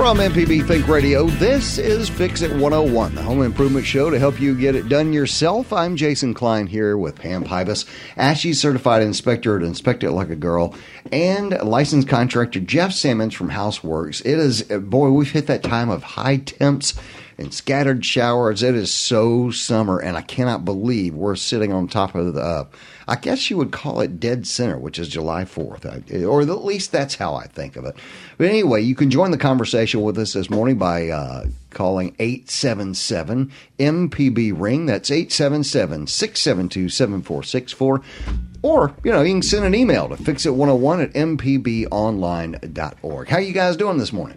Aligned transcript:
From 0.00 0.16
MPB 0.16 0.66
Think 0.66 0.88
Radio, 0.88 1.26
this 1.26 1.76
is 1.76 2.08
Fix 2.08 2.40
It 2.40 2.52
101, 2.52 3.14
the 3.14 3.22
home 3.22 3.42
improvement 3.42 3.84
show 3.84 4.08
to 4.08 4.18
help 4.18 4.40
you 4.40 4.58
get 4.58 4.74
it 4.74 4.88
done 4.88 5.12
yourself. 5.12 5.74
I'm 5.74 5.94
Jason 5.94 6.32
Klein 6.32 6.66
here 6.66 6.96
with 6.96 7.16
Pam 7.16 7.44
Pybus, 7.44 7.84
ASHI 8.16 8.54
certified 8.54 9.02
inspector 9.02 9.58
to 9.58 9.66
Inspect 9.66 10.02
It 10.02 10.12
Like 10.12 10.30
a 10.30 10.36
Girl, 10.36 10.74
and 11.12 11.50
licensed 11.62 12.08
contractor 12.08 12.60
Jeff 12.60 12.92
Simmons 12.92 13.34
from 13.34 13.50
Houseworks. 13.50 14.22
It 14.24 14.38
is, 14.38 14.62
boy, 14.62 15.10
we've 15.10 15.30
hit 15.30 15.48
that 15.48 15.62
time 15.62 15.90
of 15.90 16.02
high 16.02 16.38
temps 16.38 16.94
and 17.40 17.52
scattered 17.54 18.04
showers. 18.04 18.62
It 18.62 18.74
is 18.74 18.92
so 18.92 19.50
summer, 19.50 19.98
and 19.98 20.14
I 20.16 20.22
cannot 20.22 20.64
believe 20.64 21.14
we're 21.14 21.36
sitting 21.36 21.72
on 21.72 21.86
top 21.88 22.14
of 22.14 22.34
the, 22.34 22.40
uh, 22.40 22.64
I 23.08 23.16
guess 23.16 23.50
you 23.50 23.56
would 23.56 23.72
call 23.72 24.00
it 24.00 24.20
dead 24.20 24.46
center, 24.46 24.78
which 24.78 24.98
is 24.98 25.08
July 25.08 25.44
4th, 25.44 26.26
or 26.26 26.42
at 26.42 26.64
least 26.64 26.92
that's 26.92 27.14
how 27.14 27.34
I 27.34 27.46
think 27.46 27.76
of 27.76 27.86
it. 27.86 27.96
But 28.36 28.48
anyway, 28.48 28.82
you 28.82 28.94
can 28.94 29.10
join 29.10 29.30
the 29.30 29.38
conversation 29.38 30.02
with 30.02 30.18
us 30.18 30.34
this 30.34 30.50
morning 30.50 30.76
by 30.76 31.08
uh, 31.08 31.46
calling 31.70 32.14
877 32.18 33.50
MPB 33.78 34.52
Ring. 34.54 34.84
That's 34.86 35.10
877 35.10 36.06
672 36.06 36.90
7464. 36.90 38.02
Or, 38.62 38.94
you 39.02 39.10
know, 39.10 39.22
you 39.22 39.32
can 39.32 39.42
send 39.42 39.64
an 39.64 39.74
email 39.74 40.10
to 40.10 40.16
fixit101 40.16 41.04
at 41.04 41.14
mpbonline.org. 41.14 43.28
How 43.28 43.38
you 43.38 43.54
guys 43.54 43.78
doing 43.78 43.96
this 43.96 44.12
morning? 44.12 44.36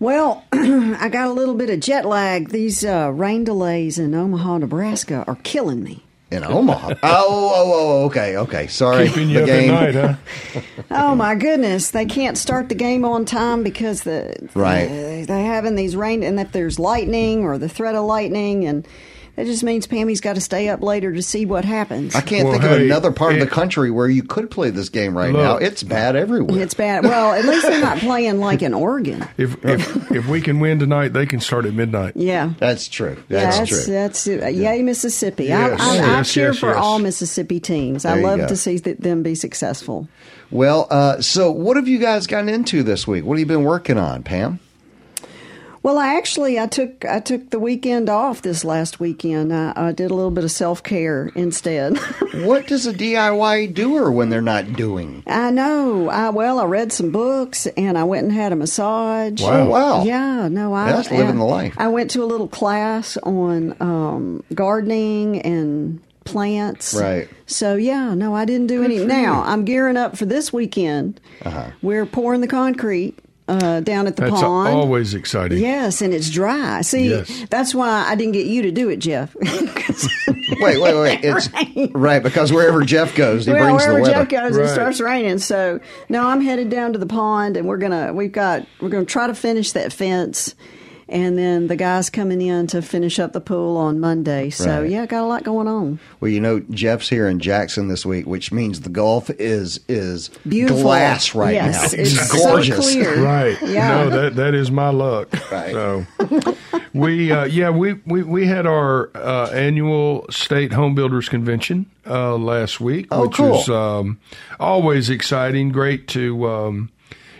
Well, 0.00 0.44
I 0.52 1.08
got 1.10 1.28
a 1.28 1.32
little 1.32 1.54
bit 1.54 1.70
of 1.70 1.80
jet 1.80 2.04
lag. 2.04 2.50
These 2.50 2.84
uh, 2.84 3.10
rain 3.12 3.44
delays 3.44 3.98
in 3.98 4.14
Omaha, 4.14 4.58
Nebraska 4.58 5.24
are 5.26 5.36
killing 5.42 5.82
me. 5.82 6.04
In 6.30 6.44
Omaha? 6.44 6.90
oh, 7.02 7.52
oh, 7.54 7.72
oh, 7.74 8.04
okay, 8.06 8.36
okay. 8.36 8.66
Sorry. 8.66 9.08
Keeping 9.08 9.30
you 9.30 9.36
the 9.38 9.42
up 9.42 9.46
game. 9.46 9.70
at 9.70 9.94
night, 9.94 10.18
huh? 10.54 10.60
Oh 10.90 11.14
my 11.14 11.34
goodness, 11.34 11.90
they 11.90 12.04
can't 12.04 12.36
start 12.36 12.68
the 12.68 12.74
game 12.74 13.04
on 13.04 13.24
time 13.24 13.62
because 13.64 14.02
the 14.02 14.48
Right. 14.54 14.86
uh, 14.86 15.26
they're 15.26 15.46
having 15.46 15.74
these 15.74 15.96
rain, 15.96 16.22
and 16.22 16.38
if 16.38 16.52
there's 16.52 16.78
lightning 16.78 17.44
or 17.44 17.56
the 17.58 17.68
threat 17.68 17.94
of 17.94 18.04
lightning, 18.04 18.66
and 18.66 18.86
that 19.38 19.46
just 19.46 19.62
means 19.62 19.86
Pammy's 19.86 20.20
got 20.20 20.34
to 20.34 20.40
stay 20.40 20.68
up 20.68 20.82
later 20.82 21.12
to 21.12 21.22
see 21.22 21.46
what 21.46 21.64
happens. 21.64 22.16
I 22.16 22.22
can't 22.22 22.42
Well, 22.48 22.54
think 22.58 22.64
of 22.64 22.72
another 22.72 23.12
part 23.12 23.34
of 23.34 23.38
the 23.38 23.46
country 23.46 23.88
where 23.88 24.08
you 24.08 24.24
could 24.24 24.50
play 24.50 24.70
this 24.70 24.88
game 24.88 25.16
right 25.16 25.32
Look. 25.32 25.40
now. 25.40 25.56
It's 25.58 25.84
bad 25.84 26.16
everywhere. 26.16 26.60
It's 26.60 26.74
bad. 26.74 27.04
Well, 27.04 27.34
at 27.34 27.44
least 27.44 27.62
they're 27.62 27.80
not 27.80 27.98
playing 27.98 28.40
like 28.40 28.62
in 28.62 28.74
Oregon. 28.74 29.24
If 29.38 29.64
if 29.64 30.10
if 30.10 30.26
we 30.26 30.40
can 30.40 30.58
win 30.58 30.80
tonight, 30.80 31.12
they 31.12 31.24
can 31.24 31.38
start 31.38 31.66
at 31.66 31.72
midnight. 31.72 32.16
Yeah. 32.16 32.54
That's 32.58 32.88
true. 32.88 33.22
That's 33.28 33.58
that's 33.58 33.84
true. 33.84 33.92
that's 33.92 34.26
uh, 34.26 34.46
yay 34.48 34.82
Mississippi. 34.82 35.44
Yes, 35.44 35.80
I, 35.80 35.98
I, 35.98 36.18
I 36.18 36.22
cheer 36.24 36.48
yes, 36.48 36.58
for 36.58 36.70
yes. 36.70 36.78
all 36.78 36.98
Mississippi 36.98 37.60
teams. 37.60 38.04
I 38.04 38.14
There 38.14 38.20
you 38.20 38.26
love 38.26 38.48
to 38.48 38.56
see 38.56 38.80
th- 38.80 38.98
them 38.98 39.22
be 39.22 39.36
successful. 39.36 40.08
Well, 40.50 40.88
uh, 40.90 41.20
so 41.20 41.52
what 41.52 41.76
have 41.76 41.86
you 41.86 41.98
guys 41.98 42.26
gotten 42.26 42.48
into 42.48 42.82
this 42.82 43.06
week? 43.06 43.24
What 43.24 43.34
have 43.34 43.40
you 43.40 43.46
been 43.46 43.64
working 43.64 43.98
on, 43.98 44.24
Pam? 44.24 44.58
Well, 45.88 45.96
I 45.96 46.16
actually 46.16 46.60
I 46.60 46.66
took 46.66 47.06
I 47.06 47.18
took 47.18 47.48
the 47.48 47.58
weekend 47.58 48.10
off 48.10 48.42
this 48.42 48.62
last 48.62 49.00
weekend. 49.00 49.54
I, 49.54 49.72
I 49.74 49.92
did 49.92 50.10
a 50.10 50.14
little 50.14 50.30
bit 50.30 50.44
of 50.44 50.50
self 50.50 50.82
care 50.82 51.32
instead. 51.34 51.96
What 52.34 52.66
does 52.66 52.86
a 52.86 52.92
DIY 52.92 53.74
doer 53.74 54.10
when 54.10 54.28
they're 54.28 54.42
not 54.42 54.74
doing? 54.74 55.24
I 55.26 55.50
know. 55.50 56.10
I 56.10 56.28
well, 56.28 56.60
I 56.60 56.66
read 56.66 56.92
some 56.92 57.10
books 57.10 57.66
and 57.68 57.96
I 57.96 58.04
went 58.04 58.24
and 58.24 58.32
had 58.32 58.52
a 58.52 58.56
massage. 58.56 59.40
Oh, 59.42 59.64
wow. 59.64 60.04
Yeah, 60.04 60.48
no, 60.48 60.74
I 60.74 60.92
That's 60.92 61.10
living 61.10 61.30
and 61.30 61.40
the 61.40 61.44
life. 61.44 61.74
I 61.78 61.88
went 61.88 62.10
to 62.10 62.22
a 62.22 62.26
little 62.26 62.48
class 62.48 63.16
on 63.22 63.74
um, 63.80 64.44
gardening 64.54 65.40
and 65.40 66.02
plants. 66.24 66.94
Right. 66.94 67.30
So 67.46 67.76
yeah, 67.76 68.12
no, 68.12 68.34
I 68.34 68.44
didn't 68.44 68.66
do 68.66 68.84
any. 68.84 69.02
Now 69.06 69.42
I'm 69.42 69.64
gearing 69.64 69.96
up 69.96 70.18
for 70.18 70.26
this 70.26 70.52
weekend. 70.52 71.18
Uh-huh. 71.46 71.70
We're 71.80 72.04
pouring 72.04 72.42
the 72.42 72.46
concrete 72.46 73.18
uh, 73.48 73.80
down 73.80 74.06
at 74.06 74.16
the 74.16 74.22
That's 74.22 74.40
pond. 74.40 74.74
always 74.74 75.14
exciting. 75.14 75.58
Yes, 75.58 76.00
and 76.02 76.12
it's 76.14 76.30
dry. 76.30 76.82
See, 76.82 77.08
Yes. 77.10 77.44
that's 77.50 77.74
why 77.74 78.04
I 78.06 78.14
didn't 78.14 78.32
get 78.32 78.46
you 78.46 78.62
to 78.62 78.70
do 78.70 78.88
it, 78.90 78.98
Jeff. 78.98 79.34
Wait, 80.60 80.80
wait, 80.80 80.94
wait. 80.94 81.20
It's 81.22 81.48
right 81.94 82.22
because 82.22 82.52
wherever 82.52 82.82
Jeff 82.82 83.14
goes, 83.14 83.44
he 83.46 83.52
well, 83.52 83.64
brings 83.64 83.84
the 83.86 83.92
wherever. 83.94 84.10
Jeff 84.10 84.28
goes, 84.28 84.56
Right. 84.56 84.64
it 84.66 84.68
starts 84.72 85.00
raining. 85.00 85.38
So 85.38 85.80
no, 86.08 86.26
I'm 86.26 86.40
headed 86.40 86.70
down 86.70 86.92
to 86.94 86.98
the 86.98 87.06
pond, 87.06 87.56
and 87.56 87.66
we're 87.68 87.76
gonna 87.76 88.12
we've 88.14 88.32
got 88.32 88.66
we're 88.80 88.88
gonna 88.88 89.04
try 89.04 89.26
to 89.26 89.34
finish 89.34 89.72
that 89.72 89.92
fence, 89.92 90.54
and 91.08 91.38
then 91.38 91.66
the 91.68 91.76
guys 91.76 92.10
coming 92.10 92.40
in 92.42 92.66
to 92.68 92.82
finish 92.82 93.18
up 93.18 93.32
the 93.32 93.40
pool 93.40 93.76
on 93.76 93.98
Monday. 94.00 94.50
So 94.50 94.82
Right. 94.82 94.90
yeah, 94.90 95.06
got 95.06 95.22
a 95.22 95.26
lot 95.26 95.42
going 95.44 95.66
on. 95.68 95.98
Well, 96.20 96.30
you 96.30 96.40
know, 96.40 96.60
Jeff's 96.70 97.08
here 97.08 97.26
in 97.28 97.38
Jackson 97.40 97.88
this 97.88 98.04
week, 98.04 98.26
which 98.26 98.52
means 98.52 98.80
the 98.82 98.88
Gulf 98.90 99.30
is 99.30 99.80
is 99.88 100.28
Beautiful 100.46 100.82
glass 100.82 101.34
right 101.34 101.54
yes, 101.54 101.92
now. 101.92 102.02
It's 102.02 102.30
so 102.30 102.38
gorgeous. 102.48 102.78
clear. 102.92 103.22
Right. 103.22 103.56
Yeah. 103.62 103.88
No, 104.04 104.10
that 104.10 104.36
that 104.36 104.54
is 104.54 104.70
my 104.70 104.90
luck. 104.90 105.28
Right. 105.50 105.72
So 105.72 106.06
we 106.94 107.30
uh, 107.32 107.44
yeah 107.44 107.70
we, 107.70 107.94
we 108.06 108.22
we 108.22 108.46
had 108.46 108.66
our 108.66 109.10
uh, 109.14 109.50
annual 109.50 110.26
state 110.30 110.72
home 110.72 110.94
builders 110.94 111.28
convention 111.28 111.86
uh, 112.06 112.36
last 112.36 112.80
week, 112.80 113.06
Oh, 113.10 113.22
which 113.26 113.36
cool. 113.36 113.50
was 113.50 113.68
um, 113.68 114.18
always 114.58 115.10
exciting. 115.10 115.70
Great 115.70 116.08
to 116.08 116.46
um, 116.48 116.90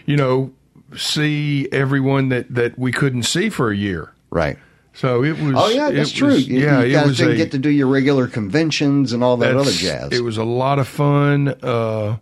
you 0.06 0.16
know 0.16 0.52
see 0.96 1.68
everyone 1.72 2.28
that 2.30 2.52
that 2.54 2.78
we 2.78 2.92
couldn't 2.92 3.24
see 3.24 3.48
for 3.50 3.70
a 3.70 3.76
year. 3.76 4.12
Right. 4.30 4.58
So 4.94 5.22
it 5.22 5.38
was. 5.38 5.54
Oh 5.56 5.68
yeah, 5.68 5.90
that's 5.90 6.10
true. 6.10 6.28
was- 6.28 6.48
You, 6.48 6.60
yeah, 6.60 6.80
you 6.80 6.86
it 6.86 6.92
guys 6.92 7.06
was 7.08 7.18
didn't 7.18 7.34
a, 7.34 7.36
get 7.36 7.50
to 7.52 7.58
do 7.58 7.70
your 7.70 7.86
regular 7.86 8.26
conventions 8.26 9.12
and 9.12 9.22
all 9.22 9.36
that 9.38 9.56
other 9.56 9.70
jazz. 9.70 10.10
It 10.12 10.22
was 10.24 10.38
a 10.38 10.44
lot 10.44 10.78
of 10.78 10.88
fun. 10.88 11.54
Uh, 11.62 12.16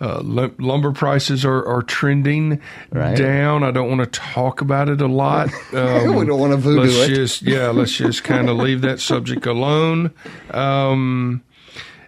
uh, 0.00 0.20
lum- 0.24 0.56
lumber 0.58 0.90
prices 0.90 1.44
are, 1.44 1.64
are 1.64 1.82
trending 1.82 2.60
Right. 2.90 3.16
down. 3.16 3.62
I 3.62 3.70
don't 3.70 3.88
want 3.88 4.00
to 4.00 4.18
talk 4.20 4.60
about 4.60 4.88
it 4.88 5.00
a 5.00 5.06
lot. 5.06 5.48
Um, 5.72 6.16
We 6.16 6.26
don't 6.26 6.40
wanna 6.40 6.56
voodoo 6.56 6.80
let's 6.90 7.10
it. 7.10 7.14
Just 7.14 7.42
yeah, 7.42 7.68
let's 7.68 7.92
just 7.96 8.24
kind 8.24 8.48
of 8.48 8.56
leave 8.56 8.80
that 8.80 8.98
subject 8.98 9.46
alone. 9.46 10.10
Um, 10.50 11.42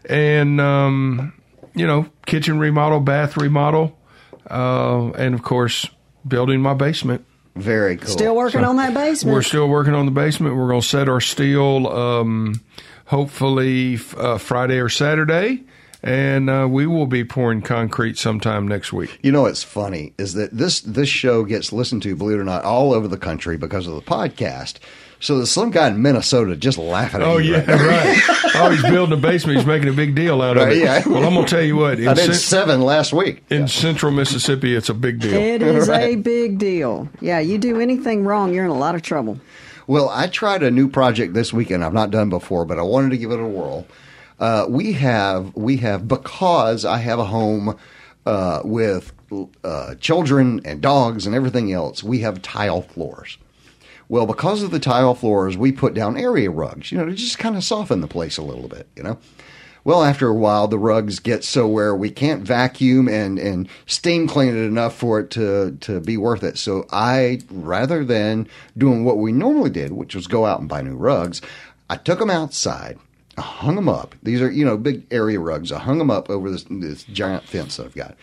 and 0.08 0.60
um, 0.60 1.34
you 1.74 1.86
know, 1.86 2.06
kitchen 2.26 2.58
remodel, 2.58 3.00
bath 3.00 3.36
remodel, 3.36 3.96
uh, 4.50 5.10
and 5.10 5.34
of 5.34 5.42
course, 5.42 5.86
building 6.26 6.60
my 6.60 6.74
basement. 6.74 7.24
Very 7.56 7.96
cool. 7.96 8.10
Still 8.10 8.34
working 8.34 8.64
on 8.64 8.76
that 8.76 8.94
basement. 8.94 9.32
We're 9.32 9.42
still 9.42 9.68
working 9.68 9.94
on 9.94 10.06
the 10.06 10.12
basement. 10.12 10.56
We're 10.56 10.68
going 10.68 10.80
to 10.80 10.86
set 10.86 11.08
our 11.08 11.20
steel, 11.20 11.86
um, 11.86 12.60
hopefully 13.06 13.98
uh, 14.16 14.38
Friday 14.38 14.78
or 14.78 14.88
Saturday, 14.88 15.62
and 16.02 16.50
uh, 16.50 16.66
we 16.68 16.86
will 16.86 17.06
be 17.06 17.24
pouring 17.24 17.62
concrete 17.62 18.18
sometime 18.18 18.66
next 18.66 18.92
week. 18.92 19.20
You 19.22 19.30
know 19.30 19.42
what's 19.42 19.62
funny 19.62 20.14
is 20.18 20.34
that 20.34 20.50
this 20.50 20.80
this 20.80 21.08
show 21.08 21.44
gets 21.44 21.72
listened 21.72 22.02
to, 22.02 22.16
believe 22.16 22.38
it 22.38 22.40
or 22.40 22.44
not, 22.44 22.64
all 22.64 22.92
over 22.92 23.06
the 23.06 23.16
country 23.18 23.56
because 23.56 23.86
of 23.86 23.94
the 23.94 24.02
podcast. 24.02 24.78
So 25.24 25.36
there's 25.38 25.50
some 25.50 25.70
guy 25.70 25.88
in 25.88 26.02
Minnesota 26.02 26.54
just 26.54 26.76
laughing 26.76 27.22
at 27.22 27.26
Oh 27.26 27.38
you. 27.38 27.52
yeah, 27.54 27.70
right 27.70 28.26
right. 28.28 28.40
Oh, 28.56 28.70
he's 28.70 28.82
building 28.82 29.18
a 29.18 29.20
basement. 29.20 29.58
He's 29.58 29.66
making 29.66 29.88
a 29.88 29.92
big 29.92 30.14
deal 30.14 30.42
out 30.42 30.56
of 30.56 30.64
Right, 30.64 30.76
it. 30.76 30.82
yeah. 30.84 31.02
Well, 31.08 31.24
I'm 31.24 31.32
going 31.34 31.44
to 31.46 31.50
tell 31.50 31.62
you 31.62 31.76
what. 31.76 31.98
In, 31.98 32.06
I 32.08 32.14
did 32.14 32.26
cen- 32.26 32.34
seven 32.34 32.82
last 32.82 33.12
week. 33.12 33.42
in 33.50 33.66
central 33.66 34.12
Mississippi, 34.12 34.76
it's 34.76 34.88
a 34.90 34.94
big 34.94 35.18
deal. 35.20 35.34
it 35.34 35.60
is 35.62 35.88
a 35.90 36.16
big 36.16 36.58
deal. 36.58 37.08
Yeah, 37.20 37.40
you 37.40 37.56
do 37.58 37.80
anything 37.80 38.24
wrong, 38.24 38.52
you're 38.54 38.64
in 38.66 38.70
a 38.70 38.76
lot 38.78 38.94
of 38.94 39.02
trouble. 39.02 39.40
Well, 39.86 40.08
I 40.10 40.26
tried 40.28 40.62
a 40.62 40.70
new 40.70 40.88
project 40.88 41.34
this 41.34 41.52
weekend. 41.52 41.84
I've 41.84 41.92
not 41.94 42.10
done 42.10 42.28
before, 42.30 42.64
but 42.64 42.78
I 42.78 42.82
wanted 42.82 43.10
to 43.10 43.18
give 43.18 43.30
it 43.32 43.40
a 43.40 43.44
whirl. 43.46 43.86
Uh, 44.38 44.66
we 44.68 44.92
have 44.92 45.54
we 45.56 45.78
have 45.78 46.06
because 46.06 46.84
I 46.84 46.98
have 46.98 47.18
a 47.18 47.24
home 47.24 47.76
uh, 48.26 48.60
with 48.64 49.12
uh, 49.64 49.94
children 49.96 50.60
and 50.64 50.80
dogs 50.80 51.26
and 51.26 51.34
everything 51.34 51.72
else. 51.72 52.02
We 52.04 52.20
have 52.20 52.40
tile 52.42 52.82
floors. 52.82 53.36
Well, 54.14 54.26
because 54.26 54.62
of 54.62 54.70
the 54.70 54.78
tile 54.78 55.16
floors, 55.16 55.56
we 55.56 55.72
put 55.72 55.92
down 55.92 56.16
area 56.16 56.48
rugs, 56.48 56.92
you 56.92 56.98
know, 56.98 57.06
to 57.06 57.14
just 57.14 57.40
kind 57.40 57.56
of 57.56 57.64
soften 57.64 58.00
the 58.00 58.06
place 58.06 58.36
a 58.36 58.44
little 58.44 58.68
bit, 58.68 58.86
you 58.94 59.02
know. 59.02 59.18
Well, 59.82 60.04
after 60.04 60.28
a 60.28 60.34
while, 60.34 60.68
the 60.68 60.78
rugs 60.78 61.18
get 61.18 61.42
so 61.42 61.66
where 61.66 61.96
we 61.96 62.12
can't 62.12 62.44
vacuum 62.44 63.08
and, 63.08 63.40
and 63.40 63.68
steam 63.86 64.28
clean 64.28 64.50
it 64.50 64.68
enough 64.68 64.94
for 64.94 65.18
it 65.18 65.30
to, 65.30 65.76
to 65.80 65.98
be 65.98 66.16
worth 66.16 66.44
it. 66.44 66.58
So 66.58 66.86
I, 66.92 67.40
rather 67.50 68.04
than 68.04 68.46
doing 68.78 69.04
what 69.04 69.18
we 69.18 69.32
normally 69.32 69.70
did, 69.70 69.90
which 69.90 70.14
was 70.14 70.28
go 70.28 70.46
out 70.46 70.60
and 70.60 70.68
buy 70.68 70.80
new 70.80 70.94
rugs, 70.94 71.42
I 71.90 71.96
took 71.96 72.20
them 72.20 72.30
outside, 72.30 73.00
I 73.36 73.40
hung 73.40 73.74
them 73.74 73.88
up. 73.88 74.14
These 74.22 74.40
are, 74.40 74.48
you 74.48 74.64
know, 74.64 74.76
big 74.76 75.12
area 75.12 75.40
rugs. 75.40 75.72
I 75.72 75.80
hung 75.80 75.98
them 75.98 76.12
up 76.12 76.30
over 76.30 76.52
this, 76.52 76.64
this 76.70 77.02
giant 77.02 77.48
fence 77.48 77.78
that 77.78 77.86
I've 77.86 77.96
got. 77.96 78.14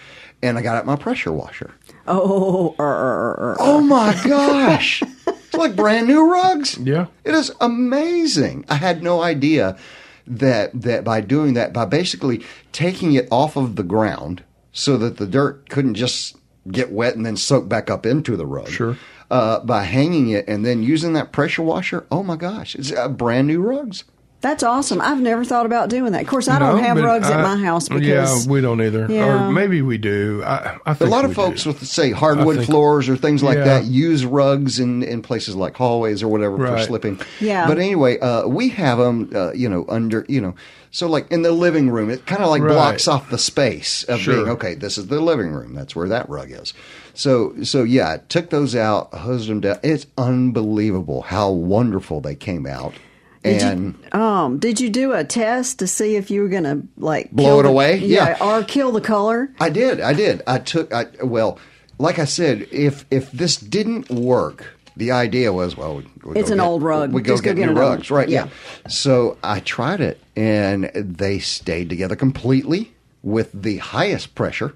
And 0.42 0.58
I 0.58 0.62
got 0.62 0.78
out 0.78 0.86
my 0.86 0.96
pressure 0.96 1.34
washer. 1.34 1.72
Oh, 2.08 2.76
er, 2.80 2.84
er, 2.84 2.88
er, 2.88 3.52
er. 3.52 3.58
Oh 3.60 3.82
my 3.82 4.18
gosh. 4.26 5.04
it's 5.52 5.60
like 5.60 5.76
brand 5.76 6.08
new 6.08 6.32
rugs. 6.32 6.78
Yeah. 6.78 7.08
It 7.26 7.34
is 7.34 7.52
amazing. 7.60 8.64
I 8.70 8.76
had 8.76 9.04
no 9.04 9.22
idea 9.22 9.78
that 10.26 10.72
that 10.82 11.04
by 11.04 11.20
doing 11.20 11.56
that, 11.56 11.74
by 11.74 11.84
basically 11.84 12.46
taking 12.72 13.14
it 13.14 13.28
off 13.30 13.58
of 13.58 13.76
the 13.76 13.84
ground 13.84 14.44
so 14.72 14.96
that 14.98 15.18
the 15.18 15.28
dirt 15.28 15.70
couldn't 15.70 15.96
just 15.96 16.38
get 16.70 16.92
wet 16.92 17.16
and 17.16 17.26
then 17.26 17.36
soak 17.36 17.68
back 17.68 17.90
up 17.90 18.06
into 18.06 18.38
the 18.38 18.46
rug. 18.46 18.70
Sure. 18.70 18.98
Uh, 19.30 19.60
by 19.60 19.84
hanging 19.84 20.30
it 20.30 20.48
and 20.48 20.66
then 20.66 20.84
using 20.84 21.14
that 21.14 21.34
pressure 21.34 21.64
washer, 21.64 22.06
oh 22.12 22.24
my 22.24 22.38
gosh, 22.38 22.76
it's 22.76 22.94
uh, 22.94 23.10
brand 23.10 23.48
new 23.48 23.62
rugs. 23.62 24.06
That's 24.42 24.64
awesome. 24.64 25.00
I've 25.02 25.22
never 25.22 25.46
thought 25.46 25.68
about 25.68 25.90
doing 25.90 26.14
that. 26.14 26.24
Of 26.24 26.28
course, 26.28 26.48
I 26.48 26.58
don't 26.58 26.80
have 26.80 26.98
rugs 26.98 27.30
I- 27.30 27.34
at 27.40 27.44
my 27.44 27.64
house 27.64 27.88
because 27.88 28.46
yeah, 28.48 28.52
we 28.52 28.60
don't 28.60 28.82
either. 28.82 29.06
Yeah. 29.08 29.48
Or 29.48 29.52
maybe 29.52 29.84
we 29.84 30.00
do. 30.00 30.42
I, 30.44 30.80
I 30.84 30.92
A 30.92 30.96
think 30.96 31.10
A 31.10 31.12
lot 31.12 31.26
of 31.26 31.36
folks 31.36 31.64
do. 31.64 31.70
with 31.70 31.86
say 31.88 32.10
hardwood 32.10 32.56
think- 32.58 32.68
floors 32.68 33.08
or 33.08 33.16
things 33.18 33.44
like 33.44 33.60
Yeah. 33.60 33.66
that 33.66 33.86
use 33.86 34.26
rugs 34.26 34.80
in, 34.80 35.04
in 35.04 35.22
places 35.22 35.56
like 35.56 35.76
hallways 35.78 36.24
or 36.24 36.28
whatever 36.28 36.58
for 36.58 36.80
slipping. 36.82 37.20
Yeah. 37.40 37.68
But 37.68 37.78
anyway, 37.78 38.18
uh, 38.20 38.48
we 38.48 38.70
have 38.70 38.98
them, 38.98 39.30
uh, 39.36 39.52
you 39.54 39.70
know, 39.70 39.86
under 39.88 40.26
you 40.28 40.42
know, 40.42 40.56
so 40.90 41.08
like 41.08 41.32
in 41.32 41.44
the 41.44 41.52
living 41.52 41.92
room, 41.92 42.10
it 42.10 42.26
kind 42.26 42.42
of 42.42 42.50
like 42.50 42.64
Right. 42.64 42.74
blocks 42.74 43.08
off 43.08 43.30
the 43.30 43.38
space 43.38 44.04
of 44.06 44.20
Sure. 44.22 44.34
being 44.38 44.50
okay. 44.50 44.74
This 44.74 44.98
is 44.98 45.06
the 45.06 45.22
living 45.22 45.52
room. 45.52 45.76
That's 45.76 45.96
where 45.96 46.08
that 46.10 46.28
rug 46.28 46.50
is. 46.52 46.74
So 47.14 47.54
so 47.62 47.84
yeah, 47.84 48.10
I 48.14 48.18
took 48.28 48.50
those 48.50 48.76
out, 48.76 49.14
hosed 49.14 49.50
them 49.50 49.60
down. 49.62 49.78
It's 49.84 50.08
unbelievable 50.18 51.22
how 51.22 51.52
wonderful 51.52 52.22
they 52.22 52.34
came 52.36 52.66
out. 52.66 52.94
Did 53.44 53.62
and 53.64 53.96
you, 54.14 54.20
um, 54.20 54.60
did 54.60 54.80
you 54.80 54.90
do 54.90 55.14
a 55.14 55.24
test 55.24 55.80
to 55.80 55.88
see 55.88 56.16
if 56.16 56.30
you 56.30 56.42
were 56.44 56.48
going 56.50 56.64
to 56.64 56.82
like 56.98 57.32
Blow 57.32 57.60
it 57.60 57.64
the- 57.64 57.70
away? 57.70 57.98
Yeah, 57.98 58.36
Yeah. 58.40 58.46
or 58.60 58.64
kill 58.64 58.92
the 58.92 59.02
color? 59.02 59.52
I 59.60 59.70
did. 59.70 60.00
I 60.00 60.14
did. 60.14 60.44
I 60.46 60.60
took. 60.60 60.94
I 60.94 61.08
well, 61.24 61.58
like 61.98 62.20
I 62.20 62.26
said, 62.26 62.68
if 62.72 63.06
if 63.10 63.32
this 63.32 63.58
didn't 63.58 64.10
work, 64.12 64.66
the 64.96 65.12
idea 65.12 65.52
was 65.54 65.76
well, 65.76 66.04
we, 66.24 66.40
It's 66.40 66.52
an 66.52 66.58
get- 66.58 66.64
old 66.66 66.84
rug. 66.84 67.14
We 67.14 67.24
go 67.24 67.34
Just 67.34 67.44
go 67.44 67.52
get, 67.52 67.58
get 67.66 67.74
new 67.74 67.80
rugs, 67.80 68.12
one. 68.12 68.20
right? 68.20 68.30
Yeah. 68.30 68.48
So 68.88 69.38
I 69.44 69.60
tried 69.62 70.02
it, 70.02 70.20
and 70.36 70.92
they 70.94 71.40
stayed 71.40 71.90
together 71.90 72.16
completely 72.16 72.92
with 73.24 73.50
the 73.54 73.78
highest 73.78 74.36
pressure. 74.36 74.74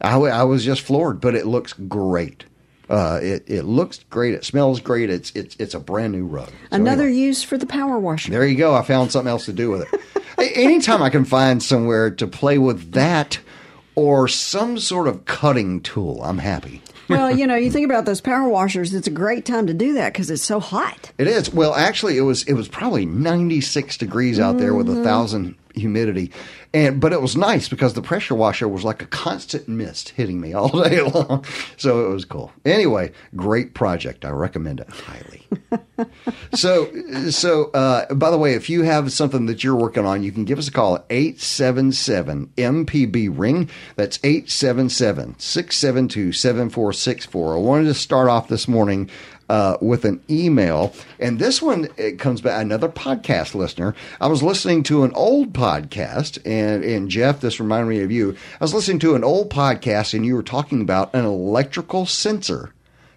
I, 0.00 0.16
I 0.16 0.42
was 0.42 0.64
just 0.64 0.80
floored, 0.82 1.20
but 1.20 1.36
it 1.36 1.46
looks 1.46 1.72
great. 1.72 2.44
Uh, 2.88 3.20
it 3.22 3.44
it 3.46 3.62
looks 3.64 4.04
great. 4.10 4.34
It 4.34 4.44
smells 4.44 4.80
great. 4.80 5.08
It's 5.10 5.30
it's 5.34 5.56
it's 5.58 5.74
a 5.74 5.80
brand 5.80 6.12
new 6.12 6.26
rug. 6.26 6.48
So 6.48 6.54
Another 6.72 7.04
anyway. 7.04 7.18
use 7.18 7.42
for 7.42 7.56
the 7.56 7.66
power 7.66 7.98
washer. 7.98 8.30
There 8.30 8.46
you 8.46 8.56
go. 8.56 8.74
I 8.74 8.82
found 8.82 9.12
something 9.12 9.30
else 9.30 9.46
to 9.46 9.52
do 9.52 9.70
with 9.70 9.92
it. 9.92 10.00
Anytime 10.56 11.02
I 11.02 11.10
can 11.10 11.24
find 11.24 11.62
somewhere 11.62 12.10
to 12.10 12.26
play 12.26 12.58
with 12.58 12.92
that 12.92 13.38
or 13.94 14.26
some 14.28 14.78
sort 14.78 15.06
of 15.08 15.24
cutting 15.26 15.80
tool, 15.80 16.22
I'm 16.24 16.38
happy. 16.38 16.82
well, 17.08 17.30
you 17.30 17.46
know, 17.46 17.54
you 17.54 17.70
think 17.70 17.84
about 17.84 18.04
those 18.06 18.20
power 18.20 18.48
washers. 18.48 18.92
It's 18.94 19.06
a 19.06 19.10
great 19.12 19.44
time 19.44 19.66
to 19.68 19.74
do 19.74 19.92
that 19.94 20.12
because 20.12 20.30
it's 20.30 20.42
so 20.42 20.58
hot. 20.60 21.12
It 21.18 21.28
is. 21.28 21.52
Well, 21.52 21.74
actually, 21.74 22.18
it 22.18 22.22
was 22.22 22.42
it 22.44 22.54
was 22.54 22.68
probably 22.68 23.06
96 23.06 23.96
degrees 23.98 24.40
out 24.40 24.58
there 24.58 24.74
with 24.74 24.88
a 24.88 25.02
thousand 25.04 25.54
humidity, 25.74 26.30
and 26.74 27.00
but 27.00 27.12
it 27.12 27.20
was 27.20 27.36
nice 27.36 27.68
because 27.68 27.94
the 27.94 28.02
pressure 28.02 28.34
washer 28.34 28.68
was 28.68 28.84
like 28.84 29.02
a 29.02 29.06
constant 29.06 29.68
mist 29.68 30.10
hitting 30.10 30.40
me 30.40 30.52
all 30.54 30.68
day 30.82 31.00
long. 31.00 31.44
So 31.76 32.06
it 32.06 32.08
was 32.12 32.24
cool. 32.24 32.52
Anyway, 32.64 33.12
great 33.36 33.74
project. 33.74 34.24
I 34.24 34.30
recommend 34.30 34.80
it 34.80 34.88
highly. 34.90 35.46
so 36.54 36.90
so 37.30 37.70
uh, 37.72 38.12
by 38.14 38.30
the 38.30 38.38
way, 38.38 38.54
if 38.54 38.70
you 38.70 38.82
have 38.82 39.12
something 39.12 39.46
that 39.46 39.62
you're 39.62 39.76
working 39.76 40.06
on, 40.06 40.22
you 40.22 40.32
can 40.32 40.44
give 40.44 40.58
us 40.58 40.68
a 40.68 40.72
call 40.72 40.96
at 40.96 41.04
877 41.10 42.52
MPB 42.56 43.30
ring. 43.36 43.68
That's 43.96 44.18
877 44.22 45.38
672 45.38 46.32
7464. 46.32 47.54
I 47.54 47.58
wanted 47.58 47.84
to 47.84 47.94
start 47.94 48.28
off 48.28 48.48
this 48.48 48.68
morning 48.68 49.10
uh, 49.48 49.76
with 49.80 50.04
an 50.04 50.22
email. 50.30 50.94
And 51.18 51.38
this 51.38 51.60
one 51.62 51.88
it 51.96 52.18
comes 52.18 52.40
by 52.40 52.60
another 52.60 52.88
podcast 52.88 53.54
listener. 53.54 53.94
I 54.20 54.26
was 54.26 54.42
listening 54.42 54.82
to 54.84 55.04
an 55.04 55.12
old 55.14 55.52
podcast, 55.52 56.38
and 56.44 56.84
and 56.84 57.08
Jeff, 57.08 57.40
this 57.40 57.60
reminded 57.60 57.88
me 57.88 58.02
of 58.02 58.10
you. 58.10 58.36
I 58.60 58.64
was 58.64 58.74
listening 58.74 58.98
to 59.00 59.14
an 59.14 59.24
old 59.24 59.50
podcast, 59.50 60.14
and 60.14 60.24
you 60.24 60.34
were 60.34 60.42
talking 60.42 60.80
about 60.80 61.14
an 61.14 61.24
electrical 61.24 62.06
sensor 62.06 62.72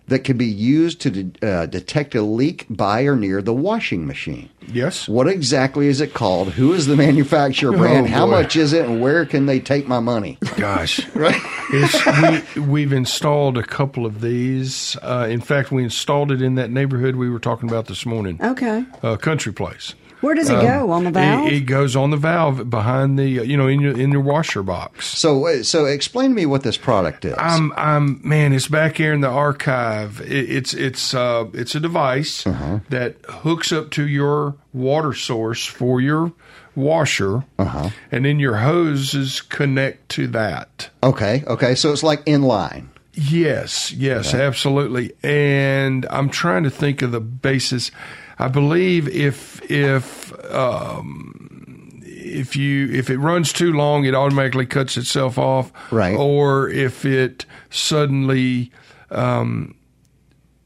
that 0.07 0.19
can 0.23 0.37
be 0.37 0.45
used 0.45 1.01
to 1.01 1.09
de- 1.09 1.47
uh, 1.47 1.65
detect 1.65 2.13
a 2.15 2.21
leak 2.21 2.65
by 2.69 3.03
or 3.03 3.15
near 3.15 3.41
the 3.41 3.53
washing 3.53 4.05
machine. 4.05 4.49
Yes. 4.71 5.07
What 5.07 5.27
exactly 5.27 5.87
is 5.87 6.01
it 6.01 6.13
called? 6.13 6.49
Who 6.53 6.73
is 6.73 6.85
the 6.85 6.95
manufacturer 6.95 7.71
brand? 7.75 8.07
Oh, 8.07 8.09
How 8.09 8.25
much 8.25 8.55
is 8.55 8.73
it, 8.73 8.85
and 8.85 9.01
where 9.01 9.25
can 9.25 9.45
they 9.47 9.59
take 9.59 9.87
my 9.87 9.99
money? 9.99 10.37
Gosh. 10.57 10.99
Right. 11.15 11.39
It's, 11.71 12.55
we, 12.55 12.61
we've 12.61 12.93
installed 12.93 13.57
a 13.57 13.63
couple 13.63 14.05
of 14.05 14.21
these. 14.21 14.95
Uh, 15.01 15.27
in 15.29 15.41
fact, 15.41 15.71
we 15.71 15.83
installed 15.83 16.31
it 16.31 16.41
in 16.41 16.55
that 16.55 16.69
neighborhood 16.69 17.15
we 17.15 17.29
were 17.29 17.39
talking 17.39 17.67
about 17.69 17.87
this 17.87 18.05
morning, 18.05 18.39
Okay. 18.43 18.83
uh, 19.01 19.15
Country 19.17 19.51
Place. 19.53 19.95
Where 20.25 20.33
does 20.33 20.49
it 20.49 20.59
go? 20.59 20.89
On 20.89 21.03
the 21.03 21.11
valve? 21.11 21.41
Um, 21.41 21.47
It, 21.47 21.53
it 21.53 21.65
goes 21.67 21.95
on 21.95 22.09
the 22.09 22.17
valve 22.17 22.67
behind 22.67 23.19
the, 23.19 23.29
you 23.29 23.55
know, 23.55 23.67
in 23.67 23.79
your 23.79 23.95
in 23.97 24.11
your 24.11 24.21
washer 24.21 24.63
box. 24.63 25.05
So, 25.05 25.61
so 25.61 25.85
explain 25.85 26.31
to 26.31 26.35
me 26.35 26.47
what 26.47 26.63
this 26.63 26.77
product 26.77 27.25
is. 27.25 27.35
I'm, 27.37 27.71
I'm, 27.77 28.19
man, 28.27 28.51
it's 28.51 28.67
back 28.67 28.97
here 28.97 29.13
in 29.13 29.21
the 29.21 29.29
archive. 29.29 30.21
It, 30.21 30.49
it's, 30.49 30.73
it's, 30.73 31.13
uh, 31.13 31.45
it's 31.53 31.75
a 31.75 31.79
device 31.79 32.43
that 32.89 33.17
hooks 33.29 33.71
up 33.71 33.91
to 33.91 34.07
your 34.07 34.55
water 34.73 35.13
source 35.13 35.63
for 35.63 36.01
your 36.01 36.33
washer, 36.75 37.45
and 37.59 38.25
then 38.25 38.39
your 38.39 38.55
hoses 38.55 39.41
connect 39.41 40.09
to 40.09 40.27
that. 40.29 40.89
okay, 41.03 41.43
okay. 41.45 41.75
So 41.75 41.91
it's 41.91 42.03
like 42.03 42.23
in 42.25 42.41
line. 42.41 42.89
Yes, 43.13 43.93
yes, 43.93 44.33
absolutely. 44.33 45.13
And 45.23 46.05
I'm 46.09 46.29
trying 46.29 46.63
to 46.63 46.69
think 46.69 47.01
of 47.01 47.11
the 47.11 47.21
basis. 47.21 47.91
I 48.37 48.47
believe 48.47 49.07
if 49.07 49.61
if 49.69 50.33
um, 50.53 52.01
if 52.03 52.55
you 52.55 52.91
if 52.91 53.09
it 53.09 53.17
runs 53.17 53.53
too 53.53 53.71
long, 53.71 54.05
it 54.05 54.13
automatically 54.13 54.65
cuts 54.65 54.97
itself 54.97 55.37
off. 55.37 55.71
Right. 55.91 56.15
Or 56.15 56.69
if 56.69 57.05
it 57.05 57.45
suddenly 57.69 58.71
um, 59.09 59.75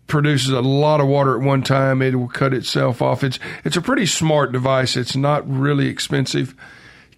produces 0.08 0.50
a 0.50 0.62
lot 0.62 1.00
of 1.00 1.08
water 1.08 1.38
at 1.38 1.46
one 1.46 1.62
time, 1.62 2.02
it 2.02 2.16
will 2.16 2.28
cut 2.28 2.54
itself 2.54 3.02
off. 3.02 3.24
It's 3.24 3.40
it's 3.64 3.78
a 3.78 3.82
pretty 3.82 4.06
smart 4.06 4.52
device. 4.52 4.98
It's 4.98 5.16
not 5.16 5.50
really 5.50 5.88
expensive. 5.88 6.56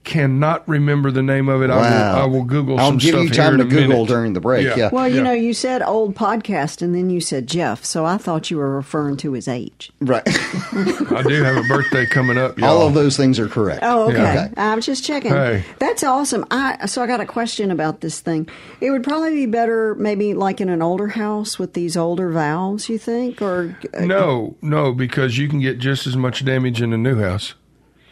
Cannot 0.03 0.67
remember 0.67 1.11
the 1.11 1.21
name 1.21 1.47
of 1.47 1.61
it. 1.61 1.69
I 1.69 1.75
will 1.75 2.21
I 2.21 2.25
will 2.25 2.43
Google 2.43 2.79
I'll 2.79 2.87
some 2.87 2.97
give 2.97 3.11
stuff 3.11 3.23
you 3.23 3.29
time 3.29 3.59
to 3.59 3.63
Google 3.65 3.87
minute. 3.89 4.07
during 4.07 4.33
the 4.33 4.39
break. 4.41 4.75
Yeah. 4.75 4.89
Well, 4.91 5.07
you 5.07 5.17
Yeah. 5.17 5.21
know, 5.23 5.31
you 5.31 5.53
said 5.53 5.83
old 5.83 6.15
podcast, 6.15 6.81
and 6.81 6.95
then 6.95 7.11
you 7.11 7.21
said 7.21 7.45
Jeff, 7.45 7.85
so 7.85 8.03
I 8.03 8.17
thought 8.17 8.49
you 8.49 8.57
were 8.57 8.75
referring 8.75 9.17
to 9.17 9.33
his 9.33 9.47
age. 9.47 9.91
right. 10.01 10.23
I 10.27 11.23
do 11.27 11.43
have 11.43 11.55
a 11.55 11.67
birthday 11.67 12.07
coming 12.07 12.37
up. 12.39 12.57
Y'all. 12.57 12.69
All 12.79 12.87
of 12.87 12.95
those 12.95 13.15
things 13.15 13.37
are 13.37 13.47
correct. 13.47 13.81
Oh, 13.83 14.09
okay. 14.09 14.17
Yeah. 14.17 14.49
I'm 14.57 14.81
just 14.81 15.05
checking. 15.05 15.31
Hey. 15.33 15.63
That's 15.77 16.03
awesome. 16.03 16.45
I 16.49 16.87
so 16.87 17.03
I 17.03 17.07
got 17.07 17.19
a 17.21 17.25
question 17.27 17.69
about 17.69 18.01
this 18.01 18.21
thing. 18.21 18.49
It 18.81 18.89
would 18.89 19.03
probably 19.03 19.35
be 19.35 19.45
better, 19.45 19.93
maybe 19.95 20.33
like 20.33 20.59
in 20.59 20.69
an 20.69 20.81
older 20.81 21.09
house 21.09 21.59
with 21.59 21.73
these 21.73 21.95
older 21.95 22.31
valves. 22.31 22.89
You 22.89 22.97
think, 22.97 23.39
or 23.39 23.77
uh, 23.95 24.03
No, 24.05 24.55
no, 24.63 24.93
because 24.93 25.37
you 25.37 25.47
can 25.47 25.59
get 25.59 25.77
just 25.77 26.07
as 26.07 26.17
much 26.17 26.43
damage 26.43 26.81
in 26.81 26.91
a 26.91 26.97
new 26.97 27.19
house. 27.21 27.53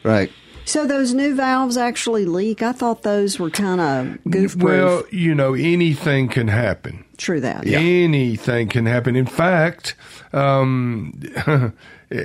Right. 0.03 0.31
So 0.69 0.85
those 0.85 1.13
new 1.13 1.35
valves 1.35 1.77
actually 1.77 2.25
leak? 2.25 2.61
I 2.61 2.71
thought 2.71 3.01
those 3.03 3.39
were 3.39 3.49
kind 3.49 3.81
of 3.81 4.31
goof 4.31 4.57
proof. 4.57 4.63
Well, 4.63 5.03
you 5.11 5.33
know, 5.33 5.53
anything 5.53 6.29
can 6.29 6.47
happen. 6.47 7.05
True 7.17 7.41
that. 7.41 7.65
Yeah. 7.65 7.79
Anything 7.79 8.69
can 8.69 8.85
happen. 8.85 9.15
In 9.15 9.25
fact, 9.25 9.95
um, 10.31 11.19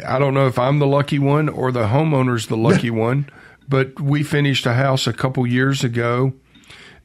I 0.07 0.19
don't 0.19 0.35
know 0.35 0.47
if 0.47 0.59
I'm 0.59 0.79
the 0.79 0.87
lucky 0.87 1.19
one 1.19 1.49
or 1.49 1.73
the 1.73 1.87
homeowner's 1.87 2.47
the 2.47 2.57
lucky 2.57 2.91
one, 3.09 3.29
but 3.69 3.99
we 4.01 4.23
finished 4.23 4.67
a 4.67 4.75
house 4.75 5.07
a 5.07 5.13
couple 5.13 5.47
years 5.47 5.83
ago. 5.83 6.35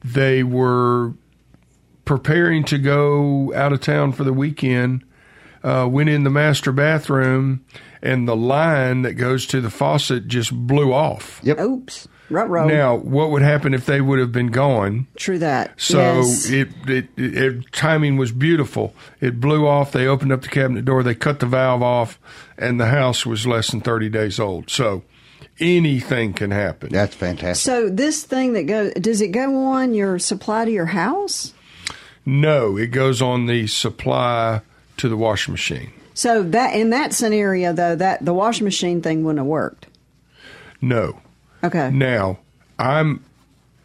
They 0.04 0.42
were 0.42 1.14
preparing 2.04 2.64
to 2.64 2.78
go 2.78 3.54
out 3.54 3.72
of 3.72 3.80
town 3.80 4.12
for 4.12 4.24
the 4.24 4.32
weekend. 4.32 5.04
Uh, 5.62 5.86
went 5.90 6.08
in 6.08 6.24
the 6.24 6.30
master 6.30 6.72
bathroom, 6.72 7.64
and 8.02 8.26
the 8.26 8.36
line 8.36 9.02
that 9.02 9.14
goes 9.14 9.46
to 9.46 9.60
the 9.60 9.70
faucet 9.70 10.28
just 10.28 10.52
blew 10.52 10.92
off. 10.92 11.40
Yep. 11.42 11.60
Oops. 11.60 12.08
Ruh-roh. 12.30 12.68
Now, 12.68 12.94
what 12.94 13.30
would 13.30 13.42
happen 13.42 13.74
if 13.74 13.86
they 13.86 14.00
would 14.00 14.20
have 14.20 14.30
been 14.30 14.52
gone? 14.52 15.08
True 15.16 15.40
that. 15.40 15.80
So 15.80 15.98
yes. 15.98 16.48
it, 16.48 16.68
it, 16.86 17.08
it, 17.16 17.36
it 17.36 17.72
timing 17.72 18.18
was 18.18 18.30
beautiful. 18.30 18.94
It 19.20 19.40
blew 19.40 19.66
off. 19.66 19.90
They 19.90 20.06
opened 20.06 20.30
up 20.30 20.42
the 20.42 20.48
cabinet 20.48 20.84
door. 20.84 21.02
They 21.02 21.16
cut 21.16 21.40
the 21.40 21.46
valve 21.46 21.82
off, 21.82 22.20
and 22.56 22.78
the 22.80 22.86
house 22.86 23.26
was 23.26 23.48
less 23.48 23.72
than 23.72 23.80
thirty 23.80 24.08
days 24.08 24.38
old. 24.38 24.70
So 24.70 25.02
anything 25.58 26.32
can 26.32 26.52
happen. 26.52 26.90
That's 26.90 27.16
fantastic. 27.16 27.64
So 27.64 27.88
this 27.88 28.22
thing 28.22 28.52
that 28.52 28.62
goes, 28.62 28.92
does 28.94 29.20
it 29.20 29.32
go 29.32 29.64
on 29.64 29.92
your 29.92 30.20
supply 30.20 30.64
to 30.64 30.70
your 30.70 30.86
house? 30.86 31.52
No, 32.24 32.76
it 32.76 32.92
goes 32.92 33.20
on 33.20 33.46
the 33.46 33.66
supply 33.66 34.60
to 34.98 35.08
the 35.08 35.16
washing 35.16 35.52
machine. 35.52 35.92
So 36.20 36.42
that 36.42 36.74
in 36.74 36.90
that 36.90 37.14
scenario 37.14 37.72
though, 37.72 37.96
that 37.96 38.22
the 38.24 38.34
washing 38.34 38.64
machine 38.64 39.00
thing 39.00 39.24
wouldn't 39.24 39.38
have 39.38 39.46
worked. 39.46 39.86
No. 40.82 41.18
Okay. 41.64 41.90
Now, 41.90 42.38
I'm 42.78 43.24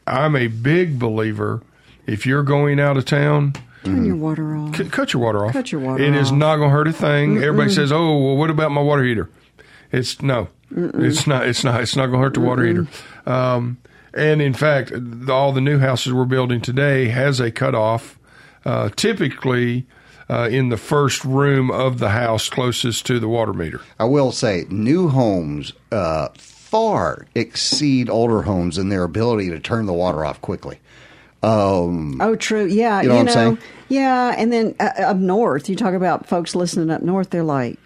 I'm 0.05 0.35
a 0.35 0.47
big 0.47 0.99
believer. 0.99 1.61
If 2.05 2.25
you're 2.25 2.43
going 2.43 2.79
out 2.79 2.97
of 2.97 3.05
town, 3.05 3.53
Turn 3.85 4.03
your 4.05 4.15
water 4.17 4.55
off. 4.55 4.75
c- 4.75 4.89
cut 4.89 5.13
your 5.13 5.21
water 5.23 5.45
off. 5.45 5.53
Cut 5.53 5.71
your 5.71 5.79
water 5.81 6.03
It 6.03 6.13
is 6.15 6.29
off. 6.31 6.37
not 6.37 6.55
going 6.57 6.69
to 6.71 6.75
hurt 6.75 6.87
a 6.89 6.93
thing. 6.93 7.37
Everybody 7.41 7.71
says, 7.71 7.91
"Oh, 7.91 8.17
well, 8.19 8.35
what 8.35 8.49
about 8.49 8.71
my 8.71 8.81
water 8.81 9.03
heater?" 9.03 9.29
It's 9.93 10.21
no, 10.21 10.49
it's 10.75 11.25
not. 11.27 11.47
It's 11.47 11.63
not. 11.63 11.79
It's 11.81 11.95
not 11.95 12.07
going 12.07 12.19
to 12.19 12.23
hurt 12.25 12.33
the 12.33 12.41
water 12.41 12.65
heater. 12.65 12.87
Um, 13.25 13.77
And 14.13 14.41
in 14.41 14.53
fact, 14.53 14.91
the, 14.93 15.31
all 15.31 15.51
the 15.53 15.61
new 15.61 15.79
houses 15.79 16.11
we're 16.13 16.25
building 16.25 16.59
today 16.61 17.07
has 17.09 17.39
a 17.39 17.49
cutoff, 17.51 18.17
uh, 18.65 18.89
typically 18.95 19.85
uh, 20.29 20.49
in 20.51 20.69
the 20.69 20.77
first 20.77 21.23
room 21.23 21.69
of 21.71 21.99
the 21.99 22.09
house 22.09 22.49
closest 22.49 23.05
to 23.07 23.19
the 23.19 23.27
water 23.27 23.53
meter. 23.53 23.81
I 23.99 24.05
will 24.05 24.31
say, 24.31 24.65
new 24.69 25.09
homes 25.09 25.73
uh, 25.91 26.29
far 26.35 27.27
exceed 27.35 28.09
older 28.09 28.41
homes 28.43 28.77
in 28.77 28.89
their 28.89 29.03
ability 29.03 29.49
to 29.49 29.59
turn 29.59 29.85
the 29.85 29.93
water 29.93 30.25
off 30.25 30.41
quickly. 30.41 30.79
Oh, 32.21 32.35
true. 32.35 32.65
Yeah, 32.65 33.01
You 33.01 33.09
know 33.09 33.15
what 33.15 33.27
I'm 33.27 33.33
saying? 33.33 33.57
Yeah, 33.87 34.33
and 34.35 34.51
then 34.51 34.75
uh, 34.79 34.89
up 34.97 35.17
north, 35.17 35.69
you 35.69 35.75
talk 35.75 35.93
about 35.93 36.27
folks 36.27 36.55
listening 36.55 36.89
up 36.89 37.03
north. 37.03 37.29
They're 37.29 37.43
like, 37.43 37.77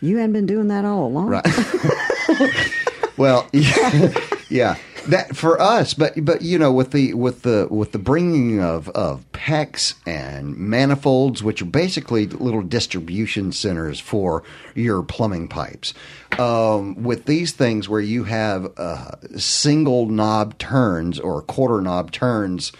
"You 0.00 0.16
hadn't 0.16 0.32
been 0.32 0.46
doing 0.46 0.68
that 0.68 0.84
all 0.84 1.06
along." 1.06 1.28
Right. 1.28 1.46
well, 3.16 3.48
yeah, 3.52 4.12
yeah. 4.48 4.76
That 5.08 5.36
for 5.36 5.60
us, 5.60 5.94
but 5.94 6.24
but 6.24 6.42
you 6.42 6.58
know, 6.58 6.72
with 6.72 6.90
the 6.90 7.14
with 7.14 7.42
the 7.42 7.68
with 7.70 7.92
the 7.92 7.98
bringing 7.98 8.60
of 8.60 8.88
of 8.90 9.24
PEX 9.32 9.94
and 10.04 10.56
manifolds, 10.56 11.42
which 11.42 11.62
are 11.62 11.66
basically 11.66 12.26
little 12.26 12.62
distribution 12.62 13.52
centers 13.52 14.00
for 14.00 14.42
your 14.74 15.02
plumbing 15.02 15.46
pipes. 15.46 15.94
Um, 16.38 17.02
with 17.02 17.26
these 17.26 17.52
things, 17.52 17.88
where 17.88 18.00
you 18.00 18.24
have 18.24 18.72
uh, 18.76 19.12
single 19.36 20.06
knob 20.06 20.58
turns 20.58 21.20
or 21.20 21.40
quarter 21.42 21.80
knob 21.80 22.10
turns 22.10 22.72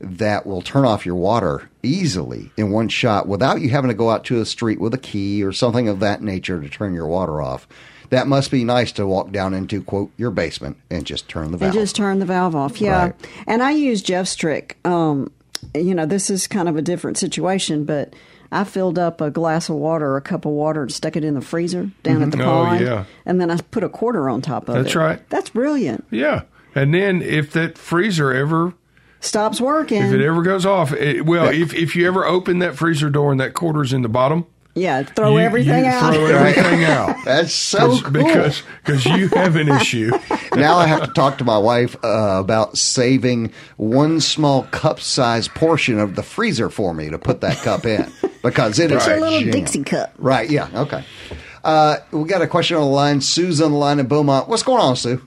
that 0.00 0.46
will 0.46 0.62
turn 0.62 0.84
off 0.84 1.06
your 1.06 1.16
water 1.16 1.68
easily 1.82 2.50
in 2.56 2.70
one 2.70 2.88
shot 2.88 3.26
without 3.26 3.60
you 3.60 3.68
having 3.70 3.88
to 3.88 3.94
go 3.94 4.10
out 4.10 4.24
to 4.24 4.38
the 4.38 4.46
street 4.46 4.80
with 4.80 4.94
a 4.94 4.98
key 4.98 5.42
or 5.42 5.52
something 5.52 5.88
of 5.88 6.00
that 6.00 6.22
nature 6.22 6.60
to 6.60 6.68
turn 6.68 6.94
your 6.94 7.06
water 7.06 7.42
off. 7.42 7.66
That 8.10 8.26
must 8.26 8.50
be 8.50 8.64
nice 8.64 8.92
to 8.92 9.06
walk 9.06 9.32
down 9.32 9.52
into 9.54 9.82
quote 9.82 10.10
your 10.16 10.30
basement 10.30 10.76
and 10.90 11.04
just 11.04 11.28
turn 11.28 11.50
the 11.52 11.58
valve. 11.58 11.74
And 11.74 11.80
just 11.82 11.94
turn 11.96 12.18
the 12.20 12.26
valve 12.26 12.54
off. 12.56 12.80
Yeah. 12.80 13.02
Right. 13.06 13.14
And 13.46 13.62
I 13.62 13.72
use 13.72 14.00
Jeff's 14.02 14.34
trick. 14.34 14.78
Um, 14.84 15.30
you 15.74 15.94
know, 15.94 16.06
this 16.06 16.30
is 16.30 16.46
kind 16.46 16.68
of 16.68 16.76
a 16.76 16.82
different 16.82 17.18
situation, 17.18 17.84
but 17.84 18.14
I 18.50 18.64
filled 18.64 18.98
up 18.98 19.20
a 19.20 19.30
glass 19.30 19.68
of 19.68 19.76
water, 19.76 20.16
a 20.16 20.22
cup 20.22 20.46
of 20.46 20.52
water, 20.52 20.82
and 20.82 20.92
stuck 20.92 21.16
it 21.16 21.24
in 21.24 21.34
the 21.34 21.40
freezer 21.42 21.90
down 22.02 22.22
at 22.22 22.30
the 22.30 22.40
Oh, 22.42 22.64
pond. 22.64 22.80
yeah. 22.80 23.04
And 23.26 23.40
then 23.40 23.50
I 23.50 23.56
put 23.70 23.84
a 23.84 23.88
quarter 23.90 24.28
on 24.30 24.40
top 24.40 24.68
of 24.70 24.76
it. 24.76 24.82
That's 24.84 24.94
right. 24.94 25.20
That's 25.28 25.50
brilliant. 25.50 26.06
Yeah. 26.10 26.42
And 26.74 26.94
then 26.94 27.20
if 27.20 27.52
that 27.52 27.76
freezer 27.76 28.32
ever 28.32 28.72
Stops 29.20 29.60
working. 29.60 30.00
if 30.02 30.12
it 30.12 30.20
ever 30.24 30.42
goes 30.42 30.64
off, 30.64 30.92
it, 30.92 31.26
well, 31.26 31.48
if 31.48 31.74
if 31.74 31.96
you 31.96 32.06
ever 32.06 32.24
open 32.24 32.60
that 32.60 32.76
freezer 32.76 33.10
door 33.10 33.32
and 33.32 33.40
that 33.40 33.52
quarter's 33.52 33.92
in 33.92 34.02
the 34.02 34.08
bottom, 34.08 34.46
yeah, 34.78 35.02
throw 35.02 35.32
you- 35.32 35.38
everything 35.40 35.84
you 35.84 35.90
out. 35.90 36.14
Throw 36.14 36.26
everything 36.26 36.84
out. 36.84 37.16
That's 37.24 37.52
so 37.52 38.00
cool. 38.00 38.10
because 38.12 38.62
because 38.84 39.04
you 39.06 39.28
have 39.28 39.56
an 39.56 39.68
issue. 39.68 40.10
now 40.54 40.76
I 40.76 40.86
have 40.86 41.04
to 41.04 41.12
talk 41.12 41.38
to 41.38 41.44
my 41.44 41.58
wife 41.58 41.96
uh, 42.04 42.38
about 42.40 42.78
saving 42.78 43.52
one 43.76 44.20
small 44.20 44.62
cup 44.64 45.00
size 45.00 45.48
portion 45.48 45.98
of 45.98 46.14
the 46.14 46.22
freezer 46.22 46.68
for 46.70 46.94
me 46.94 47.10
to 47.10 47.18
put 47.18 47.40
that 47.42 47.56
cup 47.58 47.84
in 47.84 48.10
because 48.42 48.78
it 48.78 48.90
is 48.90 48.98
It's 48.98 49.06
a 49.06 49.16
little 49.20 49.40
jam. 49.40 49.50
Dixie 49.50 49.84
cup. 49.84 50.14
Right? 50.18 50.48
Yeah. 50.50 50.68
Okay. 50.74 51.04
Uh, 51.64 51.96
we 52.12 52.24
got 52.28 52.40
a 52.40 52.46
question 52.46 52.76
on 52.76 52.84
the 52.84 52.88
line. 52.88 53.20
Sue's 53.20 53.60
on 53.60 53.72
the 53.72 53.76
line 53.76 53.98
in 53.98 54.06
Beaumont. 54.06 54.48
What's 54.48 54.62
going 54.62 54.80
on, 54.80 54.96
Sue? 54.96 55.20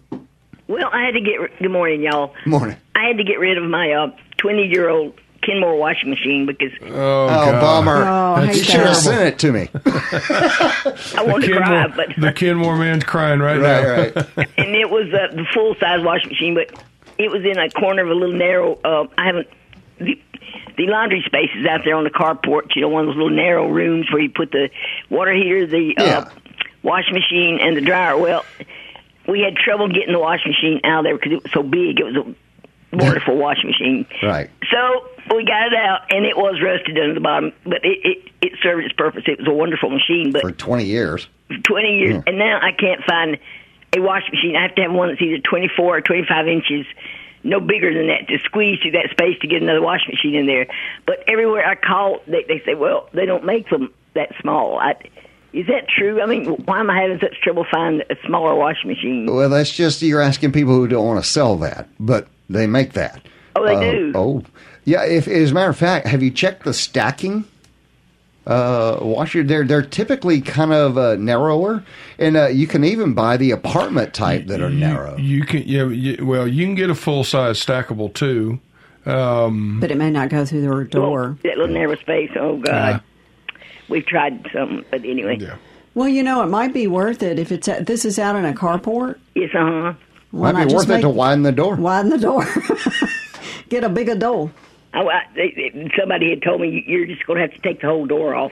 Well, 0.67 0.89
I 0.91 1.03
had 1.03 1.13
to 1.15 1.21
get. 1.21 1.39
ri- 1.39 1.51
Good 1.59 1.71
morning, 1.71 2.01
y'all. 2.01 2.33
Morning. 2.45 2.77
I 2.95 3.05
had 3.07 3.17
to 3.17 3.23
get 3.25 3.39
rid 3.39 3.57
of 3.57 3.63
my 3.65 3.91
uh, 3.91 4.11
twenty-year-old 4.37 5.13
Kenmore 5.41 5.75
washing 5.75 6.09
machine 6.09 6.45
because 6.45 6.71
Oh, 6.83 6.85
Oh, 6.85 7.27
God. 7.27 7.61
bummer. 7.61 8.03
Oh, 8.03 8.33
I 8.35 8.51
you 8.51 8.63
should 8.63 8.79
have 8.81 8.95
sent 8.97 9.21
it 9.21 9.39
to 9.39 9.51
me. 9.51 9.69
I 9.85 11.23
want 11.25 11.43
to 11.43 11.51
cry. 11.53 11.87
Kenmore, 11.87 11.87
But 11.95 12.07
the 12.17 12.33
Kenmore 12.33 12.77
man's 12.77 13.03
crying 13.03 13.39
right, 13.39 13.59
now. 13.59 13.87
right, 13.89 14.15
right. 14.15 14.47
and 14.57 14.75
it 14.75 14.89
was 14.89 15.07
uh, 15.13 15.33
the 15.35 15.45
full-size 15.53 16.03
washing 16.03 16.29
machine, 16.29 16.53
but 16.55 16.71
it 17.17 17.29
was 17.31 17.43
in 17.45 17.57
a 17.57 17.69
corner 17.69 18.03
of 18.03 18.09
a 18.09 18.13
little 18.13 18.35
narrow. 18.37 18.79
Uh, 18.83 19.07
I 19.17 19.25
haven't. 19.25 19.47
The, 19.99 20.19
the 20.77 20.87
laundry 20.87 21.21
space 21.25 21.49
is 21.55 21.65
out 21.65 21.81
there 21.85 21.95
on 21.95 22.03
the 22.05 22.09
carport. 22.09 22.75
You 22.75 22.81
know, 22.83 22.89
one 22.89 23.01
of 23.03 23.07
those 23.07 23.17
little 23.17 23.35
narrow 23.35 23.67
rooms 23.69 24.11
where 24.11 24.21
you 24.21 24.29
put 24.29 24.51
the 24.51 24.69
water 25.09 25.31
heater, 25.33 25.67
the 25.67 25.95
uh, 25.97 26.25
washing 26.81 27.13
machine, 27.13 27.59
and 27.61 27.75
the 27.77 27.81
dryer. 27.81 28.17
Well, 28.17 28.45
we 29.27 29.41
had 29.41 29.55
trouble 29.55 29.87
getting 29.89 30.13
the 30.13 30.19
washing 30.19 30.51
machine 30.51 30.81
out 30.83 30.99
of 30.99 31.03
there 31.05 31.15
because 31.17 31.33
it 31.33 31.43
was 31.43 31.51
so 31.51 31.61
big. 31.61 31.99
It 31.99 32.05
was 32.05 32.15
a 32.15 32.35
wonderful 32.91 33.37
washing 33.37 33.69
machine. 33.69 34.05
Right. 34.23 34.49
So 34.71 35.07
we 35.35 35.45
got 35.45 35.67
it 35.67 35.73
out, 35.73 36.01
and 36.09 36.25
it 36.25 36.35
was 36.35 36.61
rusted 36.63 36.97
under 36.97 37.13
the 37.13 37.19
bottom, 37.19 37.53
but 37.63 37.83
it, 37.85 37.99
it, 38.03 38.31
it 38.41 38.53
served 38.61 38.85
its 38.85 38.93
purpose. 38.93 39.23
It 39.27 39.39
was 39.39 39.47
a 39.47 39.53
wonderful 39.53 39.89
machine, 39.89 40.31
but 40.31 40.41
For 40.41 40.51
20 40.51 40.85
years. 40.85 41.27
20 41.63 41.87
years, 41.97 42.23
and 42.27 42.37
now 42.37 42.59
I 42.61 42.71
can't 42.71 43.03
find 43.03 43.37
a 43.95 43.99
washing 43.99 44.31
machine. 44.33 44.55
I 44.55 44.63
have 44.63 44.75
to 44.75 44.81
have 44.83 44.91
one 44.91 45.09
that's 45.09 45.21
either 45.21 45.39
24 45.39 45.97
or 45.97 46.01
25 46.01 46.47
inches, 46.47 46.85
no 47.43 47.59
bigger 47.59 47.93
than 47.93 48.07
that, 48.07 48.27
to 48.29 48.39
squeeze 48.45 48.79
through 48.81 48.91
that 48.91 49.09
space 49.11 49.37
to 49.41 49.47
get 49.47 49.61
another 49.61 49.81
washing 49.81 50.13
machine 50.13 50.35
in 50.35 50.45
there. 50.45 50.67
But 51.05 51.23
everywhere 51.27 51.65
I 51.67 51.75
call, 51.75 52.21
they, 52.27 52.45
they 52.47 52.61
say, 52.65 52.75
well, 52.75 53.09
they 53.13 53.25
don't 53.25 53.45
make 53.45 53.69
them 53.69 53.93
that 54.13 54.33
small. 54.39 54.79
I, 54.79 54.95
is 55.53 55.67
that 55.67 55.87
true? 55.89 56.21
I 56.21 56.25
mean, 56.25 56.45
why 56.65 56.79
am 56.79 56.89
I 56.89 57.01
having 57.01 57.19
such 57.19 57.39
trouble 57.41 57.65
finding 57.69 58.05
a 58.09 58.15
smaller 58.25 58.55
washing 58.55 58.89
machine? 58.89 59.27
Well, 59.29 59.49
that's 59.49 59.71
just 59.71 60.01
you're 60.01 60.21
asking 60.21 60.53
people 60.53 60.75
who 60.75 60.87
don't 60.87 61.05
want 61.05 61.21
to 61.21 61.29
sell 61.29 61.57
that, 61.57 61.89
but 61.99 62.27
they 62.53 62.67
make 62.67 62.93
that. 62.93 63.21
Oh, 63.55 63.65
they 63.65 63.75
Uh, 63.75 63.79
do? 63.91 64.11
Oh, 64.15 64.43
yeah. 64.85 65.03
If 65.05 65.27
as 65.27 65.51
a 65.51 65.53
matter 65.53 65.69
of 65.69 65.77
fact, 65.77 66.07
have 66.07 66.21
you 66.23 66.31
checked 66.31 66.63
the 66.63 66.73
stacking? 66.73 67.45
Uh, 68.47 68.97
washer. 69.01 69.43
They're 69.43 69.63
they're 69.63 69.83
typically 69.83 70.41
kind 70.41 70.73
of 70.73 70.97
uh, 70.97 71.15
narrower, 71.15 71.83
and 72.17 72.35
uh, 72.35 72.47
you 72.47 72.65
can 72.65 72.83
even 72.83 73.13
buy 73.13 73.37
the 73.37 73.51
apartment 73.51 74.13
type 74.15 74.47
that 74.47 74.61
are 74.61 74.69
narrow. 74.69 75.15
You 75.17 75.45
can 75.45 75.61
yeah. 75.63 75.85
You, 75.87 76.25
well, 76.25 76.47
you 76.47 76.65
can 76.65 76.73
get 76.75 76.89
a 76.89 76.95
full 76.95 77.23
size 77.23 77.63
stackable 77.63 78.11
too. 78.13 78.59
But 79.05 79.91
it 79.91 79.97
may 79.97 80.09
not 80.09 80.29
go 80.29 80.45
through 80.45 80.61
the 80.61 80.85
door. 80.89 81.37
That 81.43 81.57
little 81.57 81.73
narrow 81.73 81.95
space. 81.95 82.31
Oh, 82.39 82.57
God. 82.57 83.01
We've 83.89 84.05
tried 84.05 84.47
some, 84.53 84.85
but 84.91 85.03
anyway. 85.03 85.37
yeah. 85.39 85.55
Well, 85.95 86.07
you 86.07 86.23
know, 86.23 86.41
it 86.43 86.47
might 86.47 86.73
be 86.73 86.87
worth 86.87 87.21
it 87.23 87.37
if 87.39 87.51
it's 87.51 87.67
at, 87.67 87.85
this 87.87 88.05
is 88.05 88.17
out 88.17 88.35
in 88.35 88.45
a 88.45 88.53
carport. 88.53 89.19
Yes, 89.35 89.49
uh 89.53 89.59
huh. 89.65 89.93
Why 90.31 90.51
Might 90.51 90.59
not 90.61 90.67
be 90.67 90.73
just 90.73 90.87
worth 90.87 90.97
it 90.99 91.01
to 91.01 91.09
widen 91.09 91.43
the 91.43 91.51
door. 91.51 91.75
Widen 91.75 92.09
the 92.09 92.17
door. 92.17 92.45
Get 93.69 93.83
a 93.83 93.89
bigger 93.89 94.15
door. 94.15 94.51
I, 94.93 95.01
I, 95.01 95.21
they- 95.35 95.91
somebody 95.99 96.29
had 96.29 96.41
told 96.41 96.61
me 96.61 96.83
you're 96.87 97.05
just 97.05 97.25
going 97.25 97.37
to 97.37 97.41
have 97.47 97.53
to 97.53 97.61
take 97.61 97.81
the 97.81 97.87
whole 97.87 98.05
door 98.05 98.35
off 98.35 98.51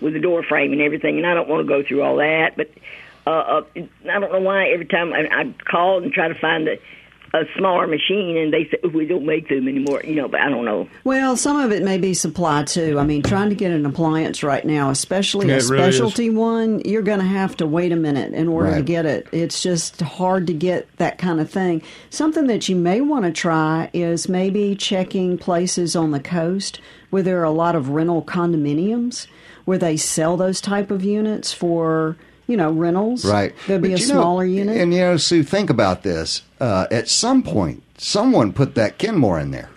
with 0.00 0.12
the 0.12 0.20
door 0.20 0.42
frame 0.42 0.72
and 0.72 0.80
everything, 0.80 1.16
and 1.18 1.26
I 1.26 1.34
don't 1.34 1.48
want 1.48 1.66
to 1.66 1.68
go 1.68 1.82
through 1.86 2.02
all 2.02 2.16
that. 2.16 2.56
But 2.56 2.70
uh, 3.26 3.30
uh, 3.30 3.62
I 3.76 4.18
don't 4.20 4.32
know 4.32 4.40
why 4.40 4.68
every 4.68 4.86
time 4.86 5.12
I, 5.12 5.26
I 5.32 5.54
call 5.70 6.02
and 6.02 6.12
try 6.12 6.28
to 6.28 6.34
find 6.34 6.68
a, 6.68 6.76
a 7.34 7.44
smaller 7.58 7.86
machine, 7.86 8.36
and 8.36 8.52
they 8.52 8.64
say 8.64 8.78
"Oh, 8.84 8.88
we 8.88 9.06
don't 9.06 9.26
make 9.26 9.48
them 9.48 9.68
anymore. 9.68 10.02
You 10.04 10.14
know, 10.14 10.28
but 10.28 10.40
I 10.40 10.48
don't 10.48 10.64
know. 10.64 10.88
Well, 11.04 11.36
some 11.36 11.58
of 11.58 11.72
it 11.72 11.82
may 11.82 11.98
be 11.98 12.14
supply 12.14 12.64
too. 12.64 12.98
I 12.98 13.04
mean, 13.04 13.22
trying 13.22 13.48
to 13.50 13.54
get 13.54 13.70
an 13.72 13.84
appliance 13.84 14.42
right 14.42 14.64
now, 14.64 14.90
especially 14.90 15.48
Yeah, 15.48 15.54
a 15.54 15.56
it 15.58 15.68
really 15.68 15.82
specialty 15.82 16.30
one, 16.30 16.80
you're 16.84 17.02
going 17.02 17.20
to 17.20 17.26
have 17.26 17.56
to 17.58 17.66
wait 17.66 17.92
a 17.92 17.96
minute 17.96 18.32
in 18.32 18.48
order 18.48 18.74
to 18.74 18.82
get 18.82 19.06
it. 19.06 19.26
It's 19.32 19.62
just 19.62 20.00
hard 20.00 20.46
to 20.46 20.54
get 20.54 20.88
that 20.96 21.18
kind 21.18 21.40
of 21.40 21.50
thing. 21.50 21.82
Something 22.10 22.46
that 22.46 22.68
you 22.68 22.76
may 22.76 23.00
want 23.00 23.24
to 23.24 23.32
try 23.32 23.90
is 23.92 24.28
maybe 24.28 24.74
checking 24.74 25.36
places 25.38 25.94
on 25.96 26.12
the 26.12 26.20
coast 26.20 26.80
where 27.10 27.22
there 27.22 27.40
are 27.40 27.44
a 27.44 27.50
lot 27.50 27.74
of 27.74 27.90
rental 27.90 28.22
condominiums 28.22 29.26
where 29.64 29.78
they 29.78 29.96
sell 29.96 30.36
those 30.36 30.60
type 30.60 30.90
of 30.90 31.04
units 31.04 31.52
for, 31.52 32.16
you 32.46 32.56
know, 32.56 32.70
rentals. 32.70 33.24
Right. 33.24 33.52
There'll 33.66 33.82
be 33.82 33.90
But 33.90 33.98
a 33.98 34.02
you 34.02 34.08
know- 34.08 34.20
smaller 34.20 34.44
unit. 34.44 34.76
And 34.76 34.92
you 34.92 35.00
know, 35.00 35.16
Sue, 35.16 35.42
think 35.42 35.70
about 35.70 36.02
this. 36.02 36.42
Uh, 36.60 36.86
at 36.90 37.08
some 37.08 37.42
point, 37.42 37.82
someone 37.98 38.52
put 38.52 38.74
that 38.76 38.98
Kenmore 38.98 39.38
in 39.38 39.50
there. 39.50 39.70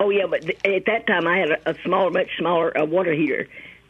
Oh 0.00 0.10
yeah, 0.10 0.26
but 0.28 0.42
th- 0.42 0.58
at 0.64 0.84
that 0.86 1.06
time 1.06 1.26
I 1.26 1.38
had 1.38 1.50
a, 1.50 1.70
a 1.70 1.74
smaller, 1.84 2.10
much 2.10 2.28
smaller 2.38 2.76
uh, 2.78 2.84
water 2.84 3.12
heater, 3.14 3.48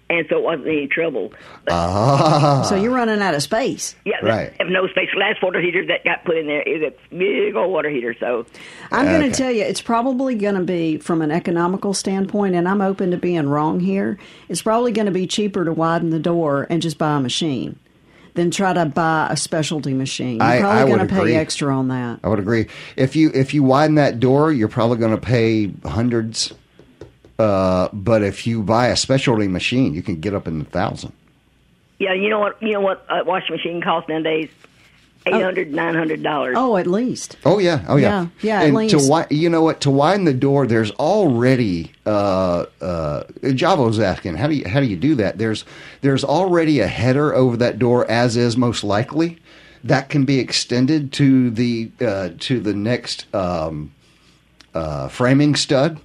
and 0.09 0.25
so 0.29 0.37
it 0.39 0.43
wasn't 0.45 0.69
any 0.69 0.87
trouble. 0.87 1.33
But, 1.65 2.63
so 2.65 2.77
you're 2.77 2.93
running 2.95 3.21
out 3.21 3.35
of 3.35 3.43
space. 3.43 3.97
yeah, 4.05 4.17
right. 4.23 4.53
Have 4.61 4.69
no 4.69 4.87
space. 4.87 5.09
Last 5.17 5.43
water 5.43 5.61
heater 5.61 5.85
that 5.87 6.05
got 6.05 6.25
put 6.25 6.37
in 6.37 6.47
there 6.47 6.63
is 6.63 6.81
a 6.83 6.93
big 7.15 7.57
old 7.57 7.73
water 7.73 7.91
heater. 7.91 8.15
So 8.21 8.47
I'm 8.93 9.07
going 9.07 9.23
Okay. 9.23 9.31
to 9.31 9.35
tell 9.37 9.51
you, 9.51 9.63
it's 9.63 9.81
probably 9.83 10.37
going 10.37 10.55
to 10.55 10.63
be, 10.63 10.99
from 10.99 11.23
an 11.23 11.33
economical 11.33 11.93
standpoint, 11.93 12.55
and 12.55 12.69
I'm 12.69 12.81
open 12.81 13.11
to 13.11 13.17
being 13.17 13.49
wrong 13.49 13.81
here, 13.81 14.17
it's 14.49 14.63
probably 14.63 14.93
going 14.93 15.07
to 15.07 15.13
be 15.13 15.27
cheaper 15.27 15.65
to 15.65 15.73
widen 15.73 16.11
the 16.11 16.21
door 16.21 16.69
and 16.71 16.81
just 16.81 16.99
buy 16.99 17.17
a 17.17 17.21
machine 17.21 17.79
than 18.37 18.51
try 18.51 18.73
to 18.73 18.85
buy 18.87 19.29
a 19.31 19.37
specialty 19.37 19.93
machine. 19.95 20.37
You're 20.37 20.45
I- 20.45 20.59
I 20.59 20.61
probably 20.61 20.95
going 20.95 21.09
to 21.09 21.15
pay 21.15 21.35
extra 21.37 21.77
on 21.77 21.89
that. 21.89 22.21
I 22.23 22.29
would 22.29 22.39
agree. 22.39 22.67
If 22.97 23.17
you 23.17 23.31
if 23.35 23.53
you 23.53 23.63
widen 23.65 23.97
that 23.97 24.21
door, 24.21 24.53
you're 24.53 24.69
probably 24.69 24.99
going 24.99 25.11
to 25.15 25.21
pay 25.21 25.73
hundreds. 25.85 26.53
Uh, 27.39 27.89
but 27.93 28.23
if 28.23 28.47
you 28.47 28.63
buy 28.63 28.87
a 28.89 28.97
specialty 28.97 29.49
machine, 29.49 29.93
you 29.95 30.03
can 30.03 30.21
get 30.21 30.33
up 30.33 30.47
in 30.47 30.59
the 30.59 30.65
thousand. 30.65 31.13
yeah, 31.99 32.15
you 32.15 32.29
know 32.31 32.39
what? 32.39 32.63
You 32.63 32.73
know 32.73 32.81
what 32.81 33.05
a 33.11 33.25
washing 33.25 33.57
machine 33.57 33.83
costs 33.83 34.09
nowadays? 34.09 34.49
Eight 35.27 35.43
hundred, 35.43 35.73
nine 35.73 35.95
hundred 35.95 36.23
dollars. 36.23 36.55
Oh, 36.57 36.77
at 36.77 36.87
least. 36.87 37.37
Oh 37.45 37.59
yeah, 37.59 37.85
oh 37.89 37.97
yeah, 37.97 38.29
Yeah, 38.43 38.61
yeah, 38.61 38.69
at 38.69 38.73
least. 38.75 38.93
to 38.93 38.99
wi- 38.99 39.27
you 39.31 39.49
know 39.51 39.63
what? 39.63 39.81
To 39.83 39.91
widen 39.91 40.25
the 40.25 40.33
door, 40.35 40.67
there's 40.67 40.93
already. 40.93 41.93
Uh, 42.07 42.67
uh, 42.81 43.25
Javo's 43.43 43.99
asking, 43.99 44.37
how 44.37 44.47
do 44.47 44.55
you 44.55 44.69
how 44.69 44.79
do 44.81 44.87
you 44.87 44.97
do 44.97 45.15
that? 45.17 45.39
There's 45.39 45.65
there's 46.01 46.23
already 46.23 46.79
a 46.81 46.87
header 46.87 47.35
over 47.35 47.57
that 47.57 47.79
door, 47.79 48.09
as 48.11 48.37
is 48.37 48.57
most 48.57 48.85
likely. 48.85 49.39
that 49.85 50.09
can 50.09 50.25
be 50.25 50.39
extended 50.39 51.13
to 51.15 51.51
the 51.51 51.91
uh, 52.01 52.31
to 52.39 52.61
the 52.61 52.75
next 52.75 53.27
um, 53.35 53.93
uh, 54.75 55.09
framing 55.09 55.55
stud, 55.57 55.99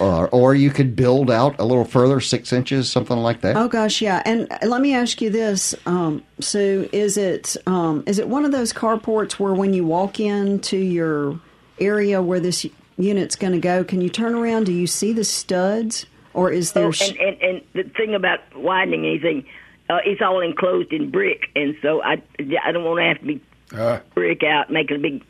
or 0.00 0.28
or 0.28 0.54
you 0.54 0.70
could 0.70 0.96
build 0.96 1.30
out 1.30 1.58
a 1.58 1.64
little 1.64 1.84
further, 1.84 2.20
six 2.20 2.52
inches, 2.52 2.90
something 2.90 3.16
like 3.16 3.40
that. 3.42 3.56
Oh 3.56 3.68
gosh, 3.68 4.00
yeah. 4.02 4.22
And 4.24 4.48
let 4.62 4.80
me 4.80 4.94
ask 4.94 5.20
you 5.20 5.30
this, 5.30 5.74
um, 5.86 6.22
Sue: 6.40 6.88
is 6.92 7.16
it 7.16 7.56
um, 7.66 8.02
is 8.06 8.18
it 8.18 8.28
one 8.28 8.44
of 8.44 8.52
those 8.52 8.72
carports 8.72 9.32
where 9.32 9.54
when 9.54 9.74
you 9.74 9.84
walk 9.84 10.20
into 10.20 10.76
your 10.76 11.40
area 11.78 12.22
where 12.22 12.40
this 12.40 12.66
unit's 12.96 13.36
going 13.36 13.52
to 13.54 13.58
go, 13.58 13.82
can 13.84 14.00
you 14.00 14.08
turn 14.08 14.34
around? 14.34 14.66
Do 14.66 14.72
you 14.72 14.86
see 14.86 15.12
the 15.12 15.24
studs, 15.24 16.06
or 16.34 16.50
is 16.50 16.72
there? 16.72 16.88
Oh, 16.88 16.92
and, 17.00 17.16
and 17.18 17.42
and 17.42 17.62
the 17.72 17.82
thing 17.96 18.14
about 18.14 18.40
widening 18.54 19.06
anything, 19.06 19.46
uh, 19.90 19.98
it's 20.04 20.20
all 20.20 20.40
enclosed 20.40 20.92
in 20.92 21.10
brick, 21.10 21.50
and 21.56 21.76
so 21.82 22.02
I 22.02 22.22
I 22.62 22.72
don't 22.72 22.84
want 22.84 23.00
to 23.00 23.04
have 23.04 23.18
to 23.20 23.26
be 23.26 23.40
Uh, 23.72 24.00
brick 24.14 24.42
out 24.42 24.70
making 24.70 24.96
a 24.96 25.00
big 25.00 25.24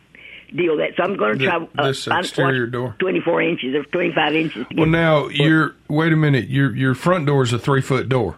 deal 0.56 0.72
of 0.72 0.78
that. 0.78 0.90
So 0.96 1.02
I'm 1.02 1.16
going 1.16 1.32
to 1.34 1.38
Th- 1.38 1.50
try 1.50 1.68
uh, 1.78 1.86
this 1.88 2.04
find- 2.04 2.24
exterior 2.24 2.64
watch 2.64 2.72
door. 2.72 2.96
24 2.98 3.42
inches 3.42 3.74
or 3.74 3.84
25 3.84 4.34
inches. 4.34 4.66
Well, 4.74 4.86
get- 4.86 4.90
now 4.92 5.28
your 5.28 5.74
wait 5.88 6.12
a 6.12 6.16
minute. 6.16 6.48
Your 6.48 6.74
your 6.76 6.94
front 6.94 7.26
door 7.26 7.42
is 7.42 7.52
a 7.52 7.58
three 7.58 7.80
foot 7.80 8.08
door. 8.08 8.36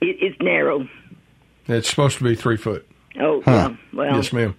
it, 0.00 0.16
it's 0.20 0.36
narrow. 0.40 0.88
It's 1.66 1.88
supposed 1.90 2.18
to 2.18 2.24
be 2.24 2.34
three 2.34 2.56
foot. 2.56 2.88
Oh, 3.20 3.42
yeah. 3.46 3.74
Well, 3.92 4.16
Yes, 4.16 4.32
ma'am. 4.32 4.56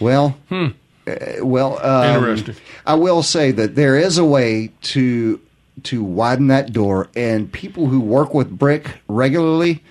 Well, 0.00 0.36
uh, 0.50 0.66
well, 1.42 1.78
um, 1.86 2.16
Interesting. 2.16 2.56
I 2.86 2.94
will 2.94 3.22
say 3.22 3.50
that 3.52 3.74
there 3.74 3.96
is 3.96 4.18
a 4.18 4.24
way 4.24 4.70
to 4.82 5.40
to 5.84 6.02
widen 6.02 6.46
that 6.48 6.72
door, 6.72 7.08
and 7.14 7.52
people 7.52 7.86
who 7.86 8.00
work 8.00 8.32
with 8.34 8.50
brick 8.58 8.98
regularly 9.08 9.82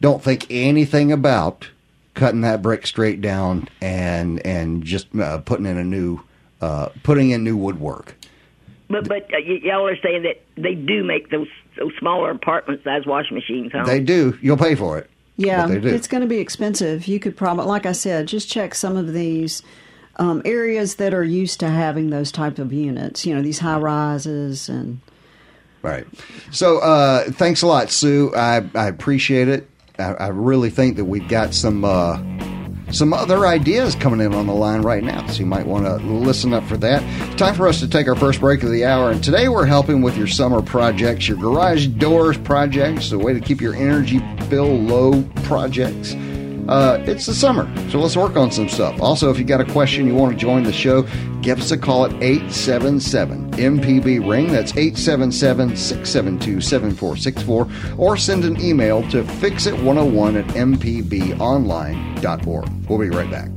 don't 0.00 0.22
think 0.22 0.46
anything 0.50 1.12
about 1.12 1.68
cutting 2.14 2.42
that 2.42 2.62
brick 2.62 2.86
straight 2.86 3.20
down 3.20 3.68
and 3.80 4.44
and 4.46 4.84
just 4.84 5.14
uh, 5.16 5.38
putting 5.38 5.66
in 5.66 5.78
a 5.78 5.84
new 5.84 6.20
uh, 6.60 6.88
putting 7.02 7.30
in 7.30 7.44
new 7.44 7.56
woodwork. 7.56 8.16
but 8.88 9.08
but 9.08 9.24
uh, 9.24 9.38
y- 9.46 9.60
y'all 9.62 9.86
are 9.86 9.96
saying 10.02 10.22
that 10.22 10.42
they 10.56 10.74
do 10.74 11.04
make 11.04 11.30
those 11.30 11.48
those 11.78 11.92
smaller 11.98 12.30
apartment 12.30 12.82
size 12.84 13.06
washing 13.06 13.34
machines, 13.34 13.72
huh? 13.72 13.84
They 13.84 14.00
do. 14.00 14.38
You'll 14.42 14.56
pay 14.56 14.74
for 14.74 14.98
it. 14.98 15.10
Yeah, 15.36 15.66
but 15.66 15.72
they 15.72 15.80
do. 15.80 15.88
it's 15.88 16.06
going 16.06 16.20
to 16.20 16.26
be 16.26 16.38
expensive. 16.38 17.08
You 17.08 17.18
could 17.18 17.36
probably, 17.36 17.64
like 17.64 17.86
I 17.86 17.92
said, 17.92 18.28
just 18.28 18.50
check 18.50 18.74
some 18.74 18.96
of 18.96 19.12
these 19.14 19.62
um, 20.16 20.42
areas 20.44 20.96
that 20.96 21.14
are 21.14 21.24
used 21.24 21.58
to 21.60 21.68
having 21.68 22.10
those 22.10 22.30
type 22.30 22.58
of 22.58 22.72
units. 22.72 23.24
You 23.24 23.34
know, 23.34 23.42
these 23.42 23.58
high 23.60 23.78
rises 23.78 24.68
and. 24.68 25.00
Right. 25.80 26.06
So 26.52 26.78
uh, 26.78 27.24
thanks 27.32 27.62
a 27.62 27.66
lot, 27.66 27.90
Sue. 27.90 28.32
I, 28.36 28.64
I 28.74 28.86
appreciate 28.86 29.48
it. 29.48 29.68
I, 29.98 30.12
I 30.14 30.28
really 30.28 30.70
think 30.70 30.96
that 30.96 31.04
we've 31.04 31.28
got 31.28 31.54
some 31.54 31.84
uh, 31.84 32.18
some 32.92 33.14
other 33.14 33.46
ideas 33.46 33.94
coming 33.94 34.20
in 34.20 34.34
on 34.34 34.46
the 34.46 34.54
line 34.54 34.82
right 34.82 35.02
now. 35.02 35.26
So 35.28 35.40
you 35.40 35.46
might 35.46 35.66
want 35.66 35.86
to 35.86 35.96
listen 35.96 36.52
up 36.52 36.64
for 36.64 36.76
that. 36.78 37.02
Time 37.38 37.54
for 37.54 37.66
us 37.66 37.80
to 37.80 37.88
take 37.88 38.06
our 38.06 38.16
first 38.16 38.40
break 38.40 38.62
of 38.62 38.70
the 38.70 38.84
hour. 38.84 39.10
And 39.10 39.24
today 39.24 39.48
we're 39.48 39.64
helping 39.64 40.02
with 40.02 40.16
your 40.16 40.26
summer 40.26 40.60
projects, 40.60 41.26
your 41.26 41.38
garage 41.38 41.86
doors 41.86 42.36
projects, 42.36 43.10
the 43.10 43.18
way 43.18 43.32
to 43.32 43.40
keep 43.40 43.60
your 43.60 43.74
energy 43.74 44.18
bill 44.50 44.76
low 44.76 45.22
projects. 45.44 46.14
Uh, 46.68 46.98
it's 47.06 47.26
the 47.26 47.34
summer, 47.34 47.68
so 47.90 47.98
let's 47.98 48.16
work 48.16 48.36
on 48.36 48.52
some 48.52 48.68
stuff. 48.68 49.02
Also, 49.02 49.30
if 49.30 49.38
you 49.38 49.44
got 49.44 49.60
a 49.60 49.64
question 49.64 50.06
you 50.06 50.14
want 50.14 50.32
to 50.32 50.38
join 50.38 50.62
the 50.62 50.72
show, 50.72 51.02
give 51.42 51.60
us 51.60 51.72
a 51.72 51.76
call 51.76 52.04
at 52.04 52.12
877 52.22 53.50
MPB 53.52 54.28
Ring. 54.28 54.52
That's 54.52 54.76
877 54.76 55.76
672 55.76 56.60
7464. 56.60 57.68
Or 57.98 58.16
send 58.16 58.44
an 58.44 58.60
email 58.60 59.02
to 59.10 59.24
fixit101 59.24 60.38
at 60.38 60.46
mpbonline.org. 60.54 62.88
We'll 62.88 62.98
be 62.98 63.10
right 63.10 63.30
back. 63.30 63.50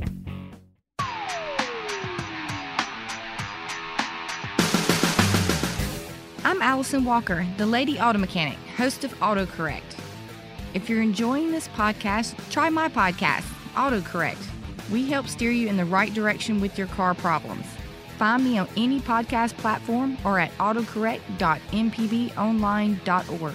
I'm 6.44 6.60
Allison 6.62 7.04
Walker, 7.04 7.46
the 7.56 7.66
Lady 7.66 8.00
Auto 8.00 8.18
Mechanic, 8.18 8.58
host 8.76 9.04
of 9.04 9.14
AutoCorrect. 9.20 9.95
If 10.76 10.88
you're 10.90 11.00
enjoying 11.00 11.52
this 11.52 11.68
podcast, 11.68 12.34
try 12.50 12.68
my 12.68 12.90
podcast, 12.90 13.46
AutoCorrect. 13.76 14.44
We 14.90 15.08
help 15.08 15.26
steer 15.26 15.50
you 15.50 15.68
in 15.68 15.78
the 15.78 15.86
right 15.86 16.12
direction 16.12 16.60
with 16.60 16.76
your 16.76 16.88
car 16.88 17.14
problems. 17.14 17.64
Find 18.18 18.44
me 18.44 18.58
on 18.58 18.68
any 18.76 19.00
podcast 19.00 19.56
platform 19.56 20.18
or 20.22 20.38
at 20.38 20.50
autocorrect.mpbonline.org. 20.58 23.54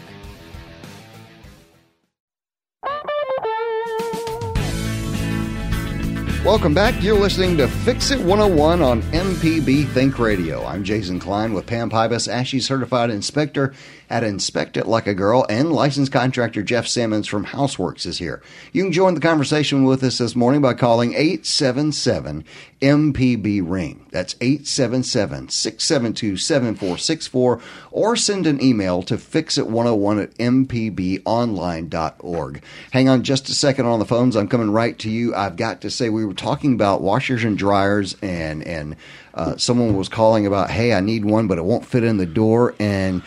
Welcome 6.44 6.74
back. 6.74 7.04
You're 7.04 7.20
listening 7.20 7.56
to 7.58 7.68
Fix 7.68 8.10
It 8.10 8.20
101 8.20 8.82
on 8.82 9.04
MPB 9.04 9.88
Think 9.90 10.18
Radio. 10.18 10.66
I'm 10.66 10.84
Jason 10.84 11.20
Klein 11.20 11.54
with 11.54 11.68
Pam 11.68 11.92
Pybus, 11.92 12.28
ASHI 12.28 12.60
certified 12.60 13.12
inspector 13.12 13.76
at 14.12 14.24
Inspect 14.26 14.76
It 14.76 14.88
Like 14.88 15.08
a 15.08 15.14
Girl, 15.14 15.46
and 15.50 15.72
licensed 15.72 16.12
contractor 16.12 16.62
Jeff 16.62 16.86
Simmons 16.86 17.28
from 17.28 17.46
Houseworks 17.46 18.06
is 18.06 18.18
here. 18.18 18.42
You 18.74 18.84
can 18.84 18.92
join 18.92 19.14
the 19.14 19.22
conversation 19.22 19.86
with 19.86 20.04
us 20.04 20.18
this 20.18 20.36
morning 20.36 20.62
by 20.62 20.74
calling 20.74 21.14
877 21.14 22.44
MPB 22.82 23.62
Ring. 23.64 24.06
That's 24.12 24.36
877 24.42 25.48
672 25.48 26.36
7464, 26.36 27.62
or 27.92 28.18
send 28.18 28.48
an 28.48 28.62
email 28.62 29.02
to 29.04 29.16
fixit101 29.16 30.24
at 30.24 30.34
mpbonline.org. 30.36 32.64
Hang 32.92 33.08
on 33.08 33.24
just 33.24 33.48
a 33.48 33.54
second 33.54 33.86
on 33.86 34.00
the 34.00 34.06
phones. 34.06 34.36
I'm 34.36 34.50
coming 34.50 34.72
right 34.72 35.00
to 35.00 35.10
you. 35.10 35.34
I've 35.34 35.56
got 35.56 35.80
to 35.82 35.90
say, 35.90 36.10
we 36.10 36.26
were 36.26 36.34
talking 36.34 36.74
about 36.74 37.02
washers 37.02 37.46
and 37.46 37.58
dryers, 37.58 38.18
and, 38.22 38.62
and 38.68 38.98
uh, 39.34 39.56
someone 39.56 39.96
was 39.96 40.10
calling 40.10 40.46
about, 40.46 40.70
hey, 40.70 40.94
I 40.94 41.00
need 41.00 41.24
one, 41.24 41.48
but 41.48 41.58
it 41.58 41.64
won't 41.64 41.86
fit 41.86 42.04
in 42.04 42.18
the 42.18 42.26
door. 42.26 42.76
And 42.78 43.24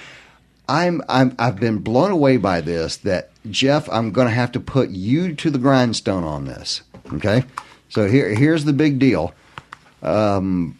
I'm, 0.68 1.02
I'm 1.08 1.34
I've 1.38 1.56
been 1.60 1.78
blown 1.78 2.10
away 2.10 2.36
by 2.38 2.60
this 2.60 2.96
that 2.98 3.30
Jeff, 3.50 3.88
I'm 3.90 4.10
going 4.12 4.26
to 4.28 4.34
have 4.34 4.52
to 4.52 4.60
put 4.60 4.90
you 4.90 5.34
to 5.34 5.50
the 5.50 5.58
grindstone 5.58 6.24
on 6.24 6.46
this. 6.46 6.82
Okay? 7.12 7.44
So 7.90 8.08
here 8.08 8.34
here's 8.34 8.64
the 8.64 8.72
big 8.72 8.98
deal. 8.98 9.34
Um, 10.02 10.78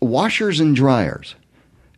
washers 0.00 0.60
and 0.60 0.74
dryers. 0.74 1.34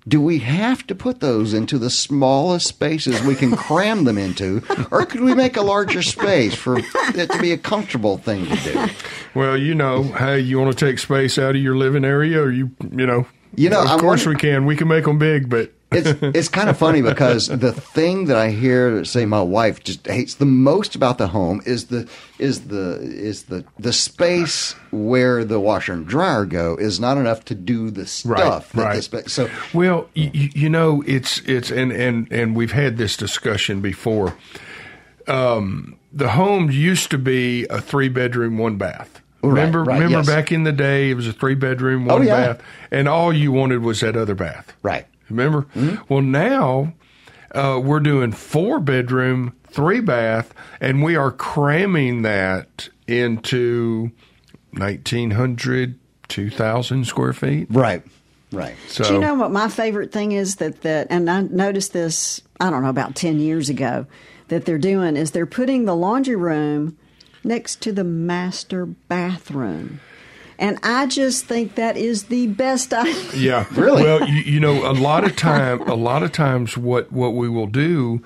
Do 0.09 0.21
we 0.21 0.39
have 0.39 0.87
to 0.87 0.95
put 0.95 1.21
those 1.21 1.53
into 1.53 1.79
the 1.79 1.91
smallest 1.91 2.67
spaces 2.67 3.23
we 3.23 3.35
can 3.35 3.55
cram 3.55 4.05
them 4.05 4.17
into, 4.17 4.63
or 4.91 5.05
could 5.05 5.21
we 5.21 5.35
make 5.35 5.59
a 5.59 5.63
larger 5.63 6.03
space 6.03 6.55
for 6.55 6.79
it 6.79 7.31
to 7.31 7.39
be 7.39 7.53
a 7.53 7.59
comfortable 7.59 8.17
thing 8.17 8.47
to 8.47 8.57
do? 8.57 8.87
Well, 9.35 9.59
you 9.59 9.75
know, 9.75 10.03
hey, 10.03 10.41
you 10.41 10.59
want 10.59 10.77
to 10.77 10.85
take 10.87 10.99
space 10.99 11.39
out 11.39 11.55
of 11.55 11.61
your 11.63 11.77
living 11.77 12.05
area, 12.07 12.41
or 12.41 12.51
you, 12.51 12.71
you 12.91 13.07
know, 13.07 13.27
You 13.55 13.69
know, 13.69 13.83
of 13.83 13.89
I'm 13.89 14.01
course 14.01 14.25
wonder- 14.25 14.39
we 14.39 14.41
can. 14.41 14.65
We 14.67 14.75
can 14.75 14.89
make 14.89 15.05
them 15.05 15.19
big, 15.19 15.51
but 15.51 15.71
it's 15.93 16.23
it's 16.23 16.49
kind 16.49 16.69
of 16.69 16.77
funny 16.79 17.03
because 17.03 17.49
the 17.49 17.73
thing 17.73 18.27
that 18.27 18.37
I 18.37 18.51
hear 18.51 19.05
say 19.05 19.27
my 19.27 19.43
wife 19.43 19.83
just 19.83 20.07
hates 20.07 20.35
the 20.35 20.47
most 20.47 20.95
about 20.95 21.19
the 21.19 21.29
home 21.29 21.61
is 21.67 21.87
the 21.87 22.09
is 22.39 22.67
the 22.69 22.99
is 23.01 23.45
the 23.45 23.65
the 23.79 23.93
space 23.93 24.75
where 24.91 25.45
the 25.45 25.59
washer 25.61 25.93
and 25.93 26.07
dryer 26.07 26.45
go 26.47 26.77
is 26.77 27.01
not 27.01 27.17
enough 27.17 27.45
to 27.47 27.55
do 27.55 27.91
the 27.91 28.07
stuff. 28.07 28.73
that 28.73 28.83
right. 28.85 29.03
spa- 29.03 29.23
so 29.27 29.49
Well, 29.75 30.09
you, 30.15 30.51
you 30.55 30.69
know, 30.69 31.03
it's 31.07 31.39
it's 31.41 31.71
and 31.71 31.93
and 31.93 32.31
and 32.33 32.55
we've 32.57 32.73
had 32.73 32.97
this 32.97 33.17
discussion 33.17 33.81
before. 33.81 34.37
Um, 35.27 35.97
the 36.13 36.31
home 36.31 36.71
used 36.71 37.11
to 37.13 37.19
be 37.19 37.67
a 37.69 37.81
three 37.81 38.09
bedroom, 38.09 38.59
one 38.59 38.77
bath. 38.77 39.21
Right, 39.43 39.51
remember, 39.51 39.85
right, 39.85 39.95
remember 39.95 40.19
yes. 40.19 40.27
back 40.27 40.53
in 40.53 40.65
the 40.65 40.73
day, 40.73 41.11
it 41.11 41.15
was 41.15 41.27
a 41.27 41.33
three 41.33 41.55
bedroom, 41.55 42.05
one 42.07 42.21
Oh, 42.21 42.23
yeah. 42.23 42.55
bath, 42.55 42.63
and 42.91 43.09
all 43.09 43.33
you 43.33 43.53
wanted 43.53 43.83
was 43.83 44.01
that 44.01 44.17
other 44.17 44.35
bath. 44.35 44.73
right. 44.83 45.07
Remember? 45.31 45.67
Well, 46.09 46.23
now 46.23 46.93
uh, 47.53 47.81
we're 47.83 48.01
doing 48.01 48.33
four 48.33 48.81
bedroom, 48.81 49.55
three 49.69 50.01
bath, 50.01 50.53
and 50.81 51.03
we 51.03 51.17
are 51.17 51.31
cramming 51.31 52.23
that 52.23 52.89
into 53.07 54.11
1,900, 54.73 55.99
2,000 56.29 57.07
square 57.07 57.33
feet. 57.33 57.67
Right. 57.71 58.03
Right. 58.53 58.75
So, 58.89 59.05
Do 59.05 59.15
you 59.15 59.21
know 59.21 59.35
what 59.35 59.53
my 59.53 59.69
favorite 59.69 60.11
thing 60.11 60.33
is 60.33 60.57
that 60.57 60.81
that 60.81 61.07
and 61.11 61.31
I 61.31 61.43
noticed 61.43 61.93
this 61.93 62.41
I 62.61 62.69
don't 62.71 62.83
know 62.83 62.89
about 62.89 63.15
10 63.15 63.39
years 63.39 63.69
ago 63.69 64.07
that 64.49 64.65
they're 64.65 64.77
doing 64.77 65.17
is 65.17 65.31
they're 65.31 65.47
putting 65.47 65.85
the 65.85 65.95
laundry 65.95 66.35
room 66.35 66.97
next 67.45 67.81
to 67.83 67.93
the 67.93 68.03
master 68.03 68.87
bathroom. 68.87 70.01
And 70.61 70.79
I 70.83 71.07
just 71.07 71.47
think 71.47 71.75
that 71.77 71.97
is 71.97 72.25
the 72.25 72.47
best 72.49 72.93
idea. 72.95 73.15
Yeah, 73.35 73.65
Really? 73.73 74.03
Well, 74.03 74.29
you, 74.29 74.43
you 74.43 74.61
know, 74.61 74.89
a 74.89 74.93
lot 74.93 75.25
of 75.25 75.35
time, 75.35 75.81
a 75.89 75.95
lot 75.95 76.23
of 76.23 76.33
times, 76.33 76.77
what 76.77 77.11
what 77.11 77.31
we 77.35 77.49
will 77.49 77.67
do, 77.67 78.23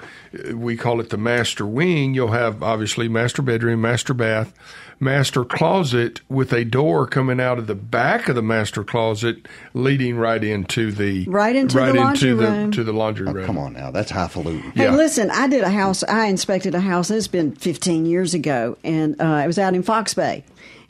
we 0.53 0.77
call 0.77 1.01
it 1.01 1.11
the 1.11 1.17
master 1.17 1.65
wing. 1.65 2.13
You'll 2.13 2.33
have 2.33 2.63
obviously 2.63 3.09
master 3.09 3.41
bedroom, 3.41 3.81
master 3.81 4.13
bath, 4.15 4.53
master 4.99 5.45
closet 5.45 6.23
with 6.29 6.53
a 6.53 6.65
door 6.65 7.07
coming 7.07 7.41
out 7.41 7.59
of 7.59 7.69
the 7.69 7.75
back 7.77 8.29
of 8.29 8.35
the 8.35 8.43
master 8.43 8.83
closet, 8.83 9.47
leading 9.73 10.17
right 10.17 10.43
into 10.43 10.91
the 10.91 11.25
Right 11.27 11.55
into 11.55 11.77
the 11.77 11.93
laundry 11.95 12.31
into 12.31 12.43
room. 12.43 12.71
the 12.71 12.77
to 12.77 12.83
the 12.85 12.93
laundry 12.93 13.27
room. 13.27 13.45
Oh, 13.45 13.47
Come 13.47 13.59
on 13.59 13.73
now, 13.75 13.93
that's 13.93 14.11
highfalutin. 14.11 14.73
Hey, 14.73 14.85
Yeah. 14.85 14.97
listen, 14.97 15.31
I 15.31 15.47
did 15.47 15.63
a 15.63 15.71
house, 15.71 16.03
I 16.03 16.27
inspected 16.27 16.75
a 16.75 16.81
house, 16.81 17.11
it's 17.13 17.29
been 17.29 17.53
15 17.55 18.07
years 18.07 18.35
ago, 18.35 18.77
and 18.83 19.21
uh, 19.21 19.43
it 19.45 19.47
was 19.47 19.59
out 19.61 19.75
in 19.75 19.85
Fox 19.85 20.15
Bay. 20.15 20.43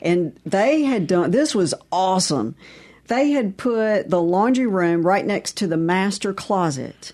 And 0.05 0.39
they 0.45 0.83
had 0.83 1.07
done, 1.07 1.31
this 1.31 1.53
was 1.53 1.73
awesome. 1.91 2.55
They 3.07 3.31
had 3.31 3.57
put 3.57 4.09
the 4.09 4.21
laundry 4.21 4.65
room 4.65 5.05
right 5.05 5.25
next 5.25 5.57
to 5.57 5.67
the 5.67 5.77
master 5.77 6.33
closet 6.33 7.11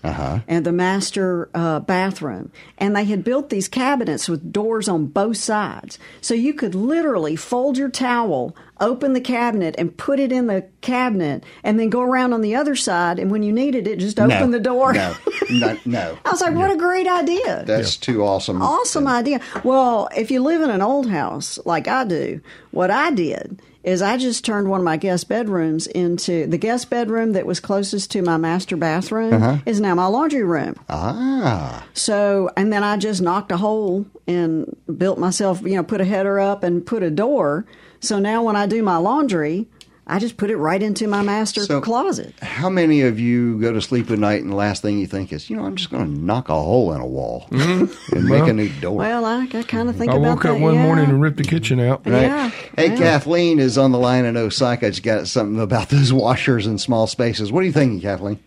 and 0.48 0.64
the 0.64 0.72
master 0.72 1.50
uh, 1.54 1.80
bathroom. 1.80 2.50
And 2.78 2.96
they 2.96 3.04
had 3.04 3.24
built 3.24 3.50
these 3.50 3.68
cabinets 3.68 4.26
with 4.26 4.52
doors 4.52 4.88
on 4.88 5.06
both 5.06 5.36
sides. 5.36 5.98
So 6.22 6.32
you 6.32 6.54
could 6.54 6.74
literally 6.74 7.36
fold 7.36 7.76
your 7.76 7.90
towel, 7.90 8.56
open 8.82 9.14
the 9.14 9.20
cabinet, 9.20 9.74
and 9.78 9.96
put 9.96 10.20
it 10.20 10.30
in 10.30 10.46
the 10.48 10.66
cabinet, 10.82 11.44
and 11.64 11.80
then 11.80 11.88
go 11.88 12.02
around 12.02 12.34
on 12.34 12.42
the 12.42 12.54
other 12.54 12.76
side. 12.76 13.18
And 13.18 13.30
when 13.30 13.42
you 13.42 13.52
needed 13.52 13.86
it, 13.86 13.98
just 13.98 14.20
open 14.20 14.50
no, 14.50 14.50
the 14.50 14.60
door. 14.60 14.92
No, 14.92 15.14
no, 15.50 15.78
no. 15.86 16.18
I 16.24 16.30
was 16.30 16.42
like, 16.42 16.54
what 16.54 16.70
a 16.70 16.76
great 16.76 17.06
idea. 17.06 17.64
That's 17.64 17.96
too 17.96 18.22
awesome. 18.24 18.60
Awesome 18.60 19.06
idea. 19.06 19.40
Well, 19.64 20.08
if 20.14 20.30
you 20.30 20.42
live 20.42 20.60
in 20.60 20.70
an 20.70 20.82
old 20.82 21.08
house 21.08 21.58
like 21.64 21.88
I 21.88 22.04
do, 22.04 22.40
what 22.72 22.90
I 22.90 23.10
did 23.10 23.60
is 23.84 24.00
I 24.02 24.16
just 24.16 24.44
turned 24.44 24.68
one 24.68 24.80
of 24.80 24.84
my 24.84 24.96
guest 24.96 25.28
bedrooms 25.28 25.86
into 25.88 26.46
the 26.46 26.58
guest 26.58 26.88
bedroom 26.88 27.32
that 27.32 27.46
was 27.46 27.58
closest 27.60 28.10
to 28.12 28.22
my 28.22 28.36
master 28.36 28.76
bathroom 28.76 29.60
is 29.66 29.80
now 29.80 29.94
my 29.94 30.06
laundry 30.06 30.44
room. 30.44 30.76
Ah, 30.88 31.84
So, 31.94 32.50
and 32.56 32.72
then 32.72 32.84
I 32.84 32.96
just 32.96 33.20
knocked 33.20 33.50
a 33.52 33.56
hole 33.56 34.06
and 34.26 34.76
built 34.96 35.18
myself, 35.18 35.62
you 35.62 35.74
know, 35.74 35.82
put 35.82 36.00
a 36.00 36.04
header 36.04 36.38
up 36.38 36.62
and 36.62 36.86
put 36.86 37.02
a 37.02 37.10
door. 37.10 37.66
So 38.00 38.18
now 38.18 38.42
when 38.44 38.54
I 38.56 38.66
do 38.66 38.82
my 38.82 38.96
laundry, 38.98 39.66
I 40.06 40.18
just 40.18 40.36
put 40.36 40.50
it 40.50 40.56
right 40.56 40.82
into 40.82 41.06
my 41.06 41.22
master 41.22 41.62
So- 41.62 41.80
closet. 41.80 42.34
how 42.42 42.68
many 42.68 43.02
of 43.02 43.20
you 43.20 43.58
go 43.60 43.72
to 43.72 43.80
sleep 43.80 44.10
at 44.10 44.18
night 44.18 44.42
and 44.42 44.50
the 44.50 44.56
last 44.56 44.82
thing 44.82 44.98
you 44.98 45.06
think 45.06 45.32
is, 45.32 45.48
you 45.48 45.56
know, 45.56 45.64
I'm 45.64 45.76
just 45.76 45.90
going 45.90 46.04
to 46.04 46.20
knock 46.20 46.48
a 46.48 46.54
hole 46.54 46.92
in 46.92 47.00
a 47.00 47.06
wall 47.06 47.46
mm-hmm. 47.50 48.16
and 48.16 48.24
make 48.24 48.48
a 48.48 48.52
new 48.52 48.68
door? 48.80 48.96
Well, 48.96 49.24
I, 49.24 49.42
I 49.42 49.46
kind 49.46 49.54
of 49.54 49.68
mm-hmm. 49.68 49.98
think 49.98 50.12
I 50.12 50.16
about 50.16 50.28
woke 50.28 50.44
up 50.44 50.58
one 50.58 50.74
yeah. 50.74 50.82
morning 50.82 51.04
and 51.08 51.22
ripped 51.22 51.36
the 51.36 51.44
kitchen 51.44 51.78
out. 51.78 52.04
Right. 52.04 52.22
Yeah, 52.22 52.50
Hey, 52.76 52.90
yeah. 52.90 52.96
Kathleen 52.96 53.58
is 53.60 53.78
on 53.78 53.92
the 53.92 53.98
line 53.98 54.24
in 54.24 54.34
Osyka. 54.34 54.86
She's 54.86 55.00
got 55.00 55.28
something 55.28 55.60
about 55.60 55.90
those 55.90 56.12
washers 56.12 56.66
in 56.66 56.78
small 56.78 57.06
spaces. 57.06 57.52
What 57.52 57.62
are 57.62 57.66
you 57.66 57.72
thinking, 57.72 58.00
Kathleen? 58.00 58.40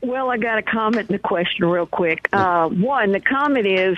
Well, 0.00 0.30
I 0.30 0.36
got 0.38 0.58
a 0.58 0.62
comment 0.62 1.08
and 1.10 1.16
a 1.16 1.18
question 1.18 1.64
real 1.66 1.86
quick. 1.86 2.28
Uh, 2.32 2.68
one, 2.68 3.12
the 3.12 3.20
comment 3.20 3.66
is 3.66 3.96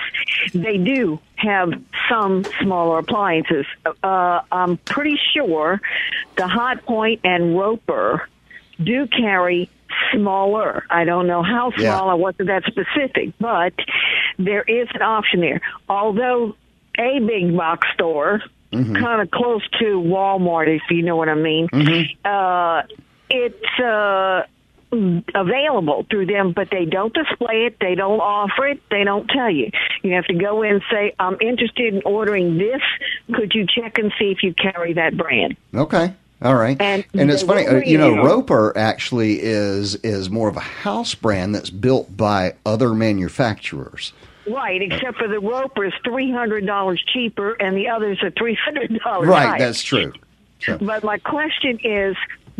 they 0.54 0.78
do 0.78 1.18
have 1.36 1.72
some 2.08 2.44
smaller 2.60 2.98
appliances. 2.98 3.66
Uh, 4.02 4.40
I'm 4.50 4.76
pretty 4.78 5.18
sure 5.34 5.80
the 6.36 6.42
Hotpoint 6.44 7.20
and 7.24 7.56
Roper 7.58 8.28
do 8.82 9.06
carry 9.06 9.68
smaller. 10.12 10.84
I 10.90 11.04
don't 11.04 11.26
know 11.26 11.42
how 11.42 11.72
Yeah. 11.76 11.96
small. 11.96 12.10
I 12.10 12.14
wasn't 12.14 12.48
that 12.48 12.64
specific, 12.64 13.32
but 13.38 13.74
there 14.38 14.62
is 14.62 14.88
an 14.94 15.02
option 15.02 15.40
there. 15.40 15.60
Although 15.88 16.56
a 16.98 17.18
big 17.20 17.56
box 17.56 17.86
store, 17.94 18.42
kind 18.72 19.20
of 19.20 19.30
close 19.30 19.62
to 19.80 20.00
Walmart, 20.00 20.68
if 20.68 20.82
you 20.90 21.02
know 21.02 21.16
what 21.16 21.28
I 21.28 21.34
mean, 21.34 21.68
uh, 22.24 22.82
it's 23.28 23.80
uh, 23.80 24.42
available 24.92 26.06
through 26.10 26.26
them, 26.26 26.52
but 26.52 26.70
they 26.70 26.84
don't 26.84 27.14
display 27.14 27.66
it. 27.66 27.76
They 27.80 27.94
don't 27.94 28.20
offer 28.20 28.66
it. 28.66 28.82
They 28.90 29.04
don't 29.04 29.28
tell 29.28 29.50
you. 29.50 29.70
You 30.02 30.14
have 30.14 30.24
to 30.26 30.34
go 30.34 30.62
in 30.62 30.74
and 30.74 30.82
say, 30.90 31.14
"I'm 31.18 31.36
interested 31.40 31.94
in 31.94 32.02
ordering 32.04 32.58
this. 32.58 32.80
Could 33.32 33.54
you 33.54 33.66
check 33.66 33.98
and 33.98 34.12
see 34.18 34.30
if 34.30 34.42
you 34.42 34.54
carry 34.54 34.94
that 34.94 35.16
brand?" 35.16 35.56
Okay. 35.74 36.12
All 36.42 36.54
right. 36.54 36.80
And 36.80 37.04
it's 37.14 37.42
funny, 37.42 37.66
uh, 37.66 37.76
you 37.76 37.98
know. 37.98 38.24
Roper 38.24 38.76
actually 38.76 39.40
is 39.40 39.96
is 39.96 40.30
more 40.30 40.48
of 40.48 40.56
a 40.56 40.60
house 40.60 41.14
brand 41.14 41.54
that's 41.54 41.70
built 41.70 42.16
by 42.16 42.54
other 42.64 42.94
manufacturers. 42.94 44.12
Right, 44.46 44.80
except 44.80 45.18
for 45.18 45.28
the 45.28 45.38
Roper 45.38 45.84
is 45.84 45.92
three 46.02 46.32
hundred 46.32 46.66
dollars 46.66 47.02
cheaper, 47.12 47.52
and 47.52 47.76
the 47.76 47.88
others 47.88 48.22
are 48.22 48.30
three 48.30 48.54
hundred 48.64 48.98
dollars. 49.04 49.28
Right, 49.28 49.58
that's 49.58 49.82
true. 49.82 50.12
So, 50.60 50.78
But 50.78 51.04
my 51.04 51.18
question 51.18 51.78
is, 51.82 52.16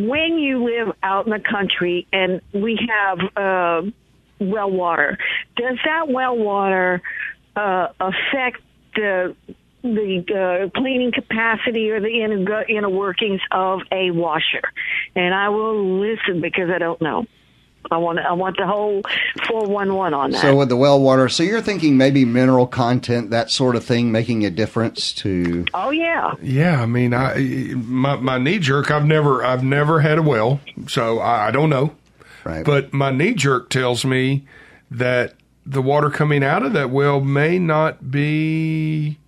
when 0.09 0.39
you 0.39 0.65
live 0.65 0.95
out 1.03 1.27
in 1.27 1.33
the 1.33 1.41
country 1.41 2.07
and 2.13 2.41
we 2.53 2.79
have 2.89 3.19
uh, 3.37 3.91
well 4.39 4.71
water, 4.71 5.19
does 5.57 5.79
that 5.85 6.09
well 6.09 6.37
water 6.37 7.03
uh, 7.57 7.89
affect 8.01 8.61
the 8.95 9.37
the 9.83 10.69
uh, 10.69 10.79
cleaning 10.79 11.11
capacity 11.11 11.91
or 11.91 12.01
the 12.01 12.23
inner, 12.23 12.63
inner 12.65 12.91
workings 12.91 13.41
of 13.51 13.81
a 13.91 14.11
washer? 14.11 14.63
And 15.15 15.35
I 15.35 15.49
will 15.49 16.01
listen 16.01 16.41
because 16.41 16.71
I 16.75 16.79
don't 16.79 17.01
know. 17.01 17.27
I 17.90 17.97
want 17.97 18.19
I 18.19 18.33
want 18.33 18.57
the 18.57 18.66
whole 18.66 19.03
four 19.49 19.66
one 19.66 19.95
one 19.95 20.14
on 20.14 20.31
that. 20.33 20.40
so 20.43 20.55
with 20.57 20.69
the 20.69 20.77
well 20.77 21.01
water, 21.01 21.29
so 21.29 21.43
you're 21.43 21.61
thinking 21.62 21.97
maybe 21.97 22.25
mineral 22.25 22.66
content, 22.66 23.31
that 23.31 23.51
sort 23.51 23.75
of 23.77 23.85
thing, 23.85 24.12
making 24.12 24.45
a 24.45 24.51
difference 24.51 25.12
to. 25.14 25.64
oh 25.75 25.90
yeah. 25.90 26.35
Yeah, 26.43 26.83
I 26.83 26.87
mean, 26.87 27.14
I 27.14 27.37
my 27.75 28.16
my 28.16 28.38
knee 28.38 28.59
jerk. 28.59 28.90
I've 28.90 29.07
never 29.07 29.45
I've 29.45 29.64
never 29.64 30.01
had 30.01 30.19
a 30.19 30.23
well, 30.23 30.61
so 30.88 31.19
I, 31.21 31.49
I 31.49 31.51
don't 31.51 31.71
know. 31.71 31.95
Right. 32.45 32.64
But 32.64 32.93
my 32.93 33.11
knee 33.11 33.35
jerk 33.35 33.71
tells 33.71 34.05
me 34.05 34.47
that 34.90 35.35
the 35.66 35.83
water 35.83 36.11
coming 36.11 36.43
out 36.45 36.62
of 36.62 36.73
that 36.75 36.90
well 36.90 37.21
may 37.21 37.59
not 37.59 38.11
be 38.11 39.19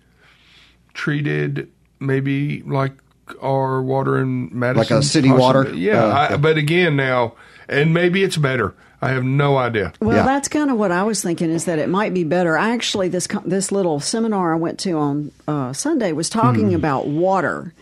treated 0.93 1.69
maybe 1.99 2.61
like 2.63 2.93
our 3.41 3.81
water 3.81 4.19
in 4.19 4.49
Madison, 4.57 4.95
Like 4.95 5.03
a 5.03 5.05
city 5.05 5.29
possibly. 5.29 5.41
water? 5.41 5.73
Yeah, 5.75 6.03
Uh, 6.05 6.09
I, 6.11 6.29
yeah. 6.31 6.37
but 6.37 6.57
again, 6.57 6.95
now 6.95 7.33
and 7.69 7.93
maybe 7.93 8.23
it's 8.23 8.37
better. 8.37 8.73
I 9.01 9.09
have 9.09 9.23
no 9.25 9.57
idea. 9.57 9.91
Well, 9.99 10.15
Yeah. 10.15 10.23
that's 10.23 10.47
kind 10.47 10.71
of 10.71 10.77
what 10.77 10.91
I 10.91 11.03
was 11.03 11.21
thinking 11.21 11.49
is 11.49 11.65
that 11.65 11.77
it 11.77 11.89
might 11.89 12.13
be 12.13 12.23
better. 12.23 12.57
I 12.57 12.69
actually 12.71 13.09
this 13.09 13.27
this 13.45 13.71
little 13.71 13.99
seminar 13.99 14.53
I 14.53 14.57
went 14.57 14.79
to 14.79 14.91
on 14.93 15.31
uh, 15.47 15.73
Sunday 15.73 16.13
was 16.13 16.29
talking 16.29 16.69
Hmm. 16.69 16.75
about 16.75 17.07
water 17.07 17.73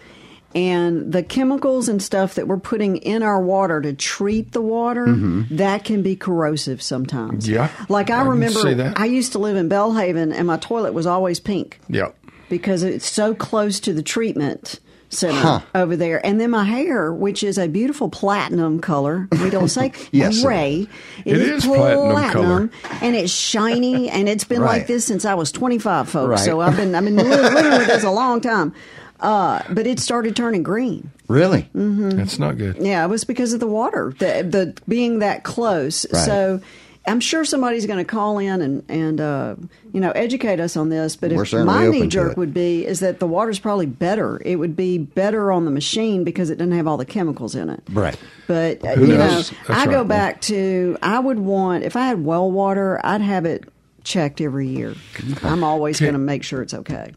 and 0.53 1.13
the 1.13 1.23
chemicals 1.23 1.87
and 1.87 2.01
stuff 2.01 2.35
that 2.35 2.47
we're 2.47 2.57
putting 2.57 2.97
in 2.97 3.23
our 3.23 3.41
water 3.41 3.79
to 3.81 3.93
treat 3.93 4.51
the 4.51 4.61
water 4.61 5.05
Mm-hmm. 5.07 5.55
that 5.57 5.83
can 5.85 6.01
be 6.01 6.15
corrosive 6.15 6.81
sometimes. 6.81 7.47
Yeah, 7.47 7.69
like 7.87 8.09
I, 8.09 8.19
I 8.19 8.23
remember, 8.25 8.73
that. 8.73 8.99
I 8.99 9.05
used 9.05 9.31
to 9.33 9.39
live 9.39 9.55
in 9.55 9.69
Belhaven 9.69 10.33
and 10.33 10.47
my 10.47 10.57
toilet 10.57 10.93
was 10.93 11.05
always 11.05 11.39
pink 11.39 11.79
Yeah. 11.87 12.09
because 12.49 12.83
it's 12.83 13.09
so 13.09 13.33
close 13.33 13.79
to 13.81 13.93
the 13.93 14.03
treatment 14.03 14.79
center 15.11 15.35
Huh. 15.39 15.59
over 15.75 15.95
there. 15.95 16.25
And 16.25 16.39
then 16.41 16.49
my 16.51 16.63
hair, 16.63 17.13
which 17.13 17.43
is 17.43 17.57
a 17.57 17.67
beautiful 17.67 18.09
platinum 18.09 18.79
color, 18.79 19.27
we 19.43 19.49
don't 19.49 19.67
say 19.69 19.91
Yes. 20.11 20.41
gray. 20.41 20.87
It 21.25 21.37
is 21.37 21.65
platinum 21.65 22.31
color. 22.31 22.69
and 23.01 23.15
it's 23.15 23.31
shiny, 23.31 24.09
and 24.09 24.27
it's 24.27 24.43
been 24.45 24.61
Right. 24.61 24.79
like 24.79 24.87
this 24.87 25.05
since 25.05 25.25
I 25.25 25.33
was 25.35 25.51
25, 25.51 26.09
folks. 26.09 26.29
Right. 26.29 26.39
So 26.39 26.61
I've 26.61 26.75
been 26.77 26.95
I've 26.95 27.03
been 27.03 27.15
living, 27.17 27.53
living 27.53 27.71
with 27.77 27.87
this 27.87 28.03
a 28.03 28.11
long 28.11 28.41
time. 28.41 28.73
Uh, 29.19 29.61
but 29.69 29.85
it 29.85 29.99
started 29.99 30.35
turning 30.35 30.63
green. 30.63 31.11
Really? 31.27 31.69
Mm-hmm. 31.75 32.09
That's 32.11 32.39
not 32.39 32.57
good. 32.57 32.77
Yeah, 32.79 33.05
it 33.05 33.07
was 33.09 33.23
because 33.23 33.53
of 33.53 33.59
the 33.59 33.67
water, 33.67 34.15
the, 34.17 34.41
the 34.49 34.73
being 34.87 35.19
that 35.19 35.43
close. 35.43 36.07
Right. 36.11 36.25
So 36.25 36.61
I'm 37.07 37.19
sure 37.19 37.43
somebody's 37.43 37.87
going 37.87 37.97
to 37.97 38.05
call 38.05 38.37
in 38.37 38.61
and 38.61 38.83
and 38.87 39.19
uh, 39.19 39.55
you 39.91 39.99
know 39.99 40.11
educate 40.11 40.59
us 40.59 40.77
on 40.77 40.89
this. 40.89 41.15
But 41.15 41.31
We're 41.31 41.43
if 41.43 41.53
my 41.53 41.87
knee 41.87 42.07
jerk 42.07 42.37
would 42.37 42.53
be 42.53 42.85
is 42.85 42.99
that 42.99 43.19
the 43.19 43.27
water's 43.27 43.59
probably 43.59 43.87
better. 43.87 44.41
It 44.45 44.57
would 44.57 44.75
be 44.75 44.97
better 44.99 45.51
on 45.51 45.65
the 45.65 45.71
machine 45.71 46.23
because 46.23 46.49
it 46.49 46.57
doesn't 46.57 46.73
have 46.73 46.87
all 46.87 46.97
the 46.97 47.05
chemicals 47.05 47.55
in 47.55 47.69
it. 47.69 47.81
Right. 47.91 48.17
But 48.47 48.85
uh, 48.85 48.95
Who 48.95 49.07
you 49.07 49.17
knows? 49.17 49.51
know, 49.51 49.57
That's 49.67 49.81
I 49.81 49.85
go 49.87 49.99
right. 49.99 50.07
back 50.07 50.41
to 50.41 50.97
I 51.01 51.19
would 51.19 51.39
want 51.39 51.83
if 51.83 51.95
I 51.95 52.05
had 52.05 52.23
well 52.23 52.51
water, 52.51 52.99
I'd 53.03 53.21
have 53.21 53.45
it 53.45 53.67
checked 54.03 54.41
every 54.41 54.67
year. 54.67 54.95
I'm 55.43 55.63
always 55.63 55.99
going 55.99 56.13
to 56.13 56.19
make 56.19 56.43
sure 56.43 56.61
it's 56.61 56.73
okay. 56.73 57.13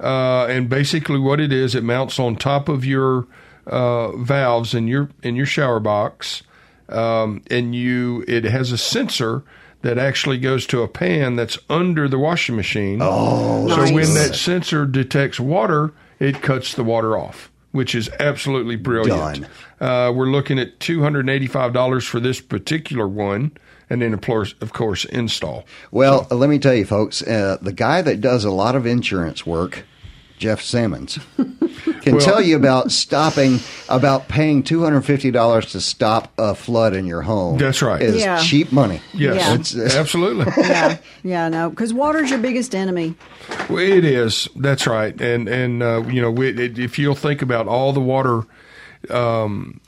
Uh, 0.00 0.46
and 0.46 0.68
basically, 0.68 1.18
what 1.18 1.40
it 1.40 1.52
is, 1.52 1.74
it 1.74 1.82
mounts 1.82 2.20
on 2.20 2.36
top 2.36 2.68
of 2.68 2.84
your 2.84 3.26
uh, 3.68 4.16
valves 4.16 4.74
in 4.74 4.88
your 4.88 5.10
in 5.22 5.36
your 5.36 5.46
shower 5.46 5.80
box. 5.80 6.42
um, 6.88 7.42
and 7.50 7.74
you 7.74 8.24
it 8.26 8.44
has 8.44 8.72
a 8.72 8.78
sensor 8.78 9.42
that 9.82 9.98
actually 9.98 10.38
goes 10.38 10.66
to 10.66 10.82
a 10.82 10.88
pan 10.88 11.36
that's 11.36 11.58
under 11.70 12.08
the 12.08 12.18
washing 12.18 12.56
machine. 12.56 12.98
Oh, 13.02 13.68
so 13.68 13.76
Nice. 13.76 13.92
when 13.92 14.14
that 14.14 14.34
sensor 14.34 14.86
detects 14.86 15.38
water, 15.38 15.92
it 16.18 16.42
cuts 16.42 16.74
the 16.74 16.82
water 16.82 17.16
off, 17.16 17.50
which 17.72 17.94
is 17.94 18.10
absolutely 18.18 18.76
brilliant. 18.76 19.44
Uh, 19.80 20.12
we're 20.14 20.30
looking 20.30 20.58
at 20.58 20.80
two 20.80 21.02
hundred 21.02 21.28
eighty-five 21.28 21.72
dollars 21.72 22.04
for 22.04 22.18
this 22.20 22.40
particular 22.40 23.06
one, 23.06 23.52
and 23.90 24.02
then 24.02 24.12
of 24.14 24.20
course, 24.22 24.54
of 24.60 24.72
course, 24.72 25.04
install. 25.04 25.64
Well, 25.92 26.26
let 26.30 26.50
me 26.50 26.58
tell 26.58 26.74
you, 26.74 26.84
folks, 26.86 27.22
uh, 27.22 27.58
the 27.62 27.72
guy 27.72 28.02
that 28.02 28.20
does 28.20 28.44
a 28.44 28.50
lot 28.50 28.74
of 28.74 28.84
insurance 28.86 29.46
work, 29.46 29.84
Jeff 30.38 30.62
Simmons, 30.62 31.18
can 31.36 32.16
Well- 32.16 32.20
tell 32.20 32.40
you 32.40 32.56
about 32.56 32.90
stopping, 32.92 33.58
about 33.88 34.28
paying 34.28 34.62
two 34.62 34.82
hundred 34.82 35.02
fifty 35.02 35.30
dollars 35.30 35.66
to 35.72 35.80
stop 35.80 36.32
a 36.38 36.54
flood 36.54 36.94
in 36.94 37.06
your 37.06 37.22
home. 37.22 37.58
That's 37.58 37.82
right. 37.82 38.00
Is 38.00 38.16
Yeah. 38.22 38.38
cheap 38.40 38.72
money. 38.72 39.00
Yes, 39.12 39.36
Yeah. 39.36 39.54
It's- 39.80 39.96
absolutely. 39.96 40.46
yeah, 40.58 40.98
yeah, 41.22 41.48
no, 41.48 41.70
because 41.70 41.92
water's 41.92 42.30
your 42.30 42.38
biggest 42.38 42.74
enemy. 42.74 43.14
Well, 43.68 43.78
it 43.80 44.04
is. 44.04 44.48
That's 44.56 44.86
right. 44.86 45.18
And 45.20 45.48
and 45.48 45.82
uh, 45.82 46.04
you 46.08 46.22
know, 46.22 46.30
we, 46.30 46.48
it, 46.50 46.78
if 46.78 46.98
you'll 46.98 47.14
think 47.14 47.42
about 47.42 47.66
all 47.66 47.92
the 47.92 48.00
water 48.00 48.42
um, 49.10 49.80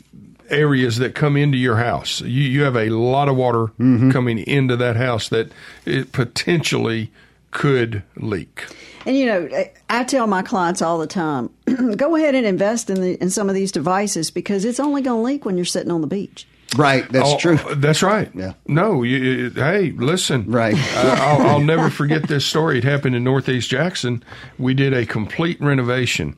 areas 0.49 0.97
that 0.99 1.15
come 1.15 1.37
into 1.37 1.57
your 1.59 1.77
house, 1.77 2.21
you 2.21 2.43
you 2.43 2.63
have 2.63 2.77
a 2.77 2.91
lot 2.91 3.29
of 3.29 3.37
water 3.37 3.69
coming 3.79 4.39
into 4.41 4.77
that 4.77 4.97
house 4.97 5.29
that 5.29 5.53
it 5.87 6.13
potentially 6.13 7.11
could 7.51 8.03
leak. 8.17 8.65
And 9.07 9.17
you 9.17 9.27
know, 9.27 9.49
I- 9.53 9.71
I 9.89 10.05
tell 10.05 10.27
my 10.27 10.43
clients 10.43 10.83
all 10.83 10.99
the 10.99 11.07
time, 11.07 11.51
go 11.97 12.15
ahead 12.17 12.35
and 12.35 12.47
invest 12.47 12.91
in 12.91 13.01
the 13.01 13.15
in 13.21 13.31
some 13.31 13.49
of 13.49 13.55
these 13.55 13.73
devices 13.73 14.31
because 14.31 14.65
it's 14.65 14.79
only 14.81 15.03
going 15.03 15.19
to 15.21 15.25
leak 15.25 15.45
when 15.45 15.57
you're 15.57 15.65
sitting 15.65 15.91
on 15.91 16.01
the 16.01 16.07
beach. 16.07 16.47
Right. 16.77 17.09
That's 17.11 17.29
Oh, 17.31 17.37
true. 17.39 17.59
That's 17.75 18.01
right. 18.03 18.31
Yeah. 18.35 18.53
No. 18.69 19.03
You, 19.03 19.17
you- 19.19 19.51
hey, 19.51 19.91
listen. 19.91 20.45
Right. 20.51 20.75
uh, 20.95 21.17
I'll, 21.19 21.47
I'll 21.49 21.61
never 21.61 21.91
forget 21.91 22.29
this 22.29 22.47
story. 22.47 22.79
It 22.79 22.85
happened 22.85 23.17
in 23.17 23.25
Northeast 23.25 23.69
Jackson. 23.71 24.23
We 24.59 24.75
did 24.75 24.93
a 24.93 25.05
complete 25.05 25.61
renovation 25.61 26.37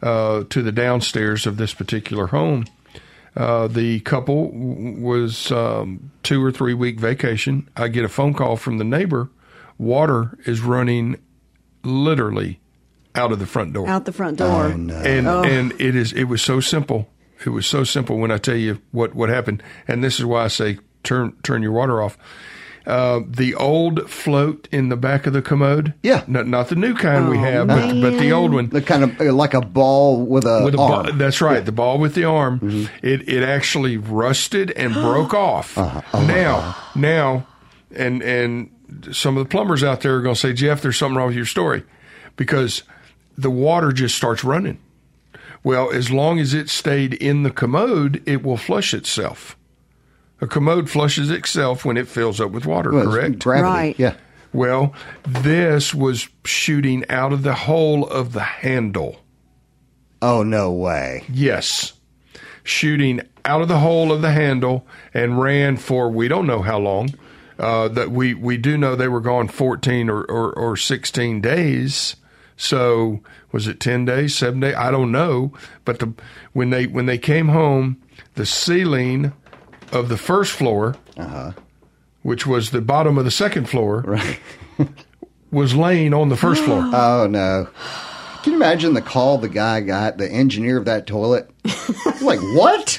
uh, 0.00 0.44
to 0.48 0.62
the 0.62 0.72
downstairs 0.72 1.44
of 1.46 1.58
this 1.58 1.74
particular 1.74 2.28
home. 2.28 2.64
Uh, 3.36 3.68
the 3.68 4.00
couple 4.00 4.50
was 4.52 5.52
um, 5.52 6.10
two 6.22 6.42
or 6.42 6.50
three 6.50 6.72
week 6.72 6.98
vacation. 6.98 7.68
I 7.76 7.88
get 7.88 8.02
a 8.04 8.08
phone 8.08 8.32
call 8.32 8.56
from 8.56 8.78
the 8.78 8.84
neighbor. 8.84 9.28
Water 9.76 10.38
is 10.46 10.62
running 10.62 11.18
literally 11.86 12.60
out 13.14 13.32
of 13.32 13.38
the 13.38 13.46
front 13.46 13.72
door 13.72 13.88
Out 13.88 14.04
the 14.04 14.12
front 14.12 14.38
door. 14.38 14.66
and 14.66 14.90
and 14.92 15.72
it 15.80 15.94
is 15.96 16.12
it 16.12 16.24
was 16.24 16.42
so 16.42 16.60
simple. 16.60 17.08
It 17.44 17.50
was 17.50 17.66
so 17.66 17.84
simple 17.84 18.18
when 18.18 18.30
I 18.30 18.38
tell 18.38 18.56
you 18.56 18.80
what 18.92 19.14
what 19.14 19.28
happened, 19.30 19.62
and 19.88 20.02
this 20.04 20.18
is 20.18 20.24
why 20.24 20.44
I 20.44 20.48
say 20.48 20.78
turn 21.02 21.32
turn 21.42 21.62
your 21.62 21.72
water 21.72 22.02
off. 22.02 22.18
Uh, 22.86 23.20
the 23.28 23.52
old 23.56 24.08
float 24.08 24.68
in 24.70 24.90
the 24.90 24.96
back 24.96 25.26
of 25.26 25.32
the 25.32 25.42
commode, 25.42 25.92
Yeah. 26.04 26.22
not, 26.28 26.46
not 26.46 26.68
the 26.68 26.76
new 26.76 26.94
kind 26.94 27.28
we 27.28 27.36
Oh, 27.36 27.40
have, 27.40 27.66
but, 27.66 28.00
but 28.00 28.16
the 28.16 28.30
old 28.30 28.54
one 28.54 28.68
The 28.68 28.80
kind 28.80 29.02
of 29.02 29.18
like 29.34 29.54
a 29.54 29.60
ball 29.60 30.24
with 30.24 30.44
a, 30.46 30.62
with 30.64 30.76
a 30.76 30.78
arm. 30.78 31.02
ball. 31.06 31.12
That's 31.14 31.40
right, 31.40 31.64
the 31.64 31.72
ball 31.72 31.98
with 31.98 32.14
the 32.14 32.22
arm. 32.26 32.60
Mm-hmm. 32.60 33.04
It 33.04 33.28
it 33.28 33.42
actually 33.42 33.96
rusted 33.96 34.70
and 34.70 34.94
broke 34.94 35.34
off. 35.50 35.76
Uh-huh. 35.76 36.26
Now 36.26 36.76
now, 36.94 37.46
and 37.92 38.22
and 38.22 38.70
some 39.12 39.36
of 39.36 39.44
the 39.44 39.48
plumbers 39.48 39.82
out 39.82 40.00
there 40.00 40.16
are 40.16 40.22
going 40.22 40.34
to 40.34 40.40
say, 40.40 40.52
Jeff, 40.52 40.82
there's 40.82 40.96
something 40.96 41.16
wrong 41.16 41.28
with 41.28 41.36
your 41.36 41.46
story, 41.46 41.84
because 42.36 42.82
the 43.36 43.50
water 43.50 43.92
just 43.92 44.14
starts 44.14 44.44
running. 44.44 44.78
Well, 45.62 45.90
as 45.90 46.10
long 46.10 46.38
as 46.38 46.54
it 46.54 46.68
stayed 46.68 47.14
in 47.14 47.42
the 47.42 47.50
commode, 47.50 48.22
it 48.26 48.42
will 48.42 48.56
flush 48.56 48.94
itself. 48.94 49.56
A 50.40 50.46
commode 50.46 50.90
flushes 50.90 51.30
itself 51.30 51.84
when 51.84 51.96
it 51.96 52.08
fills 52.08 52.40
up 52.40 52.50
with 52.50 52.66
water. 52.66 52.92
Well, 52.92 53.06
correct. 53.06 53.38
Gravity. 53.40 53.64
Right. 53.64 53.98
Yeah. 53.98 54.14
Well, 54.52 54.94
this 55.26 55.94
was 55.94 56.28
shooting 56.44 57.04
out 57.08 57.32
of 57.32 57.42
the 57.42 57.54
hole 57.54 58.06
of 58.06 58.32
the 58.32 58.42
handle. 58.42 59.20
Oh 60.22 60.42
no 60.42 60.72
way. 60.72 61.24
Yes. 61.30 61.94
Shooting 62.62 63.20
out 63.44 63.60
of 63.60 63.68
the 63.68 63.78
hole 63.78 64.12
of 64.12 64.22
the 64.22 64.32
handle 64.32 64.86
and 65.12 65.40
ran 65.40 65.76
for 65.76 66.10
we 66.10 66.28
don't 66.28 66.46
know 66.46 66.62
how 66.62 66.78
long. 66.78 67.14
Uh, 67.58 67.88
that 67.88 68.10
we, 68.10 68.34
we 68.34 68.58
do 68.58 68.76
know 68.76 68.94
they 68.94 69.08
were 69.08 69.20
gone 69.20 69.48
14 69.48 70.10
or, 70.10 70.22
or, 70.24 70.52
or 70.52 70.76
16 70.76 71.40
days. 71.40 72.16
So 72.56 73.20
was 73.52 73.66
it 73.66 73.80
10 73.80 74.04
days, 74.04 74.36
seven 74.36 74.60
days? 74.60 74.74
I 74.74 74.90
don't 74.90 75.10
know. 75.10 75.52
But 75.84 76.00
the, 76.00 76.12
when 76.52 76.70
they, 76.70 76.86
when 76.86 77.06
they 77.06 77.18
came 77.18 77.48
home, 77.48 78.00
the 78.34 78.46
ceiling 78.46 79.32
of 79.92 80.08
the 80.08 80.16
first 80.16 80.52
floor, 80.52 80.96
which 82.22 82.46
was 82.46 82.70
the 82.70 82.80
bottom 82.80 83.18
of 83.18 83.24
the 83.24 83.30
second 83.30 83.68
floor, 83.68 84.18
was 85.50 85.74
laying 85.74 86.12
on 86.12 86.28
the 86.28 86.36
first 86.36 86.62
floor. 86.64 86.82
Oh 86.92 87.26
no. 87.28 87.68
Can 88.42 88.52
you 88.52 88.58
imagine 88.58 88.94
the 88.94 89.02
call 89.02 89.38
the 89.38 89.48
guy 89.48 89.80
got, 89.80 90.18
the 90.18 90.30
engineer 90.30 90.76
of 90.76 90.84
that 90.84 91.06
toilet? 91.06 91.50
like 92.22 92.38
what? 92.54 92.95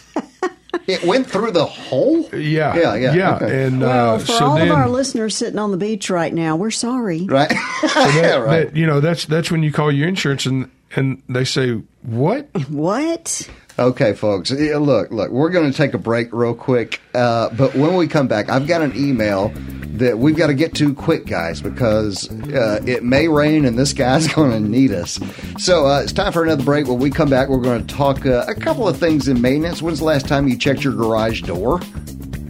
It 0.86 1.04
went 1.04 1.28
through 1.28 1.52
the 1.52 1.66
hole? 1.66 2.30
Yeah. 2.34 2.76
Yeah, 2.76 2.96
yeah, 2.96 3.14
Yeah. 3.14 3.36
okay. 3.36 3.66
And, 3.66 3.82
well, 3.82 4.16
uh, 4.16 4.20
for 4.20 4.26
so 4.26 4.46
all 4.46 4.56
then, 4.56 4.68
of 4.70 4.74
our 4.78 4.90
listeners 4.90 5.36
sitting 5.36 5.60
on 5.60 5.72
the 5.72 5.78
beach 5.78 6.10
right 6.10 6.34
now, 6.34 6.56
we're 6.56 6.72
sorry. 6.72 7.26
Right? 7.26 7.50
that, 7.82 8.36
right. 8.46 8.66
that, 8.68 8.76
you 8.76 8.86
know, 8.86 9.00
that's 9.00 9.26
that's 9.26 9.50
when 9.52 9.64
you 9.64 9.72
call 9.72 9.92
your 9.92 10.08
insurance 10.08 10.46
and 10.46 10.70
and 10.96 11.22
they 11.30 11.44
say 11.46 11.72
what? 12.04 12.48
What? 12.70 13.50
Okay, 13.80 14.14
folks. 14.14 14.50
Yeah, 14.50 14.78
Look, 14.78 15.12
look. 15.12 15.30
We're 15.30 15.52
going 15.52 15.72
to 15.72 15.78
take 15.78 15.94
a 15.94 16.00
break 16.00 16.34
real 16.34 16.56
quick, 16.56 17.00
uh, 17.14 17.50
but 17.50 17.76
when 17.76 17.96
we 17.96 18.08
come 18.08 18.28
back, 18.28 18.50
I've 18.50 18.68
got 18.68 18.82
an 18.82 18.96
email 18.96 19.50
that 19.98 20.18
we've 20.18 20.36
got 20.36 20.48
to 20.48 20.56
get 20.56 20.74
to 20.76 20.96
quick, 20.96 21.28
guys, 21.28 21.62
because 21.62 22.30
uh, 22.54 22.82
it 22.88 23.04
may 23.04 23.28
rain 23.28 23.66
and 23.66 23.78
this 23.78 23.94
guy's 23.94 24.28
going 24.34 24.52
to 24.52 24.60
need 24.60 24.92
us. 24.92 25.20
So 25.60 25.86
uh, 25.86 26.02
it's 26.02 26.12
time 26.12 26.34
for 26.34 26.44
another 26.44 26.64
break. 26.64 26.88
When 26.88 26.98
we 26.98 27.12
come 27.12 27.30
back, 27.30 27.50
we're 27.50 27.62
going 27.62 27.86
to 27.86 27.96
talk 27.96 28.26
uh, 28.26 28.46
a 28.48 28.56
couple 28.56 28.88
of 28.88 28.98
things 28.98 29.28
in 29.28 29.40
maintenance. 29.42 29.82
When's 29.82 30.00
the 30.00 30.06
last 30.06 30.28
time 30.28 30.48
you 30.48 30.58
checked 30.58 30.84
your 30.84 30.94
garage 30.94 31.44
door? 31.44 31.80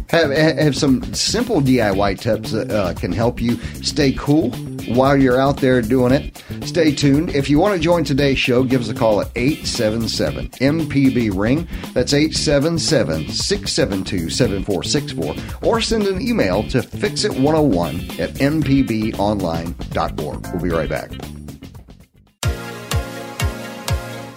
Have, 0.09 0.31
have 0.31 0.77
some 0.77 1.13
simple 1.13 1.59
DIY 1.59 2.21
tips 2.21 2.51
that 2.51 2.71
uh, 2.71 2.93
can 2.93 3.11
help 3.11 3.41
you 3.41 3.57
stay 3.83 4.13
cool 4.13 4.51
while 4.87 5.17
you're 5.17 5.39
out 5.39 5.57
there 5.57 5.81
doing 5.81 6.11
it. 6.11 6.43
Stay 6.65 6.93
tuned. 6.93 7.35
If 7.35 7.49
you 7.49 7.59
want 7.59 7.75
to 7.75 7.79
join 7.79 8.03
today's 8.03 8.39
show, 8.39 8.63
give 8.63 8.81
us 8.81 8.89
a 8.89 8.93
call 8.93 9.21
at 9.21 9.31
877 9.35 10.49
MPB 10.49 11.37
Ring. 11.37 11.67
That's 11.93 12.13
877 12.13 13.29
672 13.29 14.29
7464. 14.29 15.67
Or 15.67 15.81
send 15.81 16.07
an 16.07 16.21
email 16.21 16.63
to 16.69 16.79
fixit101 16.79 18.19
at 18.19 18.31
mpbonline.org. 18.35 20.47
We'll 20.53 20.61
be 20.61 20.69
right 20.69 20.89
back. 20.89 21.11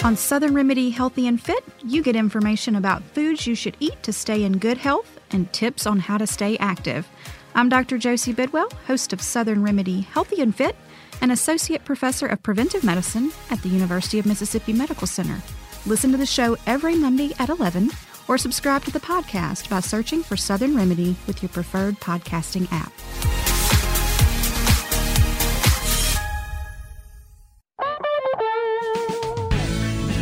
On 0.03 0.17
Southern 0.17 0.55
Remedy 0.55 0.89
Healthy 0.89 1.27
and 1.27 1.39
Fit, 1.39 1.63
you 1.85 2.03
get 2.03 2.17
information 2.17 2.75
about 2.75 3.03
foods 3.03 3.47
you 3.47 3.55
should 3.55 3.77
eat 3.81 4.03
to 4.03 4.15
stay 4.15 4.45
in 4.45 4.57
good 4.57 4.79
health 4.79 5.21
and 5.31 5.53
tips 5.53 5.87
on 5.87 5.99
how 5.99 6.17
to 6.17 6.27
stay 6.27 6.57
active. 6.57 7.07
I'm 7.55 7.69
Dr. 7.69 7.99
Josie 7.99 8.33
Bidwell, 8.33 8.71
host 8.87 9.13
of 9.13 9.21
Southern 9.21 9.63
Remedy 9.63 10.03
Healthy 10.03 10.41
and 10.41 10.55
Fit, 10.55 10.77
and 11.21 11.33
Associate 11.33 11.85
Professor 11.85 12.27
of 12.27 12.43
Preventive 12.43 12.85
Medicine 12.85 13.33
at 13.51 13.61
the 13.63 13.69
University 13.69 14.19
of 14.19 14.27
Mississippi 14.27 14.73
Medical 14.73 15.07
Center. 15.07 15.43
Listen 15.85 16.13
to 16.13 16.17
the 16.17 16.27
show 16.27 16.57
every 16.67 16.95
Monday 16.95 17.33
at 17.39 17.49
11 17.49 17.91
or 18.29 18.39
subscribe 18.39 18.85
to 18.85 18.93
the 18.93 19.01
podcast 19.01 19.69
by 19.69 19.81
searching 19.81 20.23
for 20.23 20.37
Southern 20.37 20.77
Remedy 20.77 21.17
with 21.27 21.43
your 21.43 21.51
preferred 21.51 21.97
podcasting 21.97 22.69
app. 22.71 22.93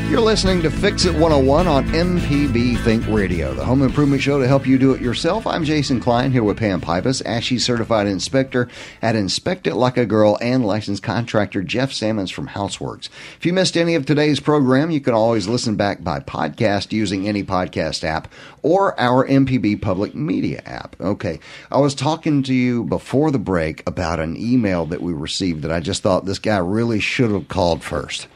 You're 0.09 0.21
listening 0.23 0.63
to 0.63 0.71
Fix 0.71 1.05
It 1.05 1.13
101 1.13 1.67
on 1.67 1.85
MPB 1.89 2.83
Think 2.83 3.07
Radio, 3.09 3.53
the 3.53 3.63
home 3.63 3.83
improvement 3.83 4.23
show 4.23 4.41
to 4.41 4.49
help 4.49 4.67
you 4.67 4.79
do 4.79 4.93
it 4.93 5.03
yourself. 5.03 5.47
I'm 5.47 5.65
Jason 5.65 6.01
Klein 6.01 6.33
here 6.33 6.43
with 6.43 6.57
Pam 6.57 6.81
Pybus, 6.81 7.23
ASHI 7.25 7.61
certified 7.61 8.07
inspector 8.07 8.71
at 9.03 9.15
Inspect 9.15 9.67
It 9.67 9.75
Like 9.75 9.99
a 9.99 10.07
Girl, 10.07 10.39
and 10.41 10.65
licensed 10.65 11.03
contractor 11.03 11.63
Jeff 11.63 11.93
Simmons 11.93 12.31
from 12.31 12.49
Houseworks. 12.49 13.11
If 13.37 13.45
you 13.45 13.53
missed 13.53 13.77
any 13.77 13.95
of 13.97 14.07
today's 14.07 14.41
program, 14.41 14.91
you 14.91 15.03
can 15.03 15.13
always 15.13 15.47
listen 15.47 15.77
back 15.77 16.03
by 16.03 16.21
podcast 16.21 16.91
using 16.91 17.29
any 17.29 17.45
podcast 17.45 18.03
app 18.03 18.33
or 18.63 18.99
our 18.99 19.29
MPB 19.29 19.83
public 19.83 20.15
media 20.15 20.63
app. 20.65 20.97
Okay, 20.99 21.39
I 21.71 21.81
was 21.81 21.95
talking 21.95 22.43
to 22.45 22.55
you 22.55 22.83
before 22.85 23.31
the 23.31 23.39
break 23.39 23.87
about 23.87 24.21
an 24.21 24.39
email 24.39 24.87
that 24.87 25.03
we 25.03 25.13
received 25.13 25.61
that 25.65 25.71
I 25.71 25.81
just 25.81 26.03
thought 26.03 26.25
this 26.25 26.39
guy 26.39 26.57
really 26.57 26.99
should 26.99 27.31
have 27.31 27.49
called 27.49 27.85
first 27.85 28.27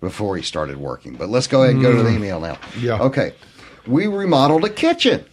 before 0.00 0.36
he 0.36 0.42
started 0.42 0.76
working. 0.76 1.14
But 1.14 1.28
let's 1.28 1.46
go 1.46 1.62
ahead 1.62 1.74
and 1.74 1.82
go 1.82 1.96
to 1.96 2.02
the 2.02 2.10
mm. 2.10 2.16
email 2.16 2.40
now. 2.40 2.58
Yeah. 2.78 3.00
Okay. 3.00 3.34
We 3.86 4.06
remodeled 4.06 4.64
a 4.64 4.70
kitchen. 4.70 5.24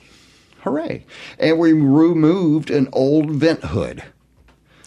Hooray. 0.61 1.05
And 1.37 1.59
we 1.59 1.73
removed 1.73 2.71
an 2.71 2.89
old 2.91 3.29
vent 3.31 3.63
hood. 3.63 4.03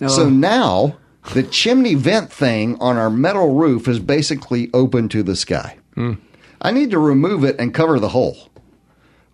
Oh. 0.00 0.08
So 0.08 0.28
now 0.28 0.96
the 1.34 1.42
chimney 1.42 1.94
vent 1.94 2.32
thing 2.32 2.76
on 2.80 2.96
our 2.96 3.10
metal 3.10 3.54
roof 3.54 3.86
is 3.86 3.98
basically 4.00 4.70
open 4.74 5.08
to 5.10 5.22
the 5.22 5.36
sky. 5.36 5.78
Hmm. 5.94 6.14
I 6.60 6.72
need 6.72 6.90
to 6.90 6.98
remove 6.98 7.44
it 7.44 7.58
and 7.60 7.72
cover 7.72 8.00
the 8.00 8.08
hole. 8.08 8.48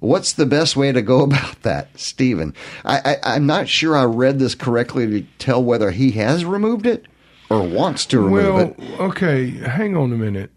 What's 0.01 0.35
the 0.35 0.45
best 0.45 0.77
way 0.77 0.93
to 0.93 1.01
go 1.01 1.23
about 1.23 1.63
that, 1.63 1.99
Stephen? 1.99 2.55
I, 2.85 3.17
I, 3.23 3.37
I'm 3.37 3.47
not 3.47 3.69
sure 3.69 3.97
I 3.97 4.05
read 4.05 4.39
this 4.39 4.55
correctly 4.55 5.07
to 5.07 5.27
tell 5.39 5.63
whether 5.63 5.91
he 5.91 6.13
has 6.13 6.45
removed 6.45 6.87
it 6.87 7.07
or 7.55 7.67
wants 7.67 8.07
to 8.07 8.21
remove 8.21 8.55
well, 8.55 8.75
it. 8.79 9.01
okay, 9.01 9.51
hang 9.51 9.97
on 9.97 10.13
a 10.13 10.17
minute. 10.17 10.51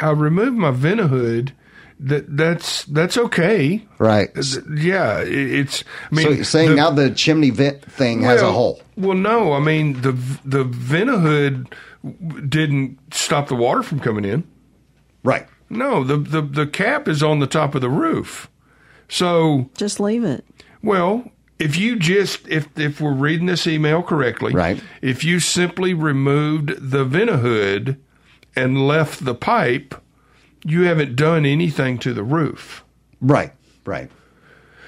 I 0.00 0.10
removed 0.10 0.56
my 0.56 0.70
Vent-A-Hood. 0.70 1.52
That 2.00 2.36
that's 2.36 2.84
that's 2.84 3.18
okay. 3.18 3.84
Right. 3.98 4.28
Yeah, 4.72 5.18
it's. 5.18 5.82
I 6.12 6.14
mean, 6.14 6.24
so 6.26 6.30
you're 6.30 6.44
saying 6.44 6.68
the- 6.70 6.76
now 6.76 6.90
the 6.90 7.10
chimney 7.10 7.50
vent 7.50 7.82
thing 7.90 8.22
has 8.22 8.40
a 8.40 8.52
hole. 8.52 8.80
Well, 8.96 9.16
no, 9.16 9.52
I 9.52 9.58
mean 9.58 10.00
the 10.02 10.12
the 10.44 10.62
Vent-A-Hood 10.62 11.74
didn't 12.48 12.98
stop 13.12 13.48
the 13.48 13.56
water 13.56 13.82
from 13.82 13.98
coming 13.98 14.24
in. 14.24 14.44
Right. 15.24 15.48
No, 15.70 16.04
the 16.04 16.16
the 16.18 16.40
the 16.40 16.66
cap 16.68 17.08
is 17.08 17.20
on 17.20 17.40
the 17.40 17.48
top 17.48 17.74
of 17.74 17.80
the 17.80 17.90
roof. 17.90 18.48
So, 19.08 19.68
Just 19.76 19.98
leave 19.98 20.22
it. 20.22 20.44
well, 20.82 21.28
if 21.58 21.76
you 21.76 21.96
just 21.96 22.46
if 22.48 22.68
if 22.78 23.00
we're 23.00 23.12
reading 23.12 23.46
this 23.46 23.66
email 23.66 24.02
correctly, 24.02 24.52
Right. 24.54 24.80
If 25.02 25.24
you 25.24 25.40
simply 25.40 25.94
removed 25.94 26.90
the 26.90 27.04
Vent-A-Hood 27.04 27.96
and 28.56 28.86
left 28.86 29.24
the 29.24 29.34
pipe, 29.34 29.94
you 30.64 30.82
haven't 30.82 31.16
done 31.16 31.44
anything 31.46 31.98
to 31.98 32.12
the 32.12 32.22
roof. 32.24 32.84
Right. 33.20 33.52
Right. 33.84 34.10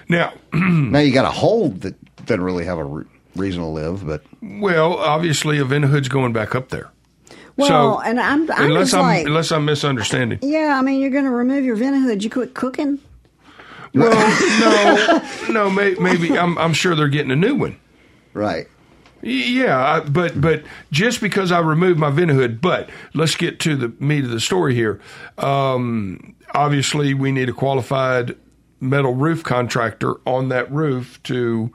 Now, 0.08 0.32
now 0.52 0.98
you 1.00 1.12
got 1.12 1.24
a 1.24 1.30
hole 1.30 1.68
that 1.70 1.94
doesn't 2.26 2.42
really 2.42 2.64
have 2.64 2.78
a 2.78 2.84
re- 2.84 3.04
reason 3.36 3.62
to 3.62 3.68
live, 3.68 4.06
but 4.06 4.22
well, 4.42 4.94
obviously 4.98 5.58
a 5.58 5.64
Vent-A-Hood's 5.64 6.08
going 6.08 6.32
back 6.32 6.54
up 6.54 6.68
there. 6.70 6.90
Well, 7.56 7.68
so, 7.68 8.00
and 8.00 8.18
I'm, 8.18 8.50
I'm 8.50 8.64
unless 8.70 8.94
I'm 8.94 9.02
like, 9.02 9.26
unless 9.26 9.52
I'm 9.52 9.64
misunderstanding. 9.64 10.38
yeah, 10.42 10.76
I 10.78 10.82
mean, 10.82 11.00
you're 11.00 11.10
going 11.10 11.24
to 11.24 11.30
remove 11.30 11.64
your 11.64 11.76
Vent-A-Hood. 11.76 12.24
You 12.24 12.30
quit 12.30 12.54
cooking? 12.54 12.98
Well, 13.94 15.20
no, 15.48 15.52
no, 15.52 15.70
may, 15.70 15.94
maybe 15.94 16.38
I'm 16.38 16.56
I'm 16.58 16.72
sure 16.72 16.94
they're 16.94 17.08
getting 17.08 17.30
a 17.32 17.36
new 17.36 17.54
one. 17.54 17.78
right. 18.34 18.66
Yeah, 19.22 19.78
I, 19.86 20.00
but 20.00 20.40
but 20.40 20.62
just 20.90 21.20
because 21.20 21.52
I 21.52 21.58
removed 21.58 21.98
my 21.98 22.08
Vent-A-Hood, 22.08 22.62
but 22.62 22.88
let's 23.12 23.36
get 23.36 23.60
to 23.60 23.76
the 23.76 23.92
meat 24.02 24.24
of 24.24 24.30
the 24.30 24.40
story 24.40 24.74
here. 24.74 24.98
Um, 25.36 26.34
obviously, 26.54 27.12
we 27.12 27.30
need 27.30 27.50
a 27.50 27.52
qualified 27.52 28.34
metal 28.80 29.12
roof 29.14 29.42
contractor 29.42 30.14
on 30.26 30.48
that 30.48 30.72
roof 30.72 31.22
to 31.24 31.70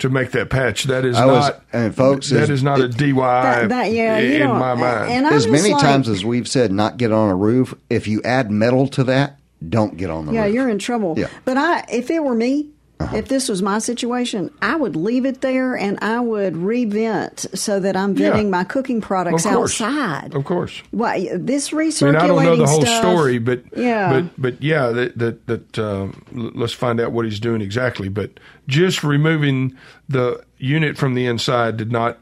to 0.00 0.10
make 0.10 0.32
that 0.32 0.50
patch. 0.50 0.84
That 0.84 1.06
is 1.06 1.16
I 1.16 1.24
was- 1.24 1.46
not, 1.46 1.62
and 1.72 1.94
folks, 1.94 2.28
that 2.30 2.42
is- 2.44 2.50
is 2.50 2.62
not 2.62 2.80
a 2.80 2.88
DIY 2.88 3.42
That, 3.42 3.68
that, 3.70 3.92
yeah, 3.92 4.18
you 4.18 4.44
in 4.44 4.50
my 4.50 4.74
mind. 4.74 5.10
And 5.10 5.26
I'm 5.26 5.32
As 5.32 5.46
many 5.46 5.72
like, 5.72 5.80
times 5.82 6.06
as 6.06 6.22
we've 6.22 6.48
said, 6.48 6.70
not 6.70 6.98
get 6.98 7.12
on 7.12 7.30
a 7.30 7.34
roof. 7.34 7.72
If 7.88 8.08
you 8.08 8.20
add 8.24 8.50
metal 8.50 8.88
to 8.88 9.04
that, 9.04 9.38
don't 9.68 9.96
get 9.96 10.10
on 10.10 10.26
the 10.26 10.32
Yeah, 10.32 10.44
roof. 10.44 10.54
you're 10.54 10.68
in 10.68 10.78
trouble. 10.78 11.14
Yeah. 11.18 11.26
Uh-huh. 11.26 11.38
But 11.44 11.56
I, 11.58 11.84
if 11.92 12.10
it 12.10 12.22
were 12.24 12.34
me, 12.34 12.68
if 13.14 13.28
this 13.28 13.48
was 13.48 13.62
my 13.62 13.78
situation, 13.78 14.50
I 14.60 14.76
would 14.76 14.94
leave 14.94 15.24
it 15.24 15.40
there 15.40 15.74
and 15.74 15.98
I 16.02 16.20
would 16.20 16.54
revent 16.54 17.46
so 17.54 17.80
that 17.80 17.96
I'm 17.96 18.14
Yeah. 18.14 18.30
venting 18.30 18.50
my 18.50 18.62
cooking 18.64 19.00
products 19.00 19.46
Of 19.46 19.52
outside. 19.52 20.34
of 20.34 20.44
course. 20.44 20.82
Why 20.90 21.30
this 21.34 21.72
I 21.72 21.76
recirculating 21.76 22.06
mean, 22.12 22.16
I 22.16 22.26
don't 22.26 22.44
know 22.44 22.56
the 22.56 22.66
whole 22.66 22.82
stuff- 22.82 22.98
story, 23.02 23.38
but 23.38 23.62
yeah, 23.74 24.12
but 24.12 24.24
but 24.42 24.62
yeah, 24.62 24.88
that 24.90 25.18
that 25.18 25.46
that 25.46 25.78
l- 25.78 26.12
let's 26.54 26.74
find 26.74 27.00
out 27.00 27.12
what 27.12 27.24
he's 27.24 27.40
doing 27.40 27.62
exactly. 27.62 28.10
But 28.10 28.38
just 28.68 29.02
removing 29.02 29.74
the 30.10 30.42
unit 30.58 30.98
from 30.98 31.14
the 31.14 31.24
inside 31.24 31.78
did 31.78 31.90
not 31.90 32.18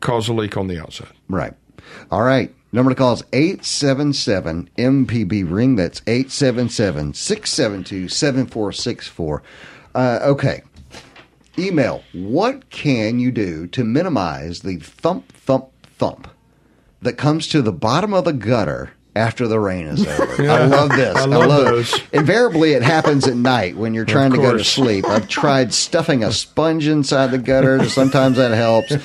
cause 0.00 0.26
a 0.28 0.32
leak 0.32 0.56
on 0.56 0.68
the 0.68 0.80
outside. 0.80 1.08
Right. 1.28 1.52
All 2.10 2.22
right. 2.22 2.54
Number 2.70 2.90
to 2.90 2.94
call 2.94 3.14
is 3.14 3.24
877 3.32 4.70
MPB 4.76 5.50
ring. 5.50 5.76
That's 5.76 6.02
877 6.06 7.14
672 7.14 8.08
7464. 8.08 9.42
Uh, 9.94 10.18
Okay. 10.22 10.62
Email. 11.58 12.04
What 12.12 12.70
can 12.70 13.18
you 13.18 13.32
do 13.32 13.66
to 13.68 13.82
minimize 13.82 14.60
the 14.60 14.76
thump, 14.76 15.32
thump, 15.32 15.70
thump 15.82 16.28
that 17.02 17.14
comes 17.14 17.48
to 17.48 17.62
the 17.62 17.72
bottom 17.72 18.14
of 18.14 18.24
the 18.24 18.32
gutter 18.32 18.92
after 19.18 19.46
the 19.46 19.60
rain 19.60 19.86
is 19.86 20.06
over? 20.06 20.42
I 20.50 20.64
love 20.64 20.90
this. 20.90 21.16
I 21.16 21.24
love 21.24 21.44
it. 21.44 21.48
those. 21.48 22.00
Invariably, 22.12 22.72
it 22.72 22.82
happens 22.82 23.26
at 23.26 23.36
night 23.36 23.76
when 23.76 23.92
you're 23.92 24.04
trying 24.04 24.30
to 24.32 24.38
go 24.38 24.56
to 24.56 24.64
sleep. 24.64 25.04
I've 25.06 25.28
tried 25.40 25.74
stuffing 25.74 26.24
a 26.24 26.32
sponge 26.32 26.86
inside 26.86 27.32
the 27.32 27.38
gutter. 27.38 27.88
Sometimes 27.88 28.36
that 28.36 28.52
helps. 28.52 28.96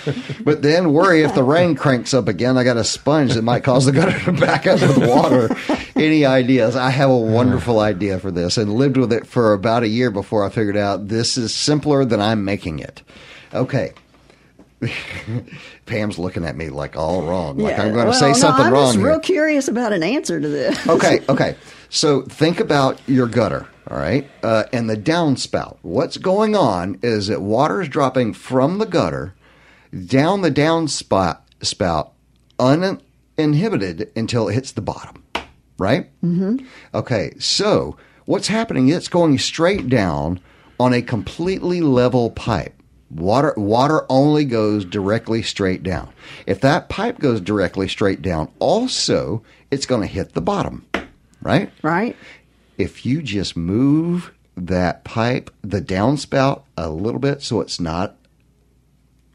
But 0.42 0.62
then 0.62 0.94
worry 0.94 1.24
if 1.24 1.36
the 1.36 1.44
rain 1.44 1.76
cranks 1.76 2.14
up 2.14 2.28
again, 2.28 2.58
I 2.58 2.64
got 2.64 2.78
a 2.78 2.84
sponge 2.84 3.34
that 3.34 3.42
might 3.42 3.64
cause 3.64 3.86
the 3.86 3.92
gutter 3.92 4.18
to 4.20 4.32
back 4.32 4.68
up 4.68 4.80
with 4.80 4.98
water. 4.98 5.56
Any 5.96 6.26
ideas? 6.26 6.76
I 6.76 6.92
have 6.92 7.10
a 7.10 7.18
wonderful 7.18 7.80
idea 7.80 8.20
for 8.20 8.32
this 8.32 8.58
and 8.58 8.74
lived 8.74 8.98
with 8.98 9.12
it 9.12 9.28
for 9.28 9.54
about 9.54 9.84
a 9.84 9.88
year 9.88 10.12
before 10.12 10.46
I 10.46 10.50
figured 10.50 10.78
out 10.78 11.08
this 11.08 11.38
is 11.38 11.54
simpler 11.54 12.06
than 12.06 12.22
I'm 12.22 12.46
making 12.46 12.80
it. 12.80 13.02
Okay. 13.54 13.94
Pam's 15.86 16.18
looking 16.18 16.46
at 16.46 16.56
me 16.56 16.70
like 16.70 16.96
all 16.96 17.24
wrong. 17.24 17.58
Like 17.58 17.78
Yeah. 17.78 17.84
I'm 17.84 17.94
going 17.94 18.06
to 18.06 18.12
Well, 18.12 18.20
say 18.20 18.28
no, 18.30 18.34
something 18.34 18.66
I'm 18.66 18.74
wrong 18.74 18.86
just 18.88 18.98
here 18.98 19.08
real 19.08 19.20
curious 19.20 19.68
about 19.68 19.94
an 19.94 20.04
answer 20.04 20.40
to 20.40 20.48
this. 20.48 20.88
okay, 20.88 21.20
okay. 21.30 21.56
So 21.90 22.22
think 22.24 22.60
about 22.60 23.00
your 23.08 23.28
gutter, 23.28 23.68
all 23.90 23.98
right, 23.98 24.30
uh, 24.42 24.64
and 24.74 24.90
the 24.90 24.98
downspout. 24.98 25.78
What's 25.84 26.18
going 26.18 26.56
on 26.56 26.98
is 27.04 27.28
that 27.28 27.42
water 27.42 27.82
is 27.82 27.88
dropping 27.90 28.34
from 28.34 28.80
the 28.80 28.86
gutter 28.86 29.36
down 30.08 30.42
the 30.42 30.50
downspout 30.52 31.38
spout 31.62 32.14
uninhibited 33.38 34.12
until 34.16 34.50
it 34.50 34.54
hits 34.54 34.72
the 34.72 34.82
bottom, 34.82 35.24
right? 35.78 36.10
Mm-hmm. 36.24 36.66
Okay, 36.94 37.34
so 37.40 37.98
what's 38.26 38.48
happening? 38.48 38.90
It's 38.90 39.08
going 39.08 39.38
straight 39.38 39.90
down 39.90 40.40
on 40.80 40.94
a 40.94 41.02
completely 41.02 41.82
level 41.82 42.32
pipe. 42.32 42.74
Water 43.14 43.54
water 43.56 44.06
only 44.10 44.44
goes 44.44 44.86
directly 44.86 45.44
straight 45.44 45.84
down. 45.84 46.12
If 46.48 46.62
that 46.62 46.90
pipe 46.90 47.20
goes 47.20 47.42
directly 47.42 47.88
straight 47.88 48.22
down, 48.22 48.52
also 48.60 49.44
it's 49.70 49.86
going 49.86 50.02
to 50.02 50.08
hit 50.08 50.34
the 50.34 50.42
bottom, 50.42 50.86
right? 51.42 51.72
Right? 51.82 52.16
If 52.78 53.06
you 53.06 53.22
just 53.22 53.56
move 53.56 54.32
that 54.58 55.04
pipe, 55.04 55.52
the 55.62 55.82
downspout 55.82 56.64
a 56.76 56.90
little 56.90 57.20
bit 57.20 57.42
so 57.44 57.62
it's 57.62 57.80
not 57.80 58.16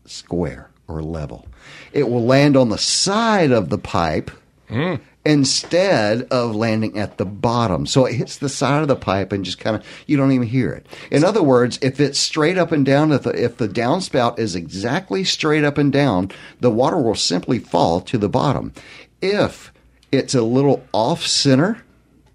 square 0.07 0.71
or 0.89 1.03
level, 1.03 1.47
it 1.93 2.09
will 2.09 2.25
land 2.25 2.57
on 2.57 2.71
the 2.71 2.79
side 2.79 3.53
of 3.53 3.69
the 3.69 3.79
pipe 3.79 4.31
hmm. 4.69 4.97
Instead 5.29 6.23
of 6.31 6.57
landing 6.57 6.99
at 6.99 7.19
the 7.19 7.25
bottom. 7.27 7.87
So 7.87 8.07
it 8.07 8.15
hits 8.15 8.39
the 8.39 8.49
side 8.49 8.83
of 8.83 8.89
the 8.89 8.97
pipe 8.97 9.31
and 9.31 9.45
just 9.45 9.59
kind 9.59 9.77
of 9.77 9.85
you 10.07 10.17
don't 10.17 10.33
even 10.33 10.49
hear 10.49 10.73
it. 10.73 10.87
In 11.11 11.23
other 11.23 11.43
words, 11.43 11.79
if 11.83 12.01
it's 12.01 12.19
straight 12.19 12.57
up 12.59 12.73
and 12.73 12.85
down, 12.85 13.13
if 13.13 13.23
the, 13.23 13.31
if 13.45 13.59
the 13.59 13.69
downspout 13.69 14.39
is 14.39 14.57
exactly 14.57 15.23
straight 15.25 15.65
up 15.65 15.77
and 15.79 15.93
down, 15.93 16.31
the 16.61 16.71
water 16.71 16.97
will 16.97 17.15
simply 17.15 17.59
fall 17.59 18.01
to 18.01 18.17
the 18.19 18.29
bottom. 18.29 18.73
If 19.21 19.71
it's 20.11 20.35
a 20.35 20.43
little 20.43 20.83
off 20.93 21.27
center, 21.27 21.83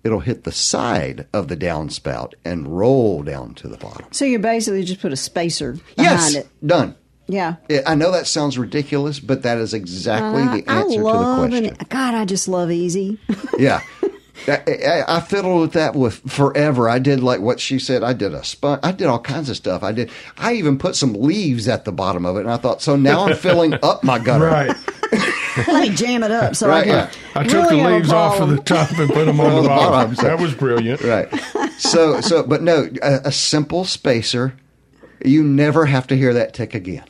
it'll 0.04 0.20
hit 0.20 0.44
the 0.44 0.52
side 0.52 1.26
of 1.34 1.48
the 1.48 1.58
downspout 1.58 2.34
and 2.46 2.68
roll 2.78 3.24
down 3.24 3.56
to 3.56 3.68
the 3.68 3.78
bottom. 3.78 4.06
So 4.12 4.26
you 4.26 4.38
basically 4.38 4.84
just 4.84 5.02
put 5.02 5.12
a 5.12 5.18
spacer 5.18 5.74
behind 5.74 5.98
Yes, 5.98 6.36
it. 6.36 6.48
done. 6.66 6.96
Yeah. 7.28 7.56
I- 7.70 7.84
I 7.88 7.96
know 7.96 8.12
that 8.12 8.28
sounds 8.28 8.58
ridiculous, 8.58 9.20
but 9.20 9.44
that 9.44 9.58
is 9.58 9.74
exactly 9.74 10.42
uh, 10.44 10.56
the 10.56 10.64
I- 10.68 10.74
I 10.76 10.80
answer 10.82 10.98
to 10.98 11.04
the 11.04 11.36
question. 11.48 11.66
an- 11.68 11.78
God, 11.90 12.14
I 12.16 12.26
just 12.26 12.48
love 12.48 12.72
easy. 12.72 13.20
Yeah. 13.58 13.82
I, 14.48 14.62
I, 14.68 15.18
I 15.18 15.22
fiddled 15.22 15.62
with 15.62 15.74
that 15.74 15.96
with 15.96 16.16
forever. 16.30 16.90
I 16.90 16.98
did 17.00 17.22
like 17.22 17.40
what 17.40 17.60
she 17.62 17.78
said. 17.80 18.04
I 18.04 18.12
did 18.14 18.34
a 18.34 18.44
spun. 18.44 18.80
I 18.84 18.92
did 18.92 19.08
all 19.08 19.20
kinds 19.20 19.48
of 19.50 19.56
stuff. 19.56 19.84
I 19.84 19.92
did. 19.94 20.10
I 20.38 20.54
even 20.56 20.78
put 20.80 20.96
some 20.98 21.14
leaves 21.14 21.68
at 21.70 21.86
the 21.86 21.92
bottom 21.94 22.26
of 22.26 22.36
it, 22.36 22.42
and 22.42 22.50
I 22.52 22.58
thought, 22.58 22.82
so 22.82 22.96
now 22.98 23.26
I'm 23.26 23.38
filling 23.38 23.76
up 23.84 24.04
my 24.04 24.18
gutter. 24.20 24.48
Right. 24.48 24.76
Let 25.68 25.88
me 25.90 25.96
jam 25.96 26.24
it 26.24 26.32
up 26.32 26.56
so 26.56 26.68
Right, 26.68 26.84
I 26.88 26.90
yeah. 26.90 27.06
can. 27.06 27.20
I 27.36 27.44
took 27.48 27.70
really 27.70 27.84
the 27.84 27.90
leaves 27.90 28.12
off 28.12 28.42
of 28.42 28.50
the 28.50 28.58
top 28.58 28.92
and 28.98 29.08
put 29.12 29.26
them 29.26 29.40
on 29.40 29.46
On 29.52 29.56
the 29.58 29.62
the 29.62 29.68
bottom. 29.70 29.92
bottom, 29.92 30.16
so- 30.16 30.24
That 30.24 30.40
was 30.40 30.54
brilliant. 30.56 31.02
Right. 31.04 31.30
So, 31.78 32.20
so, 32.20 32.44
but 32.44 32.64
no, 32.64 32.90
a, 33.04 33.22
a 33.26 33.32
simple 33.32 33.86
spacer. 33.86 34.56
You 35.24 35.44
never 35.44 35.86
have 35.86 36.08
to 36.08 36.18
hear 36.18 36.34
that 36.34 36.54
tick 36.56 36.74
again. 36.74 37.04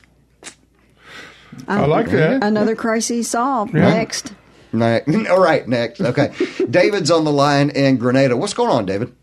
I 1.68 1.86
like 1.86 2.10
that. 2.10 2.44
Another 2.44 2.76
crisis 2.76 3.30
solved. 3.30 3.74
Yeah. 3.74 3.82
Next. 3.94 4.34
Right. 4.72 5.04
All 5.30 5.39
right. 5.42 5.68
Next. 5.68 6.02
Okay. 6.02 6.34
David's 6.70 7.12
on 7.12 7.26
the 7.26 7.32
line 7.32 7.70
in 7.70 7.98
Grenada. 7.98 8.36
What's 8.38 8.54
going 8.54 8.70
on, 8.72 8.86
David? 8.86 9.13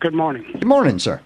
Good 0.00 0.14
morning. 0.14 0.44
Good 0.52 0.66
morning, 0.66 0.98
sir. 0.98 1.20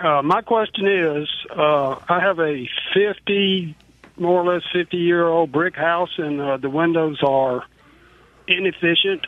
Uh, 0.00 0.22
my 0.22 0.40
question 0.42 0.86
is, 0.86 1.28
uh, 1.56 1.96
I 2.08 2.20
have 2.20 2.38
a 2.40 2.68
50, 2.94 3.76
more 4.18 4.42
or 4.42 4.52
less 4.54 4.62
50 4.72 4.96
year 4.96 5.26
old 5.26 5.52
brick 5.52 5.76
house, 5.76 6.10
and 6.18 6.40
uh, 6.40 6.56
the 6.58 6.68
windows 6.68 7.20
are 7.22 7.64
inefficient, 8.48 9.26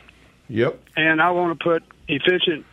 Yep. 0.49 0.79
and 0.95 1.21
I 1.21 1.31
want 1.31 1.57
to 1.57 1.63
put 1.63 1.83
efficient 2.07 2.65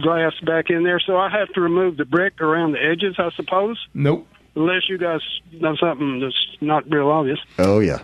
glass 0.00 0.32
back 0.44 0.70
in 0.70 0.82
there, 0.82 0.98
so 1.00 1.16
I 1.16 1.28
have 1.30 1.48
to 1.54 1.60
remove 1.60 1.96
the 1.96 2.04
brick 2.04 2.40
around 2.40 2.72
the 2.72 2.82
edges, 2.84 3.14
I 3.18 3.30
suppose, 3.36 3.78
Nope. 3.94 4.26
Unless 4.58 4.88
you 4.88 4.98
guys 4.98 5.20
know 5.52 5.76
something 5.76 6.20
that's 6.20 6.36
not 6.60 6.90
real 6.90 7.08
obvious. 7.08 7.38
Oh 7.58 7.78
yeah. 7.78 8.00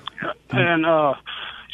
And 0.50 0.86
uh, 0.86 1.14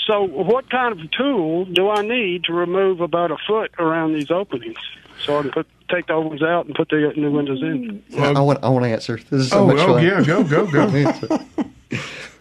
so, 0.06 0.22
what 0.22 0.70
kind 0.70 0.98
of 0.98 1.10
tool 1.12 1.66
do 1.66 1.90
I 1.90 2.02
need 2.02 2.44
to 2.44 2.52
remove 2.52 3.00
about 3.00 3.30
a 3.30 3.36
foot 3.46 3.70
around 3.78 4.14
these 4.14 4.30
openings 4.30 4.78
so 5.24 5.38
I 5.38 5.42
can 5.42 5.50
put 5.50 5.66
take 5.88 6.06
the 6.06 6.14
old 6.14 6.26
ones 6.26 6.42
out 6.42 6.66
and 6.66 6.74
put 6.74 6.88
the 6.88 7.12
new 7.16 7.30
windows 7.30 7.62
in? 7.62 8.02
I 8.18 8.40
want 8.40 8.64
I 8.64 8.68
want 8.70 8.84
to 8.84 8.90
answer. 8.90 9.16
This 9.16 9.42
is 9.42 9.50
so 9.50 9.60
oh, 9.60 9.66
much 9.66 9.78
oh 9.80 9.94
fun. 9.94 10.04
yeah, 10.04 10.22
go 10.22 10.42
go 10.42 10.70
go. 10.70 10.86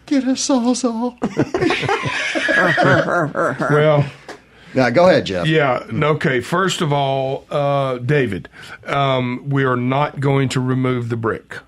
Get 0.06 0.24
a 0.24 0.34
sawzall. 0.34 1.16
well, 3.70 4.04
now 4.74 4.90
go 4.90 5.08
ahead, 5.08 5.26
Jeff. 5.26 5.46
yeah. 5.46 5.86
Okay. 5.92 6.40
First 6.40 6.80
of 6.80 6.92
all, 6.92 7.46
uh, 7.50 7.98
David, 7.98 8.48
um, 8.86 9.48
we 9.48 9.62
are 9.62 9.76
not 9.76 10.18
going 10.18 10.48
to 10.48 10.60
remove 10.60 11.10
the 11.10 11.16
brick. 11.16 11.58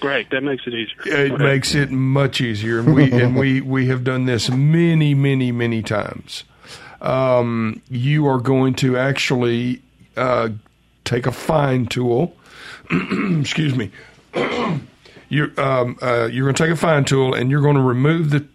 Great, 0.00 0.30
that 0.30 0.42
makes 0.42 0.66
it 0.66 0.74
easier. 0.74 0.96
It 1.06 1.32
Okay. 1.32 1.42
makes 1.42 1.74
it 1.74 1.90
much 1.90 2.40
easier, 2.40 2.80
and 2.80 2.94
we 2.94 3.10
and 3.12 3.34
we 3.36 3.60
we 3.74 3.86
have 3.86 4.04
done 4.04 4.26
this 4.26 4.50
many, 4.50 5.14
many, 5.14 5.52
many 5.52 5.82
times. 5.82 6.44
Um, 7.00 7.80
you 7.90 8.26
are 8.26 8.38
going 8.38 8.74
to 8.76 8.96
actually 8.96 9.82
uh, 10.16 10.50
take 11.04 11.26
a 11.26 11.32
fine 11.32 11.86
tool. 11.86 12.36
excuse 13.40 13.74
me. 13.74 13.90
you're 15.28 15.58
um, 15.60 15.98
uh, 16.02 16.28
you're 16.30 16.44
going 16.44 16.54
to 16.54 16.62
take 16.64 16.72
a 16.72 16.76
fine 16.76 17.04
tool, 17.04 17.34
and 17.34 17.50
you're 17.50 17.62
going 17.62 17.76
to 17.76 17.82
remove 17.82 18.30
the 18.30 18.46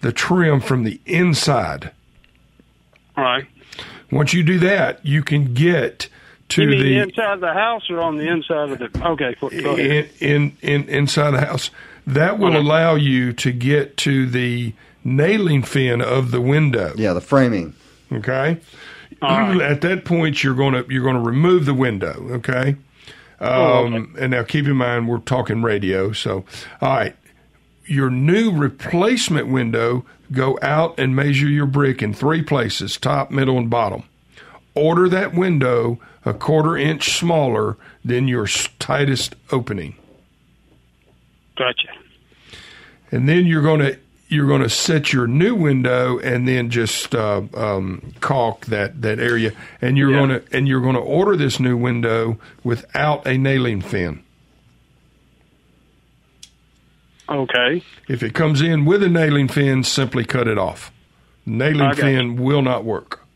the 0.00 0.12
trim 0.12 0.60
from 0.60 0.84
the 0.84 1.00
inside. 1.06 1.90
All 3.16 3.24
right. 3.24 3.46
Once 4.10 4.32
you 4.32 4.42
do 4.42 4.58
that, 4.60 5.04
you 5.04 5.22
can 5.22 5.52
get 5.54 6.08
to 6.50 6.62
You 6.62 6.68
mean 6.68 6.82
the 6.82 6.98
inside 6.98 7.34
of 7.34 7.40
the 7.40 7.52
house 7.52 7.88
or 7.90 8.00
on 8.00 8.16
the 8.16 8.28
inside 8.28 8.70
of 8.70 8.78
the? 8.78 9.06
Okay, 9.06 9.36
go 9.40 9.48
go 9.50 9.74
ahead. 9.74 10.10
in, 10.20 10.56
in, 10.62 10.82
in 10.82 10.88
inside 10.88 11.32
the 11.32 11.44
house. 11.44 11.70
That 12.06 12.38
will 12.38 12.56
allow 12.56 12.94
you 12.94 13.34
to 13.34 13.52
get 13.52 13.98
to 13.98 14.26
the 14.26 14.72
nailing 15.04 15.62
fin 15.62 16.00
of 16.00 16.30
the 16.30 16.40
window. 16.40 16.94
Yeah, 16.96 17.12
the 17.12 17.20
framing. 17.20 17.74
Okay. 18.10 18.58
At 19.20 19.80
that 19.82 20.04
point, 20.04 20.42
you're 20.42 20.54
gonna 20.54 20.84
you're 20.88 21.04
gonna 21.04 21.22
remove 21.22 21.66
the 21.66 21.74
window. 21.74 22.28
Okay. 22.36 22.76
Um, 23.40 24.16
And 24.18 24.32
now 24.32 24.42
keep 24.42 24.66
in 24.66 24.76
mind 24.76 25.08
we're 25.08 25.18
talking 25.18 25.62
radio. 25.62 26.12
So, 26.12 26.44
all 26.80 26.88
right, 26.96 27.16
your 27.86 28.10
new 28.10 28.50
replacement 28.52 29.48
window. 29.48 30.04
Go 30.30 30.58
out 30.60 30.98
and 31.00 31.16
measure 31.16 31.48
your 31.48 31.64
brick 31.64 32.02
in 32.02 32.12
three 32.12 32.42
places: 32.42 32.98
top, 32.98 33.30
middle, 33.30 33.56
and 33.56 33.70
bottom. 33.70 34.02
Order 34.78 35.08
that 35.10 35.34
window 35.34 35.98
a 36.24 36.32
quarter 36.34 36.76
inch 36.76 37.18
smaller 37.18 37.76
than 38.04 38.28
your 38.28 38.46
tightest 38.78 39.34
opening. 39.50 39.96
Gotcha. 41.56 41.88
and 43.10 43.28
then 43.28 43.46
you're 43.46 43.62
going 43.62 43.80
to 43.80 43.98
you're 44.28 44.46
going 44.46 44.60
to 44.62 44.68
set 44.68 45.12
your 45.12 45.26
new 45.26 45.54
window 45.54 46.18
and 46.18 46.46
then 46.46 46.68
just 46.70 47.14
uh, 47.14 47.40
um, 47.54 48.12
caulk 48.20 48.66
that 48.66 49.00
that 49.02 49.18
area 49.18 49.52
and 49.80 49.96
you're 49.98 50.10
Yeah. 50.10 50.18
going 50.18 50.28
to 50.40 50.56
and 50.56 50.68
you're 50.68 50.80
going 50.82 50.94
to 50.94 51.00
order 51.00 51.34
this 51.36 51.58
new 51.58 51.76
window 51.76 52.38
without 52.62 53.26
a 53.26 53.36
nailing 53.38 53.80
fin 53.80 54.22
Okay. 57.28 57.82
if 58.08 58.22
it 58.22 58.34
comes 58.34 58.62
in 58.62 58.84
with 58.84 59.02
a 59.02 59.08
nailing 59.08 59.48
fin 59.48 59.84
simply 59.84 60.24
cut 60.24 60.46
it 60.48 60.58
off 60.58 60.92
nailing 61.44 61.94
fin 61.94 62.36
will 62.36 62.62
not 62.62 62.84
work 62.84 63.26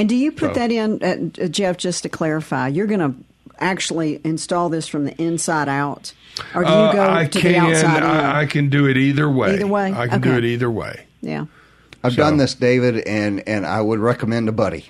And 0.00 0.08
do 0.08 0.16
you 0.16 0.32
put 0.32 0.54
So- 0.54 0.60
that 0.60 0.72
in, 0.72 1.02
uh, 1.02 1.46
Jeff? 1.48 1.76
Just 1.76 2.02
to 2.04 2.08
clarify, 2.08 2.68
you're 2.68 2.86
going 2.86 3.00
to 3.00 3.14
actually 3.58 4.20
install 4.24 4.68
this 4.70 4.88
from 4.88 5.04
the 5.04 5.14
inside 5.22 5.68
out, 5.68 6.12
or 6.54 6.64
do 6.64 6.70
you 6.70 6.74
Uh, 6.74 6.92
go 6.92 7.12
I 7.12 7.26
to 7.26 7.40
can 7.40 7.52
the 7.52 7.58
outside? 7.58 8.02
I, 8.02 8.40
I 8.40 8.46
can 8.46 8.70
do 8.70 8.86
it 8.86 8.96
either 8.96 9.28
way 9.30 9.54
Either 9.54 9.66
way? 9.66 9.92
I 9.94 10.06
can 10.08 10.22
do 10.22 10.32
it 10.32 10.44
either 10.46 10.70
way 10.70 11.00
yeah. 11.20 11.44
I've 12.02 12.12
So- 12.14 12.22
done 12.22 12.38
this, 12.38 12.54
David, 12.54 13.06
and 13.06 13.46
and 13.46 13.66
I 13.66 13.82
would 13.82 13.98
recommend 13.98 14.48
a 14.48 14.52
buddy. 14.52 14.86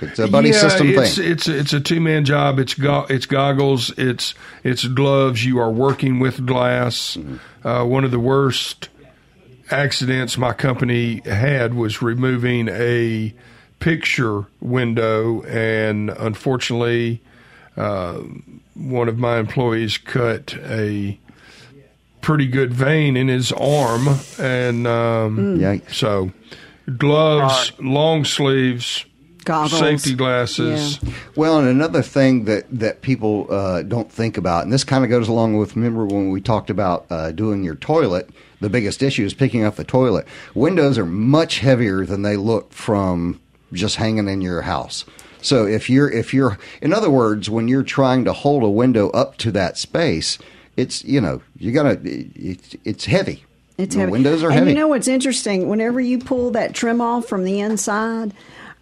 It's 0.00 0.18
a 0.18 0.26
buddy 0.26 0.48
yeah, 0.48 0.58
system 0.60 0.88
it's, 0.88 1.16
thing. 1.16 1.30
It's 1.30 1.46
it's 1.46 1.72
a 1.74 1.80
two 1.80 2.00
man 2.00 2.24
job. 2.24 2.58
It's 2.58 2.72
go, 2.74 3.04
it's 3.10 3.26
goggles. 3.26 3.92
It's 3.98 4.32
it's 4.64 4.84
gloves. 4.86 5.44
You 5.44 5.58
are 5.60 5.70
working 5.70 6.18
with 6.20 6.46
glass. 6.46 7.18
Mm-hmm. 7.20 7.68
Uh, 7.68 7.84
one 7.84 8.04
of 8.04 8.10
the 8.10 8.18
worst 8.18 8.88
accidents 9.70 10.36
my 10.38 10.52
company 10.52 11.20
had 11.26 11.74
was 11.74 12.00
removing 12.02 12.68
a 12.68 13.34
picture 13.84 14.46
window, 14.62 15.42
and 15.42 16.08
unfortunately, 16.08 17.20
uh, 17.76 18.14
one 18.72 19.10
of 19.10 19.18
my 19.18 19.36
employees 19.38 19.98
cut 19.98 20.56
a 20.62 21.18
pretty 22.22 22.46
good 22.46 22.72
vein 22.72 23.14
in 23.14 23.28
his 23.28 23.52
arm, 23.52 24.08
and 24.38 24.86
um, 24.86 25.58
Yikes. 25.58 25.92
so 25.92 26.32
gloves, 26.96 27.72
long 27.78 28.24
sleeves, 28.24 29.04
Goggles. 29.44 29.78
safety 29.78 30.14
glasses. 30.14 30.98
Well, 31.36 31.58
and 31.58 31.68
another 31.68 32.00
thing 32.00 32.46
that 32.46 32.64
that 32.70 33.02
people 33.02 33.48
uh, 33.50 33.82
don't 33.82 34.10
think 34.10 34.38
about, 34.38 34.64
and 34.64 34.72
this 34.72 34.82
kind 34.84 35.04
of 35.04 35.10
goes 35.10 35.28
along 35.28 35.58
with 35.58 35.76
remember 35.76 36.06
when 36.06 36.30
we 36.30 36.40
talked 36.40 36.70
about 36.70 37.04
uh, 37.10 37.32
doing 37.32 37.62
your 37.62 37.74
toilet. 37.74 38.30
The 38.62 38.70
biggest 38.70 39.02
issue 39.02 39.26
is 39.26 39.34
picking 39.34 39.62
up 39.62 39.76
the 39.76 39.84
toilet. 39.84 40.26
Windows 40.54 40.96
are 40.96 41.04
much 41.04 41.58
heavier 41.58 42.06
than 42.06 42.22
they 42.22 42.38
look 42.38 42.72
from 42.72 43.38
just 43.74 43.96
hanging 43.96 44.28
in 44.28 44.40
your 44.40 44.62
house. 44.62 45.04
So 45.42 45.66
if 45.66 45.90
you're 45.90 46.10
if 46.10 46.32
you're 46.32 46.58
in 46.80 46.92
other 46.94 47.10
words, 47.10 47.50
when 47.50 47.68
you're 47.68 47.82
trying 47.82 48.24
to 48.24 48.32
hold 48.32 48.62
a 48.62 48.68
window 48.68 49.10
up 49.10 49.36
to 49.38 49.50
that 49.52 49.76
space, 49.76 50.38
it's 50.76 51.04
you 51.04 51.20
know 51.20 51.42
you 51.58 51.72
gotta 51.72 52.00
it's, 52.04 52.74
it's 52.84 53.04
heavy. 53.04 53.44
It's 53.76 53.94
The 53.94 54.02
heavy. 54.02 54.12
windows 54.12 54.42
are 54.42 54.46
and 54.50 54.58
heavy. 54.60 54.70
you 54.70 54.76
know 54.76 54.88
what's 54.88 55.08
interesting? 55.08 55.68
Whenever 55.68 56.00
you 56.00 56.18
pull 56.18 56.52
that 56.52 56.74
trim 56.74 57.00
off 57.00 57.26
from 57.26 57.42
the 57.44 57.60
inside, 57.60 58.32